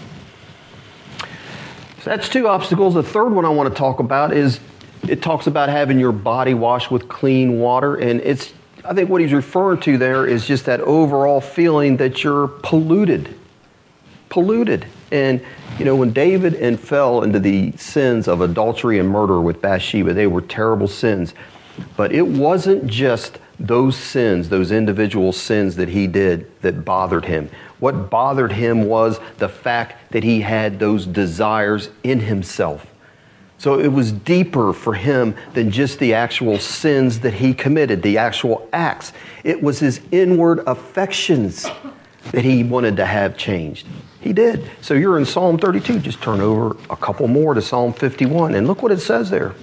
So 2.03 2.11
that's 2.11 2.29
two 2.29 2.49
obstacles. 2.49 2.95
The 2.95 3.03
third 3.03 3.33
one 3.33 3.45
I 3.45 3.49
want 3.49 3.69
to 3.69 3.75
talk 3.75 4.01
about 4.01 4.33
is 4.33 4.61
it 5.09 5.23
talks 5.23 5.47
about 5.47 5.69
having 5.69 5.99
your 5.99 6.13
body 6.13 6.55
washed 6.55 6.91
with 6.91 7.09
clean 7.09 7.59
water, 7.59 7.97
and 7.97 8.21
it's 8.21 8.53
I 8.85 8.95
think 8.95 9.09
what 9.09 9.21
he's 9.21 9.33
referring 9.33 9.81
to 9.83 9.97
there 9.97 10.27
is 10.27 10.47
just 10.47 10.67
that 10.67 10.81
overall 10.81 11.41
feeling 11.41 11.99
that 11.99 12.25
you're 12.25 12.49
polluted 12.49 13.33
polluted. 14.33 14.87
And, 15.11 15.45
you 15.79 15.85
know, 15.85 15.95
when 15.95 16.11
David 16.11 16.55
and 16.55 16.81
fell 16.81 17.23
into 17.23 17.39
the 17.39 17.73
sins 17.73 18.27
of 18.27 18.41
adultery 18.41 18.99
and 18.99 19.07
murder 19.07 19.43
with 19.43 19.61
Bathsheba, 19.61 20.15
they 20.15 20.27
were 20.27 20.41
terrible 20.41 20.89
sins. 20.89 21.35
But 21.99 22.13
it 22.13 22.27
wasn't 22.27 22.87
just 22.87 23.39
those 23.61 23.95
sins, 23.95 24.49
those 24.49 24.73
individual 24.73 25.33
sins 25.33 25.77
that 25.77 25.91
he 25.91 26.07
did 26.07 26.51
that 26.63 26.83
bothered 26.83 27.27
him. 27.27 27.51
What 27.79 28.09
bothered 28.09 28.53
him 28.53 28.87
was 28.87 29.21
the 29.37 29.51
fact 29.51 30.13
that 30.13 30.25
he 30.25 30.41
had 30.41 30.79
those 30.79 31.05
desires 31.05 31.91
in 32.03 32.21
himself. 32.21 32.87
So 33.59 33.81
it 33.81 33.89
was 33.89 34.13
deeper 34.13 34.73
for 34.73 34.95
him 34.95 35.37
than 35.53 35.71
just 35.71 35.99
the 35.99 36.15
actual 36.15 36.59
sins 36.59 37.21
that 37.21 37.35
he 37.35 37.53
committed, 37.53 38.03
the 38.03 38.17
actual 38.17 38.67
acts. 38.73 39.13
It 39.45 39.63
was 39.63 39.79
his 39.79 40.01
inward 40.11 40.61
affections 40.67 41.69
that 42.31 42.45
he 42.45 42.65
wanted 42.65 42.97
to 42.97 43.05
have 43.05 43.37
changed. 43.37 43.87
He 44.23 44.33
did. 44.33 44.71
So 44.81 44.95
you're 44.95 45.19
in 45.19 45.25
Psalm 45.25 45.59
32. 45.59 45.99
Just 45.99 46.23
turn 46.23 46.41
over 46.41 46.77
a 46.89 46.97
couple 46.97 47.27
more 47.27 47.55
to 47.55 47.61
Psalm 47.61 47.93
51 47.93 48.55
and 48.55 48.67
look 48.69 48.81
what 48.81 48.93
it 48.93 49.01
says 49.01 49.31
there. 49.31 49.55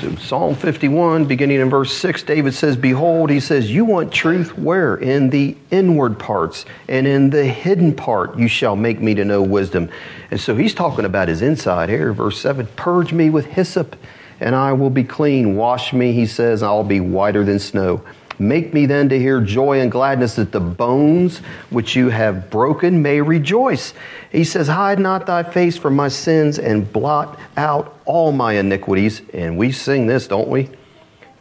So 0.00 0.14
Psalm 0.16 0.54
51, 0.54 1.24
beginning 1.24 1.60
in 1.60 1.70
verse 1.70 1.96
6, 1.96 2.22
David 2.24 2.52
says, 2.52 2.76
Behold, 2.76 3.30
he 3.30 3.40
says, 3.40 3.70
You 3.70 3.86
want 3.86 4.12
truth 4.12 4.58
where? 4.58 4.96
In 4.96 5.30
the 5.30 5.56
inward 5.70 6.18
parts, 6.18 6.66
and 6.88 7.06
in 7.06 7.30
the 7.30 7.44
hidden 7.44 7.94
part 7.94 8.36
you 8.36 8.48
shall 8.48 8.76
make 8.76 9.00
me 9.00 9.14
to 9.14 9.24
know 9.24 9.42
wisdom. 9.42 9.88
And 10.30 10.40
so 10.40 10.56
he's 10.56 10.74
talking 10.74 11.06
about 11.06 11.28
his 11.28 11.40
inside 11.40 11.88
here. 11.88 12.12
Verse 12.12 12.38
7 12.40 12.66
Purge 12.76 13.12
me 13.12 13.30
with 13.30 13.46
hyssop, 13.46 13.96
and 14.40 14.54
I 14.54 14.72
will 14.72 14.90
be 14.90 15.04
clean. 15.04 15.56
Wash 15.56 15.92
me, 15.94 16.12
he 16.12 16.26
says, 16.26 16.62
I'll 16.62 16.84
be 16.84 17.00
whiter 17.00 17.44
than 17.44 17.58
snow. 17.58 18.02
Make 18.40 18.72
me 18.72 18.86
then 18.86 19.10
to 19.10 19.18
hear 19.18 19.42
joy 19.42 19.80
and 19.80 19.92
gladness 19.92 20.36
that 20.36 20.50
the 20.50 20.60
bones 20.60 21.40
which 21.68 21.94
you 21.94 22.08
have 22.08 22.48
broken 22.48 23.02
may 23.02 23.20
rejoice. 23.20 23.92
He 24.32 24.44
says, 24.44 24.66
Hide 24.66 24.98
not 24.98 25.26
thy 25.26 25.42
face 25.42 25.76
from 25.76 25.94
my 25.94 26.08
sins 26.08 26.58
and 26.58 26.90
blot 26.90 27.38
out 27.58 28.00
all 28.06 28.32
my 28.32 28.54
iniquities. 28.54 29.20
And 29.34 29.58
we 29.58 29.72
sing 29.72 30.06
this, 30.06 30.26
don't 30.26 30.48
we? 30.48 30.70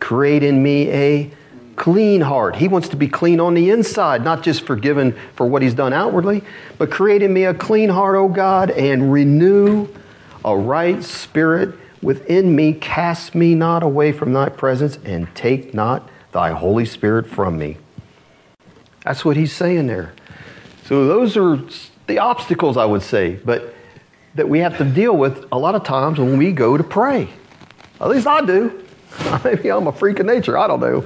Create 0.01 0.43
in 0.43 0.61
me 0.61 0.91
a 0.91 1.31
clean 1.77 2.19
heart. 2.19 2.57
He 2.57 2.67
wants 2.67 2.89
to 2.89 2.97
be 2.97 3.07
clean 3.07 3.39
on 3.39 3.53
the 3.53 3.69
inside, 3.69 4.21
not 4.21 4.43
just 4.43 4.65
forgiven 4.65 5.17
for 5.35 5.47
what 5.47 5.61
he's 5.61 5.73
done 5.73 5.93
outwardly, 5.93 6.43
but 6.77 6.91
create 6.91 7.23
in 7.23 7.31
me 7.31 7.45
a 7.45 7.53
clean 7.53 7.87
heart, 7.87 8.17
O 8.17 8.27
God, 8.27 8.71
and 8.71 9.13
renew 9.13 9.87
a 10.43 10.57
right 10.57 11.01
spirit 11.01 11.75
within 12.01 12.53
me. 12.53 12.73
Cast 12.73 13.35
me 13.35 13.55
not 13.55 13.83
away 13.83 14.11
from 14.11 14.33
thy 14.33 14.49
presence, 14.49 14.99
and 15.05 15.33
take 15.33 15.73
not 15.73 16.09
thy 16.31 16.51
Holy 16.51 16.85
Spirit 16.85 17.27
from 17.27 17.57
me. 17.57 17.77
That's 19.03 19.25
what 19.25 19.37
he's 19.37 19.53
saying 19.53 19.87
there. 19.87 20.13
So 20.85 21.07
those 21.07 21.37
are 21.37 21.59
the 22.07 22.19
obstacles, 22.19 22.77
I 22.77 22.85
would 22.85 23.01
say, 23.01 23.35
but 23.43 23.73
that 24.35 24.47
we 24.47 24.59
have 24.59 24.77
to 24.77 24.83
deal 24.83 25.15
with 25.15 25.45
a 25.51 25.57
lot 25.57 25.75
of 25.75 25.83
times 25.83 26.19
when 26.19 26.37
we 26.37 26.51
go 26.51 26.77
to 26.77 26.83
pray. 26.83 27.29
At 27.99 28.09
least 28.09 28.27
I 28.27 28.45
do. 28.45 28.85
Maybe 29.43 29.69
I'm 29.71 29.87
a 29.87 29.91
freak 29.91 30.19
of 30.19 30.25
nature. 30.25 30.57
I 30.57 30.67
don't 30.67 30.79
know. 30.79 31.05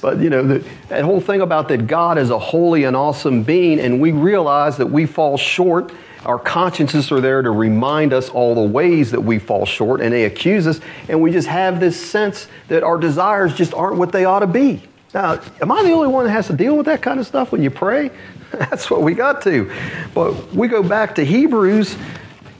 But, 0.00 0.18
you 0.18 0.30
know, 0.30 0.42
the, 0.42 0.64
that 0.88 1.04
whole 1.04 1.20
thing 1.20 1.40
about 1.40 1.68
that 1.68 1.86
God 1.86 2.18
is 2.18 2.30
a 2.30 2.38
holy 2.38 2.84
and 2.84 2.96
awesome 2.96 3.44
being, 3.44 3.78
and 3.78 4.00
we 4.00 4.10
realize 4.10 4.76
that 4.78 4.86
we 4.86 5.06
fall 5.06 5.36
short. 5.36 5.92
Our 6.24 6.38
consciences 6.38 7.10
are 7.10 7.20
there 7.20 7.42
to 7.42 7.50
remind 7.50 8.12
us 8.12 8.28
all 8.28 8.54
the 8.54 8.62
ways 8.62 9.10
that 9.10 9.20
we 9.20 9.38
fall 9.38 9.66
short, 9.66 10.00
and 10.00 10.12
they 10.12 10.24
accuse 10.24 10.66
us, 10.66 10.80
and 11.08 11.20
we 11.20 11.32
just 11.32 11.48
have 11.48 11.80
this 11.80 12.00
sense 12.00 12.46
that 12.68 12.82
our 12.82 12.96
desires 12.96 13.54
just 13.54 13.74
aren't 13.74 13.96
what 13.96 14.12
they 14.12 14.24
ought 14.24 14.40
to 14.40 14.46
be. 14.46 14.82
Now, 15.12 15.40
am 15.60 15.72
I 15.72 15.82
the 15.82 15.90
only 15.92 16.08
one 16.08 16.24
that 16.24 16.30
has 16.30 16.46
to 16.46 16.52
deal 16.52 16.76
with 16.76 16.86
that 16.86 17.02
kind 17.02 17.18
of 17.18 17.26
stuff 17.26 17.52
when 17.52 17.62
you 17.62 17.70
pray? 17.70 18.10
That's 18.52 18.90
what 18.90 19.02
we 19.02 19.14
got 19.14 19.42
to. 19.42 19.70
But 20.14 20.52
we 20.54 20.68
go 20.68 20.82
back 20.82 21.16
to 21.16 21.24
Hebrews 21.24 21.96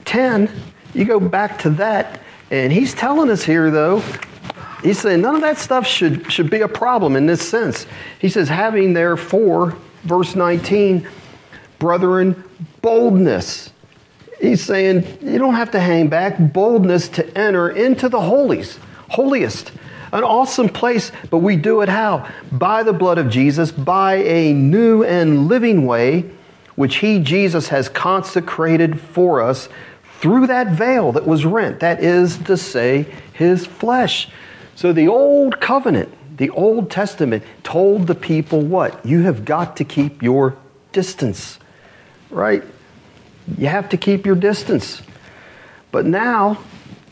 10, 0.05 0.51
you 0.93 1.05
go 1.05 1.19
back 1.19 1.57
to 1.59 1.69
that, 1.71 2.19
and 2.51 2.71
he's 2.71 2.93
telling 2.93 3.29
us 3.29 3.43
here, 3.43 3.71
though, 3.71 4.03
he's 4.83 4.99
saying 4.99 5.21
none 5.21 5.35
of 5.35 5.41
that 5.41 5.57
stuff 5.57 5.87
should, 5.87 6.31
should 6.31 6.49
be 6.49 6.61
a 6.61 6.67
problem 6.67 7.15
in 7.15 7.25
this 7.25 7.47
sense. 7.47 7.87
He 8.19 8.29
says, 8.29 8.49
having 8.49 8.93
therefore, 8.93 9.75
verse 10.03 10.35
19, 10.35 11.07
brethren, 11.83 12.41
boldness. 12.81 13.69
He's 14.39 14.63
saying 14.63 15.19
you 15.21 15.37
don't 15.37 15.55
have 15.55 15.71
to 15.71 15.81
hang 15.81 16.07
back, 16.07 16.37
boldness 16.53 17.09
to 17.09 17.37
enter 17.37 17.69
into 17.69 18.07
the 18.07 18.21
holies, 18.21 18.79
holiest 19.09 19.73
an 20.13 20.23
awesome 20.23 20.69
place, 20.69 21.11
but 21.31 21.39
we 21.39 21.55
do 21.55 21.81
it 21.81 21.89
how? 21.89 22.29
By 22.51 22.83
the 22.83 22.93
blood 22.93 23.17
of 23.17 23.29
Jesus, 23.29 23.71
by 23.71 24.15
a 24.15 24.53
new 24.53 25.03
and 25.03 25.47
living 25.47 25.87
way, 25.87 26.29
which 26.75 26.97
He, 26.97 27.19
Jesus, 27.19 27.69
has 27.69 27.89
consecrated 27.89 29.01
for 29.01 29.41
us 29.41 29.67
through 30.19 30.47
that 30.47 30.67
veil 30.67 31.11
that 31.13 31.25
was 31.25 31.45
rent. 31.45 31.79
That 31.79 32.01
is 32.01 32.37
to 32.43 32.55
say, 32.57 33.07
His 33.33 33.65
flesh. 33.65 34.29
So 34.75 34.93
the 34.93 35.07
old 35.07 35.59
covenant, 35.59 36.37
the 36.37 36.51
Old 36.51 36.91
Testament, 36.91 37.43
told 37.63 38.05
the 38.05 38.15
people 38.15 38.61
what? 38.61 39.03
You 39.03 39.23
have 39.23 39.43
got 39.43 39.75
to 39.77 39.83
keep 39.83 40.21
your 40.21 40.55
distance, 40.91 41.57
right? 42.33 42.63
You 43.57 43.67
have 43.67 43.89
to 43.89 43.97
keep 43.97 44.25
your 44.25 44.35
distance. 44.35 45.01
But 45.91 46.05
now, 46.05 46.59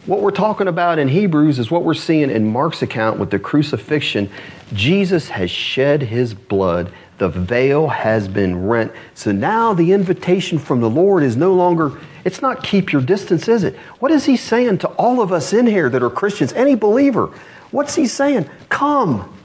what 0.06 0.22
we're 0.22 0.32
talking 0.32 0.68
about 0.68 0.98
in 0.98 1.08
Hebrews 1.08 1.60
is 1.60 1.70
what 1.70 1.84
we're 1.84 1.94
seeing 1.94 2.32
in 2.32 2.52
Mark's 2.52 2.82
account 2.82 3.20
with 3.20 3.30
the 3.30 3.40
crucifixion. 3.40 4.30
Jesus 4.74 5.30
has 5.30 5.52
shed 5.52 6.02
his 6.02 6.34
blood. 6.34 6.92
The 7.20 7.30
veil 7.30 7.88
has 7.88 8.28
been 8.28 8.66
rent. 8.66 8.92
So 9.14 9.32
now 9.32 9.74
the 9.74 9.92
invitation 9.92 10.58
from 10.58 10.82
the 10.82 10.90
Lord 10.90 11.22
is 11.22 11.38
no 11.38 11.54
longer, 11.54 12.00
it's 12.26 12.42
not 12.42 12.64
keep 12.64 12.92
your 12.92 13.04
distance, 13.04 13.48
is 13.48 13.64
it? 13.64 13.76
What 14.00 14.12
is 14.12 14.26
he 14.26 14.36
saying 14.38 14.80
to 14.80 14.88
all 14.90 15.22
of 15.22 15.32
us 15.32 15.54
in 15.54 15.68
here 15.68 15.88
that 15.90 16.02
are 16.02 16.10
Christians, 16.10 16.52
any 16.54 16.74
believer? 16.74 17.28
What's 17.70 17.94
he 17.94 18.08
saying? 18.08 18.50
Come. 18.70 19.38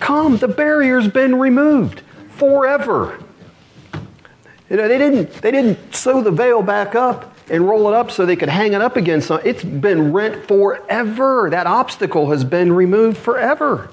Come. 0.00 0.38
The 0.38 0.48
barrier's 0.48 1.06
been 1.06 1.38
removed 1.38 2.02
forever. 2.30 3.22
You 4.70 4.76
know, 4.76 4.88
they 4.88 4.98
didn't, 4.98 5.32
they 5.42 5.50
didn't 5.50 5.94
sew 5.94 6.22
the 6.22 6.30
veil 6.30 6.62
back 6.62 6.94
up 6.94 7.34
and 7.48 7.68
roll 7.68 7.88
it 7.88 7.94
up 7.94 8.10
so 8.10 8.26
they 8.26 8.36
could 8.36 8.48
hang 8.48 8.72
it 8.72 8.80
up 8.80 8.96
against 8.96 9.28
something. 9.28 9.48
It's 9.48 9.62
been 9.62 10.12
rent 10.12 10.46
forever. 10.48 11.48
That 11.50 11.66
obstacle 11.66 12.30
has 12.30 12.44
been 12.44 12.72
removed 12.72 13.16
forever. 13.16 13.90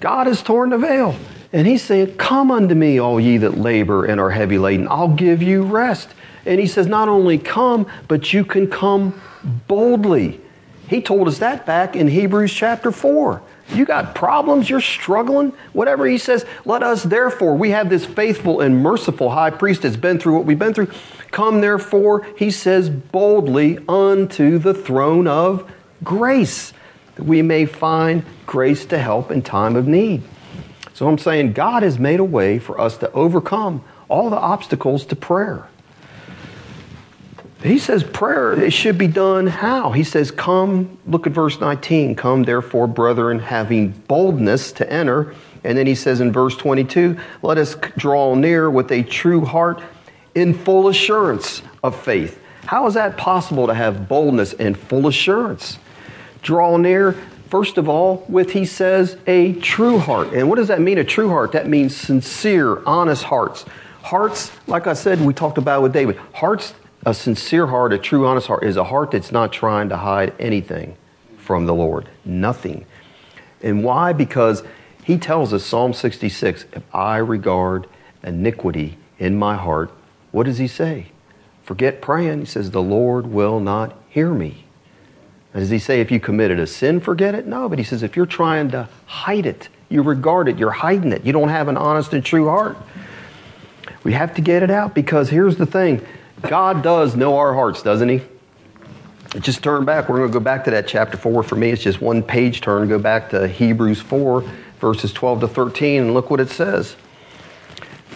God 0.00 0.26
has 0.26 0.42
torn 0.42 0.70
the 0.70 0.78
veil. 0.78 1.14
And 1.52 1.66
he's 1.66 1.82
saying, 1.82 2.16
Come 2.16 2.50
unto 2.50 2.74
me, 2.74 2.98
all 2.98 3.18
ye 3.18 3.38
that 3.38 3.56
labor 3.56 4.04
and 4.04 4.20
are 4.20 4.30
heavy 4.30 4.58
laden. 4.58 4.86
I'll 4.88 5.14
give 5.14 5.42
you 5.42 5.62
rest. 5.62 6.10
And 6.44 6.60
he 6.60 6.66
says, 6.66 6.86
Not 6.86 7.08
only 7.08 7.38
come, 7.38 7.86
but 8.06 8.32
you 8.32 8.44
can 8.44 8.68
come 8.68 9.20
boldly. 9.66 10.40
He 10.88 11.00
told 11.00 11.28
us 11.28 11.38
that 11.38 11.64
back 11.64 11.96
in 11.96 12.08
Hebrews 12.08 12.52
chapter 12.52 12.90
4. 12.90 13.42
You 13.70 13.84
got 13.84 14.14
problems, 14.14 14.70
you're 14.70 14.80
struggling, 14.80 15.52
whatever 15.72 16.06
he 16.06 16.16
says, 16.16 16.46
let 16.64 16.82
us 16.82 17.02
therefore, 17.02 17.54
we 17.54 17.70
have 17.70 17.90
this 17.90 18.04
faithful 18.04 18.60
and 18.60 18.82
merciful 18.82 19.30
high 19.30 19.50
priest 19.50 19.82
that's 19.82 19.96
been 19.96 20.18
through 20.18 20.36
what 20.36 20.46
we've 20.46 20.58
been 20.58 20.72
through. 20.72 20.90
Come 21.30 21.60
therefore, 21.60 22.26
he 22.36 22.50
says, 22.50 22.88
boldly 22.88 23.78
unto 23.86 24.58
the 24.58 24.72
throne 24.72 25.26
of 25.26 25.70
grace, 26.02 26.72
that 27.16 27.24
we 27.24 27.42
may 27.42 27.66
find 27.66 28.24
grace 28.46 28.86
to 28.86 28.98
help 28.98 29.30
in 29.30 29.42
time 29.42 29.76
of 29.76 29.86
need. 29.86 30.22
So 30.94 31.06
I'm 31.06 31.18
saying 31.18 31.52
God 31.52 31.82
has 31.82 31.98
made 31.98 32.20
a 32.20 32.24
way 32.24 32.58
for 32.58 32.80
us 32.80 32.96
to 32.98 33.12
overcome 33.12 33.84
all 34.08 34.30
the 34.30 34.38
obstacles 34.38 35.04
to 35.06 35.16
prayer. 35.16 35.68
He 37.62 37.78
says 37.78 38.04
prayer, 38.04 38.52
it 38.52 38.72
should 38.72 38.98
be 38.98 39.08
done 39.08 39.48
how? 39.48 39.90
He 39.90 40.04
says, 40.04 40.30
Come, 40.30 40.96
look 41.06 41.26
at 41.26 41.32
verse 41.32 41.58
19, 41.58 42.14
come 42.14 42.44
therefore, 42.44 42.86
brethren, 42.86 43.40
having 43.40 43.90
boldness 43.90 44.70
to 44.72 44.92
enter. 44.92 45.34
And 45.64 45.76
then 45.76 45.88
he 45.88 45.96
says 45.96 46.20
in 46.20 46.30
verse 46.30 46.56
22, 46.56 47.18
Let 47.42 47.58
us 47.58 47.74
draw 47.96 48.36
near 48.36 48.70
with 48.70 48.92
a 48.92 49.02
true 49.02 49.44
heart 49.44 49.82
in 50.36 50.54
full 50.54 50.86
assurance 50.86 51.62
of 51.82 52.00
faith. 52.00 52.40
How 52.66 52.86
is 52.86 52.94
that 52.94 53.16
possible 53.16 53.66
to 53.66 53.74
have 53.74 54.08
boldness 54.08 54.52
and 54.52 54.78
full 54.78 55.08
assurance? 55.08 55.78
Draw 56.42 56.76
near, 56.76 57.12
first 57.48 57.76
of 57.76 57.88
all, 57.88 58.24
with, 58.28 58.52
he 58.52 58.66
says, 58.66 59.16
a 59.26 59.54
true 59.54 59.98
heart. 59.98 60.32
And 60.32 60.48
what 60.48 60.56
does 60.56 60.68
that 60.68 60.80
mean, 60.80 60.98
a 60.98 61.04
true 61.04 61.28
heart? 61.28 61.52
That 61.52 61.66
means 61.66 61.96
sincere, 61.96 62.84
honest 62.84 63.24
hearts. 63.24 63.64
Hearts, 64.02 64.52
like 64.68 64.86
I 64.86 64.92
said, 64.92 65.20
we 65.20 65.34
talked 65.34 65.58
about 65.58 65.82
with 65.82 65.92
David, 65.92 66.18
hearts 66.34 66.72
a 67.04 67.14
sincere 67.14 67.66
heart, 67.68 67.92
a 67.92 67.98
true, 67.98 68.26
honest 68.26 68.46
heart, 68.48 68.64
is 68.64 68.76
a 68.76 68.84
heart 68.84 69.10
that's 69.10 69.32
not 69.32 69.52
trying 69.52 69.88
to 69.88 69.96
hide 69.96 70.34
anything 70.38 70.96
from 71.36 71.66
the 71.66 71.74
Lord. 71.74 72.08
Nothing. 72.24 72.84
And 73.62 73.82
why? 73.84 74.12
Because 74.12 74.62
he 75.04 75.16
tells 75.16 75.52
us, 75.52 75.64
Psalm 75.64 75.92
66, 75.92 76.66
if 76.72 76.94
I 76.94 77.18
regard 77.18 77.86
iniquity 78.22 78.98
in 79.18 79.38
my 79.38 79.56
heart, 79.56 79.90
what 80.32 80.44
does 80.44 80.58
he 80.58 80.68
say? 80.68 81.06
Forget 81.64 82.00
praying. 82.00 82.40
He 82.40 82.46
says, 82.46 82.70
the 82.70 82.82
Lord 82.82 83.26
will 83.26 83.60
not 83.60 83.96
hear 84.08 84.32
me. 84.32 84.64
Does 85.54 85.70
he 85.70 85.78
say 85.78 86.00
if 86.00 86.10
you 86.10 86.20
committed 86.20 86.58
a 86.58 86.66
sin, 86.66 87.00
forget 87.00 87.34
it? 87.34 87.46
No, 87.46 87.68
but 87.68 87.78
he 87.78 87.84
says 87.84 88.02
if 88.02 88.16
you're 88.16 88.26
trying 88.26 88.70
to 88.70 88.88
hide 89.06 89.46
it, 89.46 89.68
you 89.88 90.02
regard 90.02 90.48
it, 90.48 90.58
you're 90.58 90.70
hiding 90.70 91.12
it, 91.12 91.24
you 91.24 91.32
don't 91.32 91.48
have 91.48 91.68
an 91.68 91.76
honest 91.76 92.12
and 92.12 92.24
true 92.24 92.48
heart. 92.48 92.76
We 94.04 94.12
have 94.12 94.34
to 94.34 94.42
get 94.42 94.62
it 94.62 94.70
out 94.70 94.94
because 94.94 95.30
here's 95.30 95.56
the 95.56 95.66
thing 95.66 96.06
God 96.42 96.82
does 96.82 97.16
know 97.16 97.38
our 97.38 97.54
hearts, 97.54 97.82
doesn't 97.82 98.08
He? 98.08 98.22
Just 99.40 99.62
turn 99.62 99.84
back. 99.84 100.08
We're 100.08 100.18
going 100.18 100.30
to 100.30 100.38
go 100.38 100.42
back 100.42 100.64
to 100.64 100.70
that 100.70 100.88
chapter 100.88 101.16
4. 101.16 101.42
For 101.42 101.56
me, 101.56 101.70
it's 101.70 101.82
just 101.82 102.00
one 102.00 102.22
page 102.22 102.60
turn. 102.60 102.88
Go 102.88 102.98
back 102.98 103.30
to 103.30 103.46
Hebrews 103.46 104.00
4, 104.00 104.42
verses 104.80 105.12
12 105.12 105.40
to 105.40 105.48
13, 105.48 106.02
and 106.02 106.14
look 106.14 106.30
what 106.30 106.40
it 106.40 106.48
says. 106.48 106.96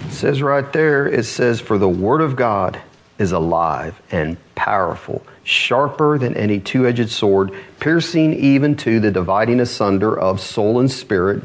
It 0.06 0.12
says 0.12 0.42
right 0.42 0.72
there, 0.72 1.06
it 1.06 1.24
says, 1.24 1.60
For 1.60 1.76
the 1.76 1.88
Word 1.88 2.22
of 2.22 2.34
God 2.36 2.80
is 3.18 3.32
alive 3.32 4.00
and 4.10 4.36
powerful, 4.54 5.24
sharper 5.44 6.18
than 6.18 6.34
any 6.34 6.58
two 6.58 6.86
edged 6.86 7.10
sword, 7.10 7.52
piercing 7.78 8.32
even 8.32 8.76
to 8.76 8.98
the 8.98 9.10
dividing 9.10 9.60
asunder 9.60 10.18
of 10.18 10.40
soul 10.40 10.80
and 10.80 10.90
spirit, 10.90 11.42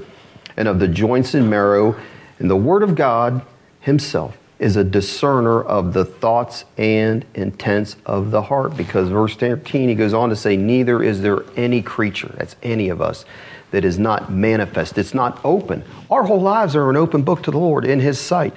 and 0.55 0.67
of 0.67 0.79
the 0.79 0.87
joints 0.87 1.33
and 1.33 1.49
marrow. 1.49 1.95
And 2.39 2.49
the 2.49 2.55
Word 2.55 2.83
of 2.83 2.95
God 2.95 3.41
Himself 3.81 4.37
is 4.59 4.75
a 4.75 4.83
discerner 4.83 5.61
of 5.61 5.93
the 5.93 6.03
thoughts 6.05 6.65
and 6.77 7.25
intents 7.33 7.95
of 8.05 8.31
the 8.31 8.43
heart. 8.43 8.75
Because 8.75 9.09
verse 9.09 9.35
13, 9.35 9.89
he 9.89 9.95
goes 9.95 10.13
on 10.13 10.29
to 10.29 10.35
say, 10.35 10.57
Neither 10.57 11.03
is 11.03 11.21
there 11.21 11.43
any 11.55 11.81
creature, 11.81 12.33
that's 12.37 12.55
any 12.63 12.89
of 12.89 13.01
us, 13.01 13.25
that 13.71 13.85
is 13.85 13.99
not 13.99 14.31
manifest. 14.31 14.97
It's 14.97 15.13
not 15.13 15.39
open. 15.43 15.83
Our 16.09 16.23
whole 16.23 16.41
lives 16.41 16.75
are 16.75 16.89
an 16.89 16.95
open 16.95 17.23
book 17.23 17.43
to 17.43 17.51
the 17.51 17.59
Lord 17.59 17.85
in 17.85 17.99
his 17.99 18.19
sight. 18.19 18.53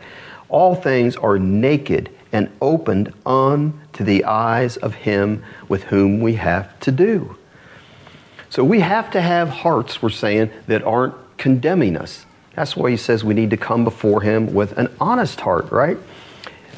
All 0.49 0.75
things 0.75 1.17
are 1.17 1.39
naked 1.39 2.11
and 2.33 2.51
opened 2.61 3.13
unto 3.27 4.05
the 4.05 4.25
eyes 4.25 4.77
of 4.77 4.95
him 4.95 5.45
with 5.69 5.85
whom 5.85 6.21
we 6.21 6.35
have 6.35 6.79
to 6.81 6.93
do. 6.93 7.37
So 8.49 8.65
we 8.65 8.81
have 8.81 9.11
to 9.13 9.21
have 9.21 9.49
hearts, 9.49 10.03
we're 10.03 10.11
saying, 10.11 10.51
that 10.67 10.83
aren't 10.83 11.15
condemning 11.39 11.97
us. 11.97 12.27
That's 12.61 12.77
why 12.77 12.91
he 12.91 12.99
says 12.99 13.25
we 13.25 13.33
need 13.33 13.49
to 13.53 13.57
come 13.57 13.85
before 13.85 14.21
him 14.21 14.53
with 14.53 14.77
an 14.77 14.95
honest 15.01 15.41
heart, 15.41 15.73
right? 15.73 15.97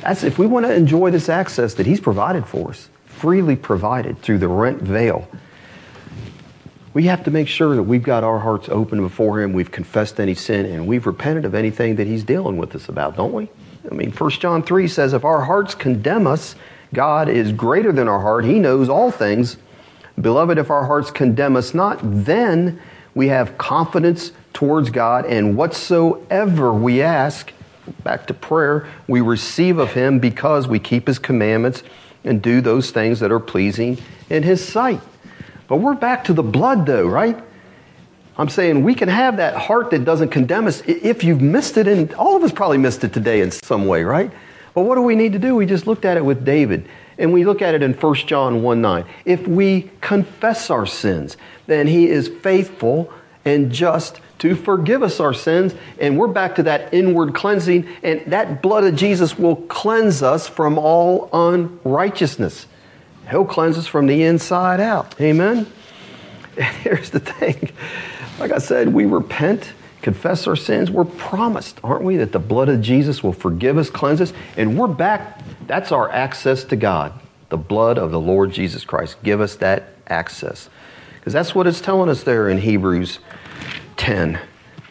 That's 0.00 0.22
if 0.22 0.38
we 0.38 0.46
want 0.46 0.64
to 0.64 0.72
enjoy 0.72 1.10
this 1.10 1.28
access 1.28 1.74
that 1.74 1.86
he's 1.86 1.98
provided 1.98 2.46
for 2.46 2.70
us, 2.70 2.88
freely 3.04 3.56
provided 3.56 4.22
through 4.22 4.38
the 4.38 4.46
rent 4.46 4.80
veil. 4.80 5.28
We 6.94 7.06
have 7.06 7.24
to 7.24 7.32
make 7.32 7.48
sure 7.48 7.74
that 7.74 7.82
we've 7.82 8.04
got 8.04 8.22
our 8.22 8.38
hearts 8.38 8.68
open 8.68 9.00
before 9.00 9.42
Him, 9.42 9.54
we've 9.54 9.72
confessed 9.72 10.20
any 10.20 10.34
sin, 10.34 10.66
and 10.66 10.86
we've 10.86 11.04
repented 11.04 11.44
of 11.44 11.52
anything 11.52 11.96
that 11.96 12.06
He's 12.06 12.22
dealing 12.22 12.58
with 12.58 12.76
us 12.76 12.88
about, 12.88 13.16
don't 13.16 13.32
we? 13.32 13.48
I 13.90 13.92
mean, 13.92 14.12
1 14.12 14.30
John 14.30 14.62
3 14.62 14.86
says, 14.86 15.12
if 15.12 15.24
our 15.24 15.46
hearts 15.46 15.74
condemn 15.74 16.28
us, 16.28 16.54
God 16.94 17.28
is 17.28 17.50
greater 17.50 17.90
than 17.90 18.06
our 18.06 18.20
heart. 18.20 18.44
He 18.44 18.60
knows 18.60 18.88
all 18.88 19.10
things. 19.10 19.56
Beloved, 20.20 20.58
if 20.58 20.70
our 20.70 20.86
hearts 20.86 21.10
condemn 21.10 21.56
us 21.56 21.74
not, 21.74 21.98
then 22.02 22.80
we 23.14 23.28
have 23.28 23.58
confidence 23.58 24.32
towards 24.52 24.90
God, 24.90 25.24
and 25.26 25.56
whatsoever 25.56 26.72
we 26.72 27.02
ask, 27.02 27.52
back 28.04 28.26
to 28.26 28.34
prayer, 28.34 28.86
we 29.06 29.20
receive 29.20 29.78
of 29.78 29.92
Him 29.92 30.18
because 30.18 30.68
we 30.68 30.78
keep 30.78 31.06
His 31.06 31.18
commandments 31.18 31.82
and 32.24 32.40
do 32.40 32.60
those 32.60 32.90
things 32.90 33.20
that 33.20 33.32
are 33.32 33.40
pleasing 33.40 33.98
in 34.30 34.42
His 34.42 34.66
sight. 34.66 35.00
But 35.68 35.78
we're 35.78 35.94
back 35.94 36.24
to 36.24 36.32
the 36.32 36.42
blood, 36.42 36.86
though, 36.86 37.06
right? 37.06 37.42
I'm 38.36 38.48
saying 38.48 38.82
we 38.82 38.94
can 38.94 39.08
have 39.08 39.36
that 39.36 39.54
heart 39.56 39.90
that 39.90 40.04
doesn't 40.04 40.30
condemn 40.30 40.66
us 40.66 40.82
if 40.86 41.22
you've 41.22 41.42
missed 41.42 41.76
it, 41.76 41.86
and 41.86 42.12
all 42.14 42.36
of 42.36 42.42
us 42.42 42.52
probably 42.52 42.78
missed 42.78 43.04
it 43.04 43.12
today 43.12 43.40
in 43.40 43.50
some 43.50 43.86
way, 43.86 44.04
right? 44.04 44.30
But 44.74 44.82
what 44.82 44.94
do 44.94 45.02
we 45.02 45.14
need 45.14 45.32
to 45.32 45.38
do? 45.38 45.54
We 45.54 45.66
just 45.66 45.86
looked 45.86 46.04
at 46.04 46.16
it 46.16 46.24
with 46.24 46.44
David, 46.44 46.88
and 47.18 47.32
we 47.32 47.44
look 47.44 47.62
at 47.62 47.74
it 47.74 47.82
in 47.82 47.94
1 47.94 48.14
John 48.14 48.62
1 48.62 48.80
9. 48.80 49.04
If 49.24 49.46
we 49.46 49.90
confess 50.00 50.70
our 50.70 50.86
sins, 50.86 51.36
then 51.66 51.86
he 51.86 52.08
is 52.08 52.28
faithful 52.28 53.12
and 53.44 53.72
just 53.72 54.20
to 54.38 54.54
forgive 54.54 55.02
us 55.02 55.20
our 55.20 55.34
sins. 55.34 55.74
And 56.00 56.18
we're 56.18 56.28
back 56.28 56.56
to 56.56 56.62
that 56.64 56.92
inward 56.92 57.34
cleansing, 57.34 57.88
and 58.02 58.22
that 58.26 58.62
blood 58.62 58.84
of 58.84 58.96
Jesus 58.96 59.38
will 59.38 59.56
cleanse 59.56 60.22
us 60.22 60.48
from 60.48 60.78
all 60.78 61.28
unrighteousness. 61.32 62.66
He'll 63.30 63.44
cleanse 63.44 63.78
us 63.78 63.86
from 63.86 64.06
the 64.06 64.22
inside 64.24 64.80
out. 64.80 65.20
Amen? 65.20 65.66
And 66.56 66.66
here's 66.82 67.10
the 67.10 67.20
thing 67.20 67.72
like 68.38 68.52
I 68.52 68.58
said, 68.58 68.92
we 68.92 69.04
repent, 69.04 69.72
confess 70.02 70.46
our 70.46 70.56
sins. 70.56 70.90
We're 70.90 71.04
promised, 71.04 71.80
aren't 71.82 72.02
we, 72.02 72.16
that 72.16 72.32
the 72.32 72.38
blood 72.38 72.68
of 72.68 72.82
Jesus 72.82 73.22
will 73.22 73.32
forgive 73.32 73.78
us, 73.78 73.88
cleanse 73.88 74.20
us, 74.20 74.32
and 74.56 74.76
we're 74.76 74.88
back. 74.88 75.40
That's 75.66 75.92
our 75.92 76.10
access 76.10 76.64
to 76.64 76.76
God. 76.76 77.12
The 77.48 77.56
blood 77.56 77.98
of 77.98 78.10
the 78.10 78.20
Lord 78.20 78.52
Jesus 78.52 78.84
Christ. 78.84 79.16
Give 79.22 79.40
us 79.40 79.56
that 79.56 79.90
access. 80.08 80.68
Because 81.14 81.32
that's 81.32 81.54
what 81.54 81.66
it's 81.66 81.80
telling 81.80 82.10
us 82.10 82.24
there 82.24 82.48
in 82.48 82.58
Hebrews 82.58 83.20
10. 83.96 84.40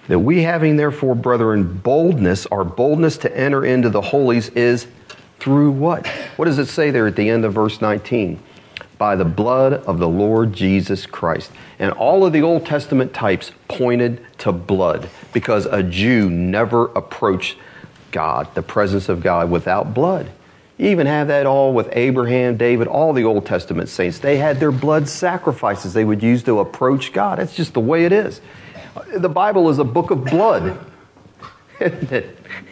That 0.08 0.20
we 0.20 0.44
having 0.44 0.78
therefore, 0.78 1.14
brethren, 1.14 1.78
boldness, 1.78 2.46
our 2.48 2.64
boldness 2.64 3.18
to 3.18 3.38
enter 3.38 3.66
into 3.66 3.90
the 3.90 4.02
holies 4.02 4.50
is 4.50 4.88
through 5.40 5.72
what? 5.72 6.08
What 6.38 6.46
does 6.46 6.60
it 6.60 6.68
say 6.68 6.92
there 6.92 7.08
at 7.08 7.16
the 7.16 7.30
end 7.30 7.44
of 7.44 7.54
verse 7.54 7.82
19? 7.82 8.42
By 8.98 9.16
the 9.16 9.26
blood 9.26 9.74
of 9.74 10.00
the 10.00 10.08
Lord 10.08 10.54
Jesus 10.54 11.06
Christ. 11.06 11.52
And 11.82 11.92
all 11.94 12.24
of 12.24 12.32
the 12.32 12.44
Old 12.44 12.64
Testament 12.64 13.12
types 13.12 13.52
pointed 13.68 14.24
to 14.38 14.52
blood 14.52 15.10
because 15.34 15.66
a 15.66 15.82
Jew 15.82 16.30
never 16.30 16.86
approached 16.90 17.58
God, 18.12 18.54
the 18.54 18.62
presence 18.62 19.10
of 19.10 19.24
God, 19.24 19.50
without 19.50 19.92
blood. 19.92 20.30
You 20.78 20.90
even 20.90 21.08
have 21.08 21.28
that 21.30 21.48
all 21.48 21.74
with 21.74 21.90
Abraham, 21.94 22.56
David, 22.56 22.88
all 22.88 23.14
the 23.14 23.24
Old 23.24 23.48
Testament 23.48 23.90
saints. 23.90 24.20
They 24.20 24.38
had 24.38 24.60
their 24.60 24.72
blood 24.72 25.10
sacrifices 25.10 25.94
they 25.94 26.06
would 26.06 26.22
use 26.22 26.44
to 26.44 26.60
approach 26.60 27.14
God. 27.14 27.40
That's 27.40 27.56
just 27.56 27.74
the 27.74 27.80
way 27.80 28.06
it 28.06 28.12
is. 28.12 28.42
The 29.16 29.30
Bible 29.30 29.68
is 29.70 29.80
a 29.80 29.84
book 29.84 30.12
of 30.12 30.24
blood. 30.24 30.80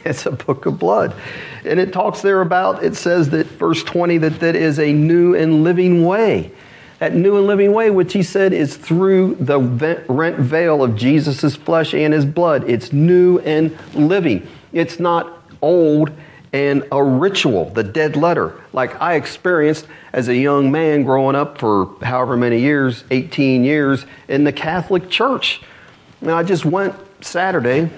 It's 0.05 0.27
a 0.27 0.31
book 0.31 0.65
of 0.67 0.77
blood. 0.77 1.15
And 1.65 1.79
it 1.79 1.91
talks 1.91 2.21
there 2.21 2.41
about, 2.41 2.83
it 2.83 2.95
says 2.95 3.31
that, 3.31 3.47
verse 3.47 3.83
20, 3.83 4.19
that 4.19 4.39
that 4.39 4.55
is 4.55 4.79
a 4.79 4.93
new 4.93 5.33
and 5.33 5.63
living 5.63 6.05
way. 6.05 6.51
That 6.99 7.15
new 7.15 7.37
and 7.37 7.47
living 7.47 7.71
way, 7.71 7.89
which 7.89 8.13
he 8.13 8.23
said 8.23 8.51
is 8.51 8.75
through 8.75 9.35
the 9.35 9.59
rent 9.59 10.37
veil 10.37 10.83
of 10.83 10.95
Jesus' 10.95 11.55
flesh 11.55 11.93
and 11.93 12.13
his 12.13 12.25
blood. 12.25 12.69
It's 12.69 12.91
new 12.91 13.39
and 13.39 13.77
living. 13.95 14.47
It's 14.73 14.99
not 14.99 15.41
old 15.61 16.11
and 16.51 16.83
a 16.91 17.03
ritual, 17.03 17.69
the 17.69 17.83
dead 17.83 18.15
letter, 18.15 18.59
like 18.73 18.99
I 18.99 19.15
experienced 19.15 19.87
as 20.13 20.27
a 20.29 20.35
young 20.35 20.71
man 20.71 21.03
growing 21.03 21.35
up 21.35 21.59
for 21.59 21.95
however 22.01 22.35
many 22.35 22.59
years, 22.59 23.03
18 23.11 23.63
years, 23.63 24.05
in 24.27 24.43
the 24.43 24.51
Catholic 24.51 25.09
Church. 25.09 25.61
And 26.21 26.31
I 26.31 26.43
just 26.43 26.65
went 26.65 26.95
Saturday. 27.21 27.89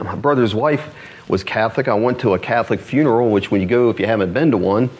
My 0.00 0.14
brother's 0.14 0.54
wife 0.54 0.94
was 1.28 1.42
Catholic. 1.42 1.88
I 1.88 1.94
went 1.94 2.20
to 2.20 2.34
a 2.34 2.38
Catholic 2.38 2.80
funeral, 2.80 3.30
which 3.30 3.50
when 3.50 3.60
you 3.60 3.66
go, 3.66 3.90
if 3.90 3.98
you 3.98 4.06
haven't 4.06 4.32
been 4.32 4.52
to 4.52 4.56
one, 4.56 4.90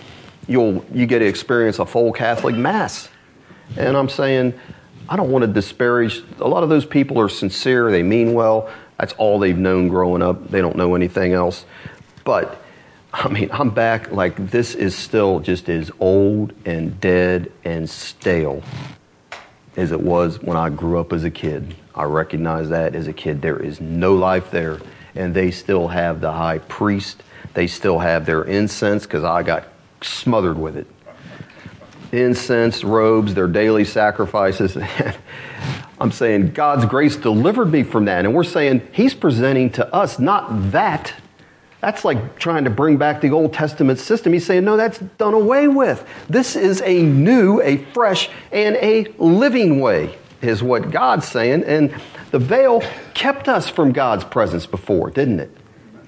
you'll 0.46 0.84
you 0.92 1.06
get 1.06 1.20
to 1.20 1.26
experience 1.26 1.78
a 1.78 1.86
full 1.86 2.12
Catholic 2.12 2.56
mass. 2.56 3.08
And 3.76 3.96
I'm 3.96 4.08
saying, 4.08 4.58
I 5.08 5.16
don't 5.16 5.30
want 5.30 5.42
to 5.42 5.48
disparage. 5.48 6.22
A 6.38 6.48
lot 6.48 6.62
of 6.62 6.68
those 6.68 6.84
people 6.84 7.20
are 7.20 7.28
sincere. 7.28 7.90
They 7.90 8.02
mean 8.02 8.32
well. 8.32 8.70
That's 8.98 9.12
all 9.14 9.38
they've 9.38 9.56
known 9.56 9.88
growing 9.88 10.22
up. 10.22 10.50
They 10.50 10.60
don't 10.60 10.76
know 10.76 10.94
anything 10.94 11.32
else. 11.32 11.64
But 12.24 12.62
I 13.12 13.28
mean, 13.28 13.50
I'm 13.52 13.70
back 13.70 14.12
like 14.12 14.50
this 14.50 14.74
is 14.74 14.94
still 14.94 15.40
just 15.40 15.68
as 15.68 15.90
old 15.98 16.52
and 16.64 17.00
dead 17.00 17.50
and 17.64 17.88
stale 17.88 18.62
as 19.76 19.92
it 19.92 20.00
was 20.00 20.40
when 20.42 20.56
I 20.56 20.68
grew 20.68 21.00
up 21.00 21.12
as 21.12 21.24
a 21.24 21.30
kid. 21.30 21.74
I 21.94 22.04
recognize 22.04 22.68
that 22.68 22.94
as 22.94 23.06
a 23.08 23.12
kid. 23.12 23.42
There 23.42 23.60
is 23.60 23.80
no 23.80 24.14
life 24.14 24.50
there. 24.50 24.80
And 25.14 25.34
they 25.34 25.50
still 25.50 25.88
have 25.88 26.20
the 26.20 26.32
high 26.32 26.58
priest. 26.58 27.22
They 27.54 27.66
still 27.66 27.98
have 27.98 28.26
their 28.26 28.44
incense 28.44 29.04
because 29.04 29.24
I 29.24 29.42
got 29.42 29.66
smothered 30.02 30.58
with 30.58 30.76
it. 30.76 30.86
Incense, 32.12 32.82
robes, 32.82 33.34
their 33.34 33.46
daily 33.46 33.84
sacrifices. 33.84 34.76
I'm 36.00 36.10
saying 36.10 36.52
God's 36.52 36.86
grace 36.86 37.16
delivered 37.16 37.70
me 37.70 37.82
from 37.82 38.06
that. 38.06 38.24
And 38.24 38.34
we're 38.34 38.44
saying 38.44 38.88
He's 38.92 39.14
presenting 39.14 39.70
to 39.72 39.94
us 39.94 40.18
not 40.18 40.72
that. 40.72 41.14
That's 41.80 42.04
like 42.04 42.38
trying 42.38 42.64
to 42.64 42.70
bring 42.70 42.96
back 42.96 43.20
the 43.20 43.30
Old 43.30 43.52
Testament 43.52 43.98
system. 43.98 44.32
He's 44.32 44.44
saying, 44.44 44.64
no, 44.64 44.76
that's 44.76 44.98
done 44.98 45.34
away 45.34 45.66
with. 45.66 46.06
This 46.28 46.56
is 46.56 46.82
a 46.82 47.02
new, 47.02 47.60
a 47.62 47.78
fresh, 47.92 48.28
and 48.52 48.76
a 48.76 49.06
living 49.18 49.80
way, 49.80 50.18
is 50.42 50.62
what 50.62 50.90
God's 50.90 51.26
saying. 51.26 51.64
And 51.64 51.94
the 52.32 52.38
veil 52.38 52.82
kept 53.14 53.48
us 53.48 53.68
from 53.68 53.92
God's 53.92 54.24
presence 54.24 54.66
before, 54.66 55.10
didn't 55.10 55.40
it? 55.40 55.56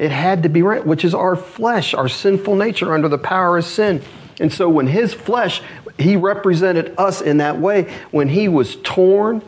It 0.03 0.11
had 0.11 0.43
to 0.43 0.49
be 0.49 0.63
rent, 0.63 0.85
which 0.85 1.05
is 1.05 1.15
our 1.15 1.37
flesh, 1.37 1.95
our 1.95 2.09
sinful 2.09 2.57
nature 2.57 2.93
under 2.93 3.09
the 3.09 3.19
power 3.19 3.57
of 3.57 3.65
sin. 3.65 4.03
And 4.41 4.53
so 4.53 4.69
when 4.69 4.89
his 4.89 5.15
flesh, 5.15 5.63
he 5.97 6.17
represented 6.17 6.93
us 6.99 7.21
in 7.21 7.37
that 7.37 7.61
way. 7.61 7.85
When 8.11 8.29
he 8.29 8.49
was 8.49 8.75
torn 8.83 9.43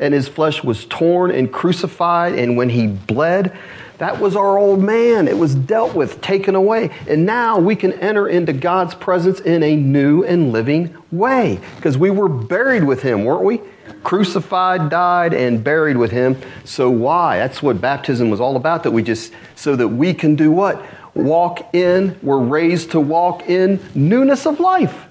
and 0.00 0.12
his 0.12 0.26
flesh 0.26 0.64
was 0.64 0.84
torn 0.86 1.30
and 1.30 1.52
crucified, 1.52 2.34
and 2.34 2.56
when 2.56 2.70
he 2.70 2.88
bled, 2.88 3.56
that 3.98 4.18
was 4.18 4.34
our 4.34 4.58
old 4.58 4.82
man. 4.82 5.28
It 5.28 5.38
was 5.38 5.54
dealt 5.54 5.94
with, 5.94 6.20
taken 6.20 6.56
away. 6.56 6.90
And 7.06 7.24
now 7.24 7.60
we 7.60 7.76
can 7.76 7.92
enter 7.92 8.26
into 8.26 8.52
God's 8.52 8.96
presence 8.96 9.38
in 9.38 9.62
a 9.62 9.76
new 9.76 10.24
and 10.24 10.50
living 10.50 10.96
way 11.12 11.60
because 11.76 11.96
we 11.96 12.10
were 12.10 12.28
buried 12.28 12.82
with 12.82 13.02
him, 13.02 13.24
weren't 13.24 13.44
we? 13.44 13.60
Crucified, 14.02 14.88
died, 14.88 15.34
and 15.34 15.62
buried 15.62 15.96
with 15.96 16.10
him. 16.10 16.40
So 16.64 16.90
why? 16.90 17.36
That's 17.38 17.62
what 17.62 17.80
baptism 17.80 18.30
was 18.30 18.40
all 18.40 18.56
about, 18.56 18.82
that 18.84 18.90
we 18.90 19.02
just, 19.02 19.32
so 19.56 19.76
that 19.76 19.88
we 19.88 20.14
can 20.14 20.36
do 20.36 20.50
what? 20.50 20.82
Walk 21.14 21.74
in, 21.74 22.18
we're 22.22 22.38
raised 22.38 22.92
to 22.92 23.00
walk 23.00 23.48
in 23.48 23.80
newness 23.94 24.46
of 24.46 24.60
life. 24.60 25.06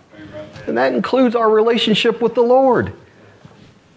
And 0.65 0.77
that 0.77 0.93
includes 0.93 1.35
our 1.35 1.49
relationship 1.49 2.21
with 2.21 2.35
the 2.35 2.41
Lord. 2.41 2.93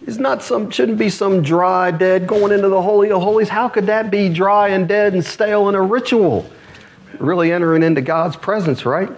It's 0.05 0.17
not 0.17 0.43
some, 0.43 0.69
shouldn't 0.69 0.97
be 0.97 1.09
some 1.09 1.41
dry, 1.41 1.89
dead 1.89 2.27
going 2.27 2.51
into 2.51 2.67
the 2.67 2.81
Holy 2.81 3.09
of 3.09 3.21
Holies. 3.21 3.49
How 3.49 3.69
could 3.69 3.85
that 3.85 4.11
be 4.11 4.27
dry 4.29 4.69
and 4.69 4.87
dead 4.87 5.13
and 5.13 5.23
stale 5.23 5.69
in 5.69 5.75
a 5.75 5.81
ritual? 5.81 6.49
Really 7.19 7.51
entering 7.51 7.83
into 7.83 8.01
God's 8.01 8.35
presence, 8.35 8.85
right? 8.85 9.09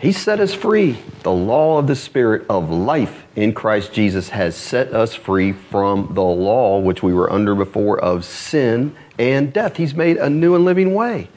He 0.00 0.12
set 0.12 0.40
us 0.40 0.54
free. 0.54 0.98
The 1.24 1.32
law 1.32 1.78
of 1.78 1.88
the 1.88 1.96
Spirit 1.96 2.46
of 2.48 2.70
life 2.70 3.25
in 3.36 3.54
Christ 3.54 3.92
Jesus 3.92 4.30
has 4.30 4.56
set 4.56 4.92
us 4.92 5.14
free 5.14 5.52
from 5.52 6.14
the 6.14 6.22
law 6.22 6.80
which 6.80 7.02
we 7.02 7.14
were 7.14 7.30
under 7.30 7.54
before 7.54 8.00
of 8.00 8.24
sin 8.24 8.96
and 9.18 9.52
death. 9.52 9.76
He's 9.76 9.94
made 9.94 10.16
a 10.16 10.28
new 10.28 10.54
and 10.54 10.64
living 10.64 10.94
way. 10.94 11.28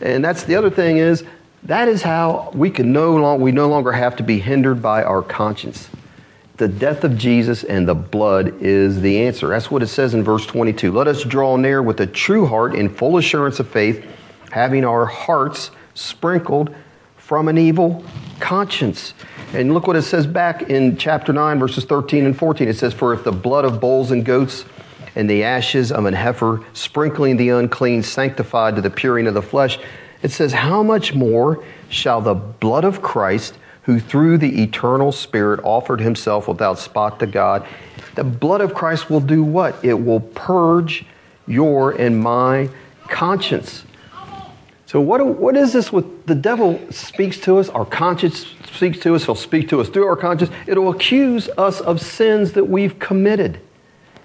And 0.00 0.24
that's 0.24 0.44
the 0.44 0.56
other 0.56 0.70
thing 0.70 0.98
is 0.98 1.24
that 1.64 1.88
is 1.88 2.02
how 2.02 2.50
we 2.54 2.70
can 2.70 2.92
no 2.92 3.16
longer 3.16 3.42
we 3.42 3.52
no 3.52 3.68
longer 3.68 3.92
have 3.92 4.16
to 4.16 4.22
be 4.22 4.38
hindered 4.38 4.80
by 4.82 5.02
our 5.02 5.22
conscience 5.22 5.88
the 6.62 6.68
death 6.68 7.02
of 7.02 7.18
Jesus 7.18 7.64
and 7.64 7.88
the 7.88 7.94
blood 7.94 8.62
is 8.62 9.00
the 9.00 9.22
answer. 9.22 9.48
That's 9.48 9.68
what 9.68 9.82
it 9.82 9.88
says 9.88 10.14
in 10.14 10.22
verse 10.22 10.46
22. 10.46 10.92
Let 10.92 11.08
us 11.08 11.24
draw 11.24 11.56
near 11.56 11.82
with 11.82 12.00
a 12.00 12.06
true 12.06 12.46
heart 12.46 12.76
in 12.76 12.88
full 12.88 13.16
assurance 13.16 13.58
of 13.58 13.68
faith, 13.68 14.06
having 14.52 14.84
our 14.84 15.04
hearts 15.06 15.72
sprinkled 15.94 16.72
from 17.16 17.48
an 17.48 17.58
evil 17.58 18.04
conscience. 18.42 19.14
And 19.54 19.72
look 19.72 19.86
what 19.86 19.96
it 19.96 20.02
says 20.02 20.26
back 20.26 20.68
in 20.68 20.98
chapter 20.98 21.32
9, 21.32 21.58
verses 21.58 21.84
13 21.84 22.26
and 22.26 22.36
14. 22.36 22.68
It 22.68 22.76
says, 22.76 22.92
For 22.92 23.14
if 23.14 23.24
the 23.24 23.32
blood 23.32 23.64
of 23.64 23.80
bulls 23.80 24.10
and 24.10 24.24
goats 24.24 24.66
and 25.14 25.30
the 25.30 25.44
ashes 25.44 25.90
of 25.90 26.04
an 26.04 26.14
heifer, 26.14 26.62
sprinkling 26.74 27.38
the 27.38 27.50
unclean, 27.50 28.02
sanctified 28.02 28.76
to 28.76 28.82
the 28.82 28.90
puring 28.90 29.26
of 29.26 29.34
the 29.34 29.42
flesh, 29.42 29.78
it 30.22 30.30
says, 30.30 30.52
How 30.52 30.82
much 30.82 31.14
more 31.14 31.64
shall 31.88 32.20
the 32.20 32.34
blood 32.34 32.84
of 32.84 33.00
Christ, 33.00 33.56
who 33.84 33.98
through 33.98 34.38
the 34.38 34.62
eternal 34.62 35.12
Spirit 35.12 35.60
offered 35.62 36.00
himself 36.00 36.48
without 36.48 36.78
spot 36.78 37.18
to 37.20 37.26
God. 37.26 37.66
The 38.14 38.24
blood 38.24 38.60
of 38.60 38.74
Christ 38.74 39.10
will 39.10 39.20
do 39.20 39.42
what? 39.42 39.84
It 39.84 39.94
will 39.94 40.20
purge 40.20 41.04
your 41.46 41.92
and 41.92 42.20
my 42.20 42.68
conscience. 43.08 43.84
So, 44.86 45.00
what, 45.00 45.24
what 45.26 45.56
is 45.56 45.72
this 45.72 45.92
with 45.92 46.11
the 46.26 46.34
devil 46.34 46.80
speaks 46.90 47.38
to 47.40 47.58
us? 47.58 47.68
Our 47.68 47.84
conscience 47.84 48.46
speaks 48.72 48.98
to 49.00 49.14
us. 49.14 49.24
He'll 49.24 49.34
speak 49.34 49.68
to 49.68 49.80
us 49.80 49.88
through 49.88 50.06
our 50.06 50.16
conscience. 50.16 50.50
It'll 50.66 50.90
accuse 50.90 51.48
us 51.50 51.80
of 51.80 52.00
sins 52.00 52.52
that 52.52 52.64
we've 52.64 52.98
committed. 52.98 53.60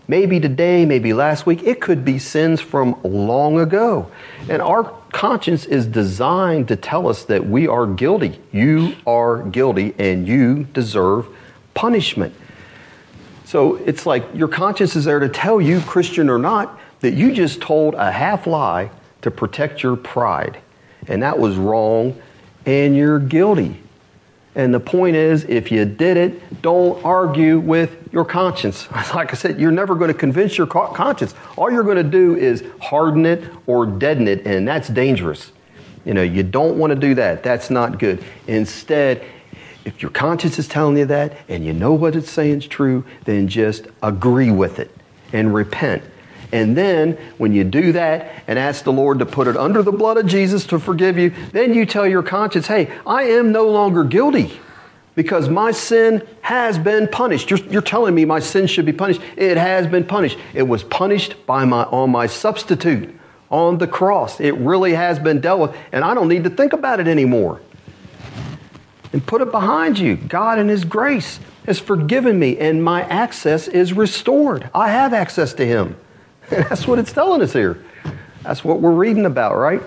Maybe 0.07 0.39
today, 0.39 0.85
maybe 0.85 1.13
last 1.13 1.45
week. 1.45 1.63
It 1.63 1.81
could 1.81 2.05
be 2.05 2.17
sins 2.17 2.61
from 2.61 2.99
long 3.03 3.59
ago. 3.59 4.09
And 4.49 4.61
our 4.61 4.85
conscience 5.11 5.65
is 5.65 5.85
designed 5.85 6.69
to 6.69 6.75
tell 6.75 7.07
us 7.07 7.25
that 7.25 7.45
we 7.45 7.67
are 7.67 7.85
guilty. 7.85 8.39
You 8.51 8.95
are 9.05 9.43
guilty 9.43 9.93
and 9.97 10.27
you 10.27 10.63
deserve 10.65 11.27
punishment. 11.73 12.33
So 13.43 13.75
it's 13.75 14.05
like 14.05 14.23
your 14.33 14.47
conscience 14.47 14.95
is 14.95 15.05
there 15.05 15.19
to 15.19 15.29
tell 15.29 15.59
you, 15.59 15.81
Christian 15.81 16.29
or 16.29 16.37
not, 16.37 16.79
that 17.01 17.13
you 17.13 17.33
just 17.33 17.61
told 17.61 17.93
a 17.95 18.11
half 18.11 18.47
lie 18.47 18.91
to 19.21 19.31
protect 19.31 19.83
your 19.83 19.95
pride. 19.95 20.59
And 21.07 21.23
that 21.23 21.39
was 21.39 21.55
wrong 21.55 22.19
and 22.67 22.95
you're 22.95 23.19
guilty. 23.19 23.79
And 24.53 24.73
the 24.73 24.79
point 24.79 25.15
is, 25.15 25.43
if 25.45 25.71
you 25.71 25.85
did 25.85 26.17
it, 26.17 26.61
don't 26.61 27.03
argue 27.05 27.59
with 27.59 28.09
your 28.11 28.25
conscience. 28.25 28.87
Like 29.13 29.31
I 29.31 29.35
said, 29.35 29.59
you're 29.59 29.71
never 29.71 29.95
going 29.95 30.11
to 30.11 30.17
convince 30.17 30.57
your 30.57 30.67
conscience. 30.67 31.33
All 31.55 31.71
you're 31.71 31.83
going 31.83 31.97
to 31.97 32.03
do 32.03 32.35
is 32.35 32.63
harden 32.81 33.25
it 33.25 33.43
or 33.67 33.85
deaden 33.85 34.27
it, 34.27 34.45
and 34.45 34.67
that's 34.67 34.89
dangerous. 34.89 35.51
You 36.05 36.13
know, 36.13 36.23
you 36.23 36.43
don't 36.43 36.77
want 36.77 36.91
to 36.91 36.99
do 36.99 37.15
that. 37.15 37.43
That's 37.43 37.69
not 37.69 37.99
good. 37.99 38.23
Instead, 38.47 39.23
if 39.85 40.01
your 40.01 40.11
conscience 40.11 40.59
is 40.59 40.67
telling 40.67 40.97
you 40.97 41.05
that 41.05 41.37
and 41.47 41.63
you 41.65 41.73
know 41.73 41.93
what 41.93 42.15
it's 42.15 42.31
saying 42.31 42.57
is 42.57 42.67
true, 42.67 43.05
then 43.25 43.47
just 43.47 43.87
agree 44.01 44.51
with 44.51 44.79
it 44.79 44.91
and 45.31 45.53
repent 45.53 46.03
and 46.51 46.77
then 46.77 47.13
when 47.37 47.53
you 47.53 47.63
do 47.63 47.91
that 47.91 48.43
and 48.47 48.57
ask 48.57 48.83
the 48.83 48.93
Lord 48.93 49.19
to 49.19 49.25
put 49.25 49.47
it 49.47 49.57
under 49.57 49.83
the 49.83 49.91
blood 49.91 50.17
of 50.17 50.25
Jesus 50.25 50.65
to 50.67 50.79
forgive 50.79 51.17
you, 51.17 51.31
then 51.51 51.73
you 51.73 51.85
tell 51.85 52.07
your 52.07 52.23
conscience, 52.23 52.67
hey, 52.67 52.91
I 53.05 53.23
am 53.23 53.51
no 53.51 53.67
longer 53.69 54.03
guilty 54.03 54.59
because 55.15 55.49
my 55.49 55.71
sin 55.71 56.25
has 56.41 56.77
been 56.77 57.07
punished. 57.07 57.49
You're, 57.49 57.59
you're, 57.59 57.81
telling 57.81 58.15
me 58.15 58.23
my 58.23 58.39
sin 58.39 58.67
should 58.67 58.85
be 58.85 58.93
punished. 58.93 59.19
It 59.35 59.57
has 59.57 59.87
been 59.87 60.05
punished. 60.05 60.37
It 60.53 60.63
was 60.63 60.83
punished 60.83 61.45
by 61.45 61.65
my, 61.65 61.83
on 61.85 62.11
my 62.11 62.27
substitute 62.27 63.13
on 63.49 63.77
the 63.77 63.87
cross. 63.87 64.39
It 64.39 64.51
really 64.51 64.93
has 64.93 65.19
been 65.19 65.41
dealt 65.41 65.59
with, 65.59 65.75
and 65.91 66.03
I 66.03 66.13
don't 66.13 66.27
need 66.27 66.43
to 66.43 66.49
think 66.49 66.73
about 66.73 66.99
it 66.99 67.07
anymore. 67.07 67.61
And 69.13 69.25
put 69.25 69.41
it 69.41 69.51
behind 69.51 69.97
you. 69.97 70.15
God, 70.15 70.59
in 70.59 70.67
His 70.67 70.83
grace, 70.83 71.39
has 71.65 71.79
forgiven 71.79 72.37
me, 72.37 72.57
and 72.57 72.83
my 72.83 73.03
access 73.03 73.67
is 73.67 73.93
restored. 73.93 74.69
I 74.73 74.89
have 74.89 75.13
access 75.13 75.53
to 75.53 75.65
Him. 75.65 75.97
That's 76.49 76.87
what 76.87 76.99
it's 76.99 77.11
telling 77.11 77.41
us 77.41 77.53
here. 77.53 77.83
That's 78.43 78.63
what 78.63 78.79
we're 78.79 78.91
reading 78.91 79.25
about, 79.25 79.57
right? 79.57 79.81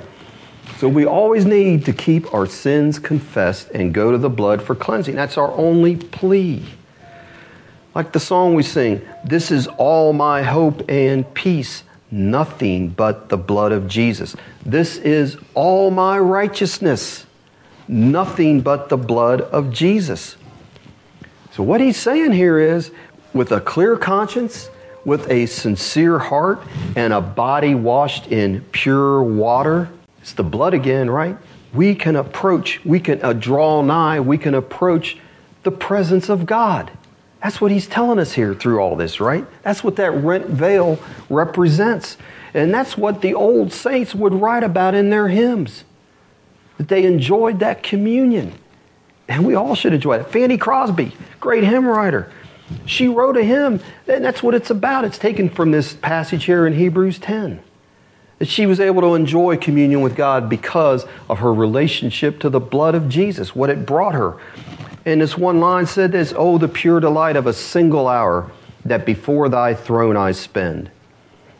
So 0.78 0.88
we 0.88 1.04
always 1.04 1.44
need 1.44 1.84
to 1.86 1.92
keep 1.92 2.32
our 2.32 2.46
sins 2.46 2.98
confessed 2.98 3.70
and 3.70 3.92
go 3.92 4.12
to 4.12 4.18
the 4.18 4.30
blood 4.30 4.62
for 4.62 4.74
cleansing. 4.74 5.14
That's 5.14 5.36
our 5.36 5.52
only 5.52 5.96
plea. 5.96 6.64
Like 7.94 8.12
the 8.12 8.20
song 8.20 8.54
we 8.54 8.62
sing, 8.62 9.02
this 9.24 9.50
is 9.50 9.66
all 9.66 10.12
my 10.12 10.42
hope 10.42 10.88
and 10.88 11.32
peace, 11.34 11.82
nothing 12.10 12.88
but 12.88 13.28
the 13.28 13.36
blood 13.36 13.72
of 13.72 13.88
Jesus. 13.88 14.36
This 14.64 14.96
is 14.96 15.36
all 15.54 15.90
my 15.90 16.18
righteousness, 16.18 17.26
nothing 17.88 18.60
but 18.60 18.88
the 18.88 18.96
blood 18.96 19.40
of 19.40 19.72
Jesus. 19.72 20.36
So 21.52 21.62
what 21.62 21.80
he's 21.80 21.96
saying 21.96 22.32
here 22.32 22.58
is 22.58 22.92
with 23.34 23.50
a 23.50 23.60
clear 23.60 23.96
conscience, 23.96 24.70
with 25.04 25.30
a 25.30 25.46
sincere 25.46 26.18
heart 26.18 26.60
and 26.96 27.12
a 27.12 27.20
body 27.20 27.74
washed 27.74 28.26
in 28.28 28.62
pure 28.72 29.22
water, 29.22 29.88
it's 30.20 30.32
the 30.32 30.42
blood 30.42 30.74
again, 30.74 31.10
right? 31.10 31.36
We 31.72 31.94
can 31.94 32.16
approach, 32.16 32.84
we 32.84 33.00
can 33.00 33.22
uh, 33.22 33.32
draw 33.32 33.82
nigh, 33.82 34.20
we 34.20 34.38
can 34.38 34.54
approach 34.54 35.16
the 35.62 35.70
presence 35.70 36.28
of 36.28 36.46
God. 36.46 36.90
That's 37.42 37.60
what 37.60 37.70
he's 37.70 37.86
telling 37.86 38.18
us 38.18 38.32
here 38.32 38.54
through 38.54 38.80
all 38.80 38.96
this, 38.96 39.20
right? 39.20 39.46
That's 39.62 39.82
what 39.82 39.96
that 39.96 40.10
rent 40.10 40.46
veil 40.46 40.98
represents. 41.30 42.16
And 42.52 42.74
that's 42.74 42.98
what 42.98 43.22
the 43.22 43.34
old 43.34 43.72
saints 43.72 44.14
would 44.14 44.34
write 44.34 44.62
about 44.62 44.94
in 44.94 45.10
their 45.10 45.28
hymns. 45.28 45.84
That 46.76 46.88
they 46.88 47.04
enjoyed 47.04 47.60
that 47.60 47.82
communion. 47.82 48.52
And 49.28 49.46
we 49.46 49.54
all 49.54 49.74
should 49.74 49.94
enjoy 49.94 50.18
it. 50.18 50.26
Fanny 50.26 50.58
Crosby, 50.58 51.12
great 51.38 51.64
hymn 51.64 51.86
writer. 51.86 52.30
She 52.86 53.08
wrote 53.08 53.36
a 53.36 53.44
hymn, 53.44 53.80
and 54.06 54.24
that's 54.24 54.42
what 54.42 54.54
it's 54.54 54.70
about. 54.70 55.04
It's 55.04 55.18
taken 55.18 55.48
from 55.48 55.70
this 55.70 55.94
passage 55.94 56.44
here 56.44 56.66
in 56.66 56.74
Hebrews 56.74 57.18
10. 57.18 57.62
That 58.38 58.48
she 58.48 58.66
was 58.66 58.80
able 58.80 59.02
to 59.02 59.14
enjoy 59.14 59.56
communion 59.58 60.00
with 60.00 60.16
God 60.16 60.48
because 60.48 61.04
of 61.28 61.40
her 61.40 61.52
relationship 61.52 62.40
to 62.40 62.48
the 62.48 62.60
blood 62.60 62.94
of 62.94 63.08
Jesus, 63.08 63.54
what 63.54 63.70
it 63.70 63.84
brought 63.84 64.14
her. 64.14 64.38
And 65.04 65.20
this 65.20 65.36
one 65.36 65.60
line 65.60 65.86
said 65.86 66.12
this 66.12 66.32
Oh, 66.36 66.58
the 66.58 66.68
pure 66.68 67.00
delight 67.00 67.36
of 67.36 67.46
a 67.46 67.52
single 67.52 68.08
hour 68.08 68.50
that 68.84 69.04
before 69.04 69.48
thy 69.48 69.74
throne 69.74 70.16
I 70.16 70.32
spend. 70.32 70.90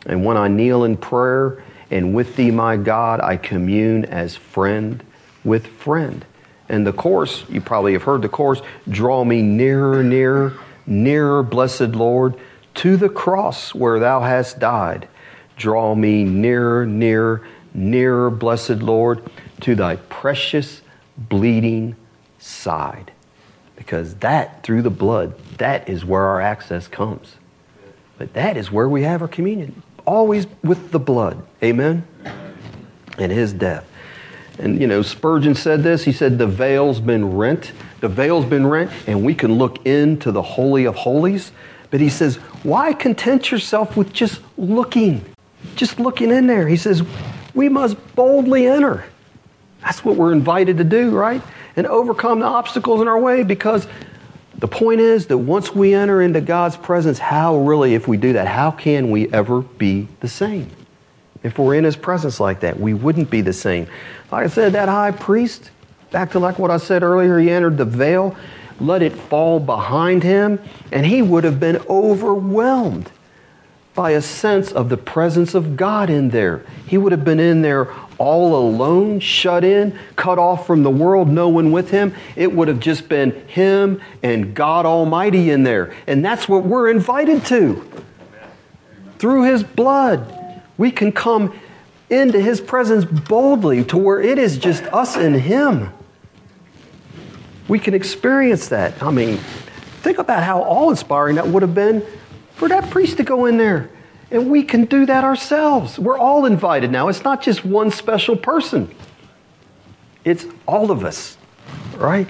And 0.05 0.25
when 0.25 0.37
I 0.37 0.47
kneel 0.47 0.83
in 0.83 0.97
prayer, 0.97 1.63
and 1.91 2.15
with 2.15 2.35
thee, 2.35 2.51
my 2.51 2.77
God, 2.77 3.19
I 3.19 3.37
commune 3.37 4.05
as 4.05 4.35
friend 4.35 5.03
with 5.43 5.67
friend. 5.67 6.25
And 6.69 6.87
the 6.87 6.93
chorus, 6.93 7.43
you 7.49 7.59
probably 7.59 7.93
have 7.93 8.03
heard 8.03 8.21
the 8.21 8.29
chorus, 8.29 8.61
draw 8.89 9.23
me 9.23 9.41
nearer, 9.41 10.01
nearer 10.01 10.53
Nearer, 10.85 11.43
blessed 11.43 11.89
Lord, 11.89 12.35
to 12.75 12.97
the 12.97 13.09
cross 13.09 13.75
where 13.75 13.99
thou 13.99 14.21
hast 14.21 14.59
died. 14.59 15.07
Draw 15.57 15.95
me 15.95 16.23
nearer, 16.23 16.85
nearer, 16.85 17.45
nearer, 17.73 18.29
blessed 18.29 18.81
Lord, 18.81 19.23
to 19.61 19.75
thy 19.75 19.97
precious 19.97 20.81
bleeding 21.17 21.95
side. 22.39 23.11
Because 23.75 24.15
that, 24.15 24.63
through 24.63 24.81
the 24.81 24.89
blood, 24.89 25.37
that 25.57 25.89
is 25.89 26.05
where 26.05 26.23
our 26.23 26.41
access 26.41 26.87
comes. 26.87 27.35
But 28.17 28.33
that 28.33 28.57
is 28.57 28.71
where 28.71 28.87
we 28.87 29.03
have 29.03 29.21
our 29.21 29.27
communion, 29.27 29.81
always 30.05 30.45
with 30.63 30.91
the 30.91 30.99
blood. 30.99 31.43
Amen? 31.63 32.07
And 33.17 33.31
his 33.31 33.53
death. 33.53 33.85
And, 34.59 34.79
you 34.79 34.87
know, 34.87 35.01
Spurgeon 35.01 35.55
said 35.55 35.81
this. 35.81 36.03
He 36.03 36.11
said, 36.11 36.37
The 36.37 36.47
veil's 36.47 36.99
been 36.99 37.35
rent. 37.35 37.71
The 38.01 38.09
veil's 38.09 38.45
been 38.45 38.67
rent, 38.67 38.91
and 39.07 39.23
we 39.23 39.33
can 39.35 39.53
look 39.53 39.85
into 39.85 40.31
the 40.31 40.41
Holy 40.41 40.85
of 40.85 40.95
Holies. 40.95 41.51
But 41.91 42.01
he 42.01 42.09
says, 42.09 42.37
Why 42.63 42.93
content 42.93 43.51
yourself 43.51 43.95
with 43.95 44.11
just 44.11 44.41
looking? 44.57 45.23
Just 45.75 45.99
looking 45.99 46.31
in 46.31 46.47
there. 46.47 46.67
He 46.67 46.77
says, 46.77 47.03
We 47.53 47.69
must 47.69 48.15
boldly 48.15 48.65
enter. 48.65 49.05
That's 49.81 50.03
what 50.03 50.15
we're 50.15 50.33
invited 50.33 50.77
to 50.77 50.83
do, 50.83 51.11
right? 51.11 51.41
And 51.75 51.85
overcome 51.87 52.39
the 52.39 52.45
obstacles 52.45 53.01
in 53.01 53.07
our 53.07 53.19
way 53.19 53.43
because 53.43 53.87
the 54.57 54.67
point 54.67 54.99
is 54.99 55.27
that 55.27 55.37
once 55.37 55.73
we 55.73 55.93
enter 55.93 56.21
into 56.21 56.41
God's 56.41 56.77
presence, 56.77 57.19
how 57.19 57.57
really, 57.57 57.93
if 57.93 58.07
we 58.07 58.17
do 58.17 58.33
that, 58.33 58.47
how 58.47 58.71
can 58.71 59.11
we 59.11 59.31
ever 59.31 59.61
be 59.61 60.07
the 60.19 60.27
same? 60.27 60.69
If 61.43 61.57
we're 61.57 61.75
in 61.75 61.83
His 61.83 61.95
presence 61.95 62.39
like 62.39 62.61
that, 62.61 62.79
we 62.79 62.93
wouldn't 62.93 63.29
be 63.29 63.41
the 63.41 63.53
same. 63.53 63.87
Like 64.31 64.45
I 64.45 64.47
said, 64.47 64.73
that 64.73 64.89
high 64.89 65.11
priest, 65.11 65.71
back 66.11 66.31
to 66.31 66.39
like 66.39 66.59
what 66.59 66.69
I 66.69 66.77
said 66.77 67.03
earlier, 67.03 67.39
he 67.39 67.49
entered 67.49 67.77
the 67.77 67.85
veil, 67.85 68.35
let 68.79 69.01
it 69.01 69.13
fall 69.13 69.59
behind 69.59 70.23
him, 70.23 70.59
and 70.91 71.05
he 71.05 71.21
would 71.21 71.43
have 71.43 71.59
been 71.59 71.77
overwhelmed 71.89 73.11
by 73.93 74.11
a 74.11 74.21
sense 74.21 74.71
of 74.71 74.89
the 74.89 74.97
presence 74.97 75.53
of 75.53 75.75
God 75.75 76.09
in 76.09 76.29
there. 76.29 76.63
He 76.87 76.97
would 76.97 77.11
have 77.11 77.25
been 77.25 77.39
in 77.39 77.61
there 77.61 77.93
all 78.17 78.55
alone, 78.55 79.19
shut 79.19 79.63
in, 79.63 79.97
cut 80.15 80.39
off 80.39 80.65
from 80.65 80.83
the 80.83 80.89
world, 80.89 81.27
no 81.27 81.49
one 81.49 81.71
with 81.71 81.91
him. 81.91 82.13
It 82.35 82.53
would 82.53 82.67
have 82.67 82.79
just 82.79 83.09
been 83.09 83.31
him 83.47 84.01
and 84.23 84.53
God 84.53 84.85
Almighty 84.85 85.49
in 85.49 85.63
there. 85.63 85.93
And 86.07 86.23
that's 86.23 86.47
what 86.47 86.63
we're 86.63 86.89
invited 86.89 87.45
to. 87.47 87.85
Through 89.17 89.43
his 89.43 89.63
blood, 89.63 90.61
we 90.77 90.89
can 90.91 91.11
come 91.11 91.53
into 92.09 92.39
his 92.39 92.61
presence 92.61 93.05
boldly 93.05 93.83
to 93.85 93.97
where 93.97 94.21
it 94.21 94.37
is 94.37 94.57
just 94.57 94.83
us 94.85 95.15
and 95.15 95.35
him. 95.35 95.91
We 97.71 97.79
can 97.79 97.93
experience 97.93 98.67
that. 98.67 99.01
I 99.01 99.11
mean, 99.11 99.37
think 100.01 100.17
about 100.17 100.43
how 100.43 100.61
awe 100.63 100.89
inspiring 100.89 101.37
that 101.37 101.47
would 101.47 101.61
have 101.61 101.73
been 101.73 102.05
for 102.55 102.67
that 102.67 102.89
priest 102.89 103.15
to 103.15 103.23
go 103.23 103.45
in 103.45 103.55
there. 103.55 103.89
And 104.29 104.51
we 104.51 104.63
can 104.63 104.83
do 104.83 105.05
that 105.05 105.23
ourselves. 105.23 105.97
We're 105.97 106.17
all 106.17 106.45
invited 106.45 106.91
now. 106.91 107.07
It's 107.07 107.23
not 107.23 107.41
just 107.41 107.63
one 107.63 107.89
special 107.89 108.35
person, 108.35 108.93
it's 110.25 110.45
all 110.67 110.91
of 110.91 111.05
us, 111.05 111.37
right? 111.95 112.27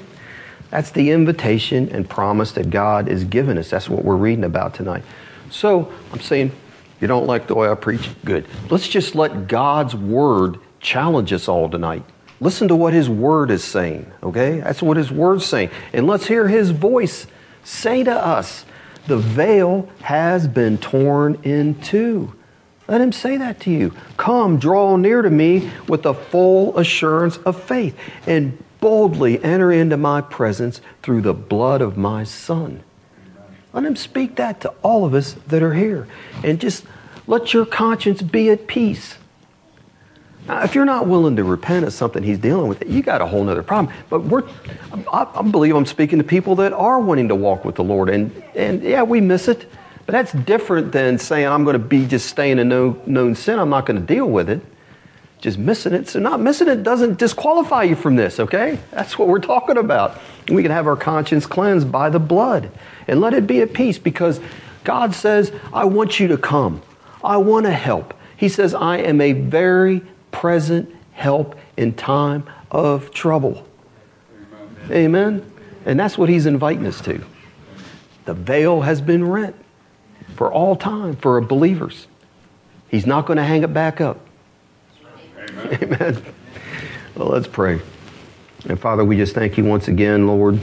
That's 0.69 0.91
the 0.91 1.09
invitation 1.09 1.89
and 1.89 2.07
promise 2.07 2.51
that 2.51 2.69
God 2.69 3.07
has 3.07 3.23
given 3.23 3.57
us. 3.57 3.71
That's 3.71 3.89
what 3.89 4.05
we're 4.05 4.17
reading 4.17 4.43
about 4.43 4.75
tonight. 4.75 5.01
So 5.49 5.91
I'm 6.13 6.19
saying, 6.19 6.51
you 6.99 7.07
don't 7.07 7.25
like 7.25 7.47
the 7.47 7.55
way 7.55 7.67
I 7.67 7.73
preach? 7.73 8.11
Good. 8.23 8.45
Let's 8.69 8.87
just 8.87 9.15
let 9.15 9.47
God's 9.47 9.95
word 9.95 10.59
challenge 10.81 11.33
us 11.33 11.47
all 11.47 11.67
tonight. 11.67 12.03
Listen 12.41 12.67
to 12.69 12.75
what 12.75 12.91
his 12.91 13.07
word 13.07 13.51
is 13.51 13.63
saying, 13.63 14.11
okay? 14.23 14.59
That's 14.59 14.81
what 14.81 14.97
his 14.97 15.11
word's 15.11 15.45
saying. 15.45 15.69
And 15.93 16.07
let's 16.07 16.25
hear 16.25 16.47
his 16.47 16.71
voice 16.71 17.27
say 17.63 18.03
to 18.03 18.11
us, 18.11 18.65
the 19.05 19.17
veil 19.17 19.87
has 20.01 20.47
been 20.47 20.79
torn 20.79 21.39
in 21.43 21.79
two. 21.79 22.33
Let 22.87 22.99
him 22.99 23.11
say 23.11 23.37
that 23.37 23.59
to 23.61 23.69
you. 23.69 23.93
Come, 24.17 24.57
draw 24.57 24.97
near 24.97 25.21
to 25.21 25.29
me 25.29 25.71
with 25.87 26.01
the 26.01 26.15
full 26.15 26.77
assurance 26.77 27.37
of 27.37 27.61
faith, 27.61 27.97
and 28.25 28.61
boldly 28.79 29.41
enter 29.43 29.71
into 29.71 29.95
my 29.95 30.21
presence 30.21 30.81
through 31.03 31.21
the 31.21 31.35
blood 31.35 31.81
of 31.81 31.95
my 31.95 32.23
Son. 32.23 32.83
Let 33.71 33.85
him 33.85 33.95
speak 33.95 34.35
that 34.37 34.61
to 34.61 34.73
all 34.81 35.05
of 35.05 35.13
us 35.13 35.33
that 35.47 35.61
are 35.61 35.75
here. 35.75 36.07
And 36.43 36.59
just 36.59 36.83
let 37.27 37.53
your 37.53 37.65
conscience 37.65 38.23
be 38.23 38.49
at 38.49 38.65
peace. 38.65 39.17
Now, 40.47 40.63
if 40.63 40.73
you're 40.73 40.85
not 40.85 41.07
willing 41.07 41.35
to 41.35 41.43
repent 41.43 41.85
of 41.85 41.93
something 41.93 42.23
he's 42.23 42.39
dealing 42.39 42.67
with, 42.67 42.83
you 42.87 43.01
got 43.01 43.21
a 43.21 43.25
whole 43.25 43.47
other 43.47 43.63
problem. 43.63 43.93
But 44.09 44.21
we're, 44.21 44.43
I, 45.11 45.27
I 45.35 45.41
believe 45.43 45.75
I'm 45.75 45.85
speaking 45.85 46.17
to 46.17 46.23
people 46.23 46.55
that 46.55 46.73
are 46.73 46.99
wanting 46.99 47.27
to 47.27 47.35
walk 47.35 47.63
with 47.63 47.75
the 47.75 47.83
Lord. 47.83 48.09
And, 48.09 48.43
and 48.55 48.81
yeah, 48.81 49.03
we 49.03 49.21
miss 49.21 49.47
it. 49.47 49.69
But 50.05 50.13
that's 50.13 50.31
different 50.31 50.91
than 50.91 51.19
saying, 51.19 51.47
I'm 51.47 51.63
going 51.63 51.75
to 51.75 51.79
be 51.79 52.05
just 52.07 52.27
staying 52.27 52.57
in 52.59 52.69
no, 52.69 53.01
known 53.05 53.35
sin. 53.35 53.59
I'm 53.59 53.69
not 53.69 53.85
going 53.85 53.99
to 53.99 54.05
deal 54.05 54.25
with 54.25 54.49
it. 54.49 54.61
Just 55.39 55.57
missing 55.57 55.93
it. 55.93 56.07
So, 56.07 56.19
not 56.19 56.39
missing 56.39 56.67
it 56.67 56.83
doesn't 56.83 57.17
disqualify 57.17 57.83
you 57.83 57.95
from 57.95 58.15
this, 58.15 58.39
okay? 58.39 58.79
That's 58.91 59.17
what 59.17 59.27
we're 59.27 59.39
talking 59.39 59.77
about. 59.77 60.19
We 60.49 60.61
can 60.63 60.71
have 60.71 60.87
our 60.87 60.95
conscience 60.95 61.45
cleansed 61.45 61.91
by 61.91 62.09
the 62.09 62.19
blood 62.19 62.71
and 63.07 63.21
let 63.21 63.33
it 63.33 63.47
be 63.47 63.61
at 63.61 63.73
peace 63.73 63.97
because 63.97 64.39
God 64.83 65.13
says, 65.13 65.51
I 65.71 65.85
want 65.85 66.19
you 66.19 66.27
to 66.29 66.37
come. 66.37 66.81
I 67.23 67.37
want 67.37 67.65
to 67.67 67.71
help. 67.71 68.13
He 68.37 68.49
says, 68.49 68.73
I 68.73 68.97
am 68.97 69.21
a 69.21 69.33
very 69.33 70.01
present 70.32 70.93
help 71.13 71.55
in 71.77 71.93
time 71.93 72.43
of 72.71 73.11
trouble. 73.11 73.65
Amen. 74.89 74.91
Amen. 74.91 75.51
And 75.86 75.99
that's 75.99 76.17
what 76.17 76.29
he's 76.29 76.45
inviting 76.45 76.86
us 76.86 77.01
to. 77.01 77.23
The 78.25 78.34
veil 78.34 78.82
has 78.82 79.01
been 79.01 79.27
rent 79.27 79.55
for 80.36 80.51
all 80.51 80.75
time 80.75 81.15
for 81.15 81.39
believers. 81.41 82.07
He's 82.88 83.05
not 83.05 83.25
going 83.25 83.38
to 83.38 83.43
hang 83.43 83.63
it 83.63 83.73
back 83.73 84.01
up. 84.01 84.19
Amen. 85.38 85.79
Amen. 85.82 86.25
Well, 87.15 87.29
let's 87.29 87.47
pray. 87.47 87.82
And 88.67 88.79
Father, 88.79 89.03
we 89.03 89.17
just 89.17 89.34
thank 89.34 89.57
you 89.57 89.65
once 89.65 89.88
again, 89.88 90.27
Lord. 90.27 90.59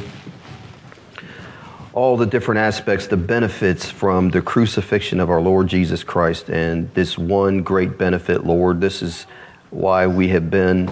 All 1.92 2.16
the 2.16 2.26
different 2.26 2.60
aspects, 2.60 3.08
the 3.08 3.16
benefits 3.16 3.90
from 3.90 4.30
the 4.30 4.40
crucifixion 4.40 5.18
of 5.18 5.30
our 5.30 5.40
Lord 5.40 5.66
Jesus 5.66 6.04
Christ, 6.04 6.48
and 6.48 6.94
this 6.94 7.18
one 7.18 7.62
great 7.62 7.98
benefit, 7.98 8.46
Lord. 8.46 8.80
This 8.80 9.02
is 9.02 9.26
why 9.70 10.06
we 10.06 10.28
have 10.28 10.50
been 10.50 10.90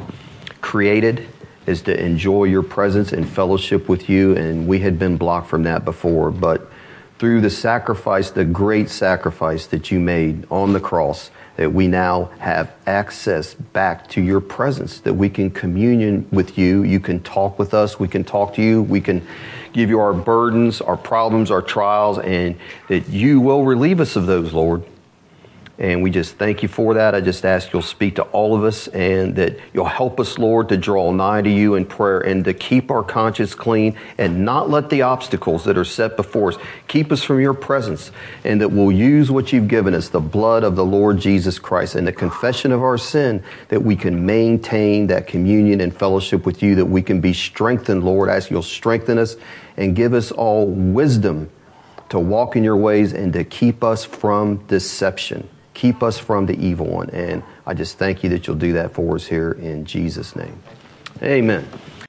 created 0.60 1.28
is 1.66 1.82
to 1.82 2.04
enjoy 2.04 2.44
your 2.44 2.62
presence 2.62 3.12
and 3.12 3.28
fellowship 3.28 3.88
with 3.88 4.08
you, 4.08 4.36
and 4.36 4.68
we 4.68 4.80
had 4.80 4.98
been 4.98 5.16
blocked 5.16 5.48
from 5.48 5.64
that 5.64 5.84
before. 5.84 6.30
But 6.30 6.70
through 7.18 7.40
the 7.40 7.50
sacrifice, 7.50 8.30
the 8.30 8.44
great 8.44 8.90
sacrifice 8.90 9.66
that 9.68 9.90
you 9.90 9.98
made 9.98 10.46
on 10.50 10.72
the 10.72 10.80
cross, 10.80 11.30
that 11.56 11.72
we 11.72 11.88
now 11.88 12.30
have 12.38 12.70
access 12.86 13.54
back 13.54 14.06
to 14.10 14.20
your 14.20 14.40
presence, 14.40 15.00
that 15.00 15.14
we 15.14 15.30
can 15.30 15.50
communion 15.50 16.28
with 16.30 16.58
you. 16.58 16.82
You 16.82 17.00
can 17.00 17.20
talk 17.20 17.58
with 17.58 17.72
us. 17.72 17.98
We 17.98 18.08
can 18.08 18.22
talk 18.22 18.54
to 18.54 18.62
you. 18.62 18.82
We 18.82 19.00
can 19.00 19.26
give 19.72 19.88
you 19.88 19.98
our 19.98 20.12
burdens, 20.12 20.82
our 20.82 20.96
problems, 20.96 21.50
our 21.50 21.62
trials, 21.62 22.18
and 22.18 22.56
that 22.88 23.08
you 23.08 23.40
will 23.40 23.64
relieve 23.64 24.00
us 24.00 24.16
of 24.16 24.26
those, 24.26 24.52
Lord. 24.52 24.84
And 25.78 26.02
we 26.02 26.10
just 26.10 26.36
thank 26.36 26.62
you 26.62 26.70
for 26.70 26.94
that. 26.94 27.14
I 27.14 27.20
just 27.20 27.44
ask 27.44 27.70
you'll 27.70 27.82
speak 27.82 28.14
to 28.16 28.22
all 28.22 28.56
of 28.56 28.64
us 28.64 28.88
and 28.88 29.36
that 29.36 29.58
you'll 29.74 29.84
help 29.84 30.18
us, 30.18 30.38
Lord, 30.38 30.70
to 30.70 30.78
draw 30.78 31.12
nigh 31.12 31.42
to 31.42 31.50
you 31.50 31.74
in 31.74 31.84
prayer 31.84 32.20
and 32.20 32.42
to 32.46 32.54
keep 32.54 32.90
our 32.90 33.02
conscience 33.02 33.54
clean 33.54 33.94
and 34.16 34.42
not 34.42 34.70
let 34.70 34.88
the 34.88 35.02
obstacles 35.02 35.64
that 35.64 35.76
are 35.76 35.84
set 35.84 36.16
before 36.16 36.48
us 36.52 36.58
keep 36.88 37.12
us 37.12 37.22
from 37.22 37.40
your 37.40 37.52
presence. 37.52 38.10
And 38.42 38.62
that 38.62 38.70
we'll 38.70 38.90
use 38.90 39.30
what 39.30 39.52
you've 39.52 39.68
given 39.68 39.92
us, 39.94 40.08
the 40.08 40.18
blood 40.18 40.64
of 40.64 40.76
the 40.76 40.84
Lord 40.84 41.18
Jesus 41.18 41.58
Christ 41.58 41.94
and 41.94 42.06
the 42.06 42.12
confession 42.12 42.72
of 42.72 42.82
our 42.82 42.96
sin, 42.96 43.44
that 43.68 43.82
we 43.82 43.96
can 43.96 44.24
maintain 44.24 45.08
that 45.08 45.26
communion 45.26 45.82
and 45.82 45.94
fellowship 45.94 46.46
with 46.46 46.62
you, 46.62 46.76
that 46.76 46.86
we 46.86 47.02
can 47.02 47.20
be 47.20 47.34
strengthened, 47.34 48.02
Lord. 48.02 48.30
I 48.30 48.36
ask 48.36 48.50
you'll 48.50 48.62
strengthen 48.62 49.18
us 49.18 49.36
and 49.76 49.94
give 49.94 50.14
us 50.14 50.32
all 50.32 50.66
wisdom 50.68 51.50
to 52.08 52.18
walk 52.18 52.56
in 52.56 52.64
your 52.64 52.76
ways 52.76 53.12
and 53.12 53.30
to 53.34 53.44
keep 53.44 53.84
us 53.84 54.06
from 54.06 54.64
deception. 54.68 55.50
Keep 55.76 56.02
us 56.02 56.18
from 56.18 56.46
the 56.46 56.58
evil 56.58 56.86
one. 56.86 57.10
And 57.10 57.42
I 57.66 57.74
just 57.74 57.98
thank 57.98 58.24
you 58.24 58.30
that 58.30 58.46
you'll 58.46 58.56
do 58.56 58.72
that 58.72 58.94
for 58.94 59.14
us 59.16 59.26
here 59.26 59.52
in 59.52 59.84
Jesus' 59.84 60.34
name. 60.34 60.58
Amen. 61.22 61.68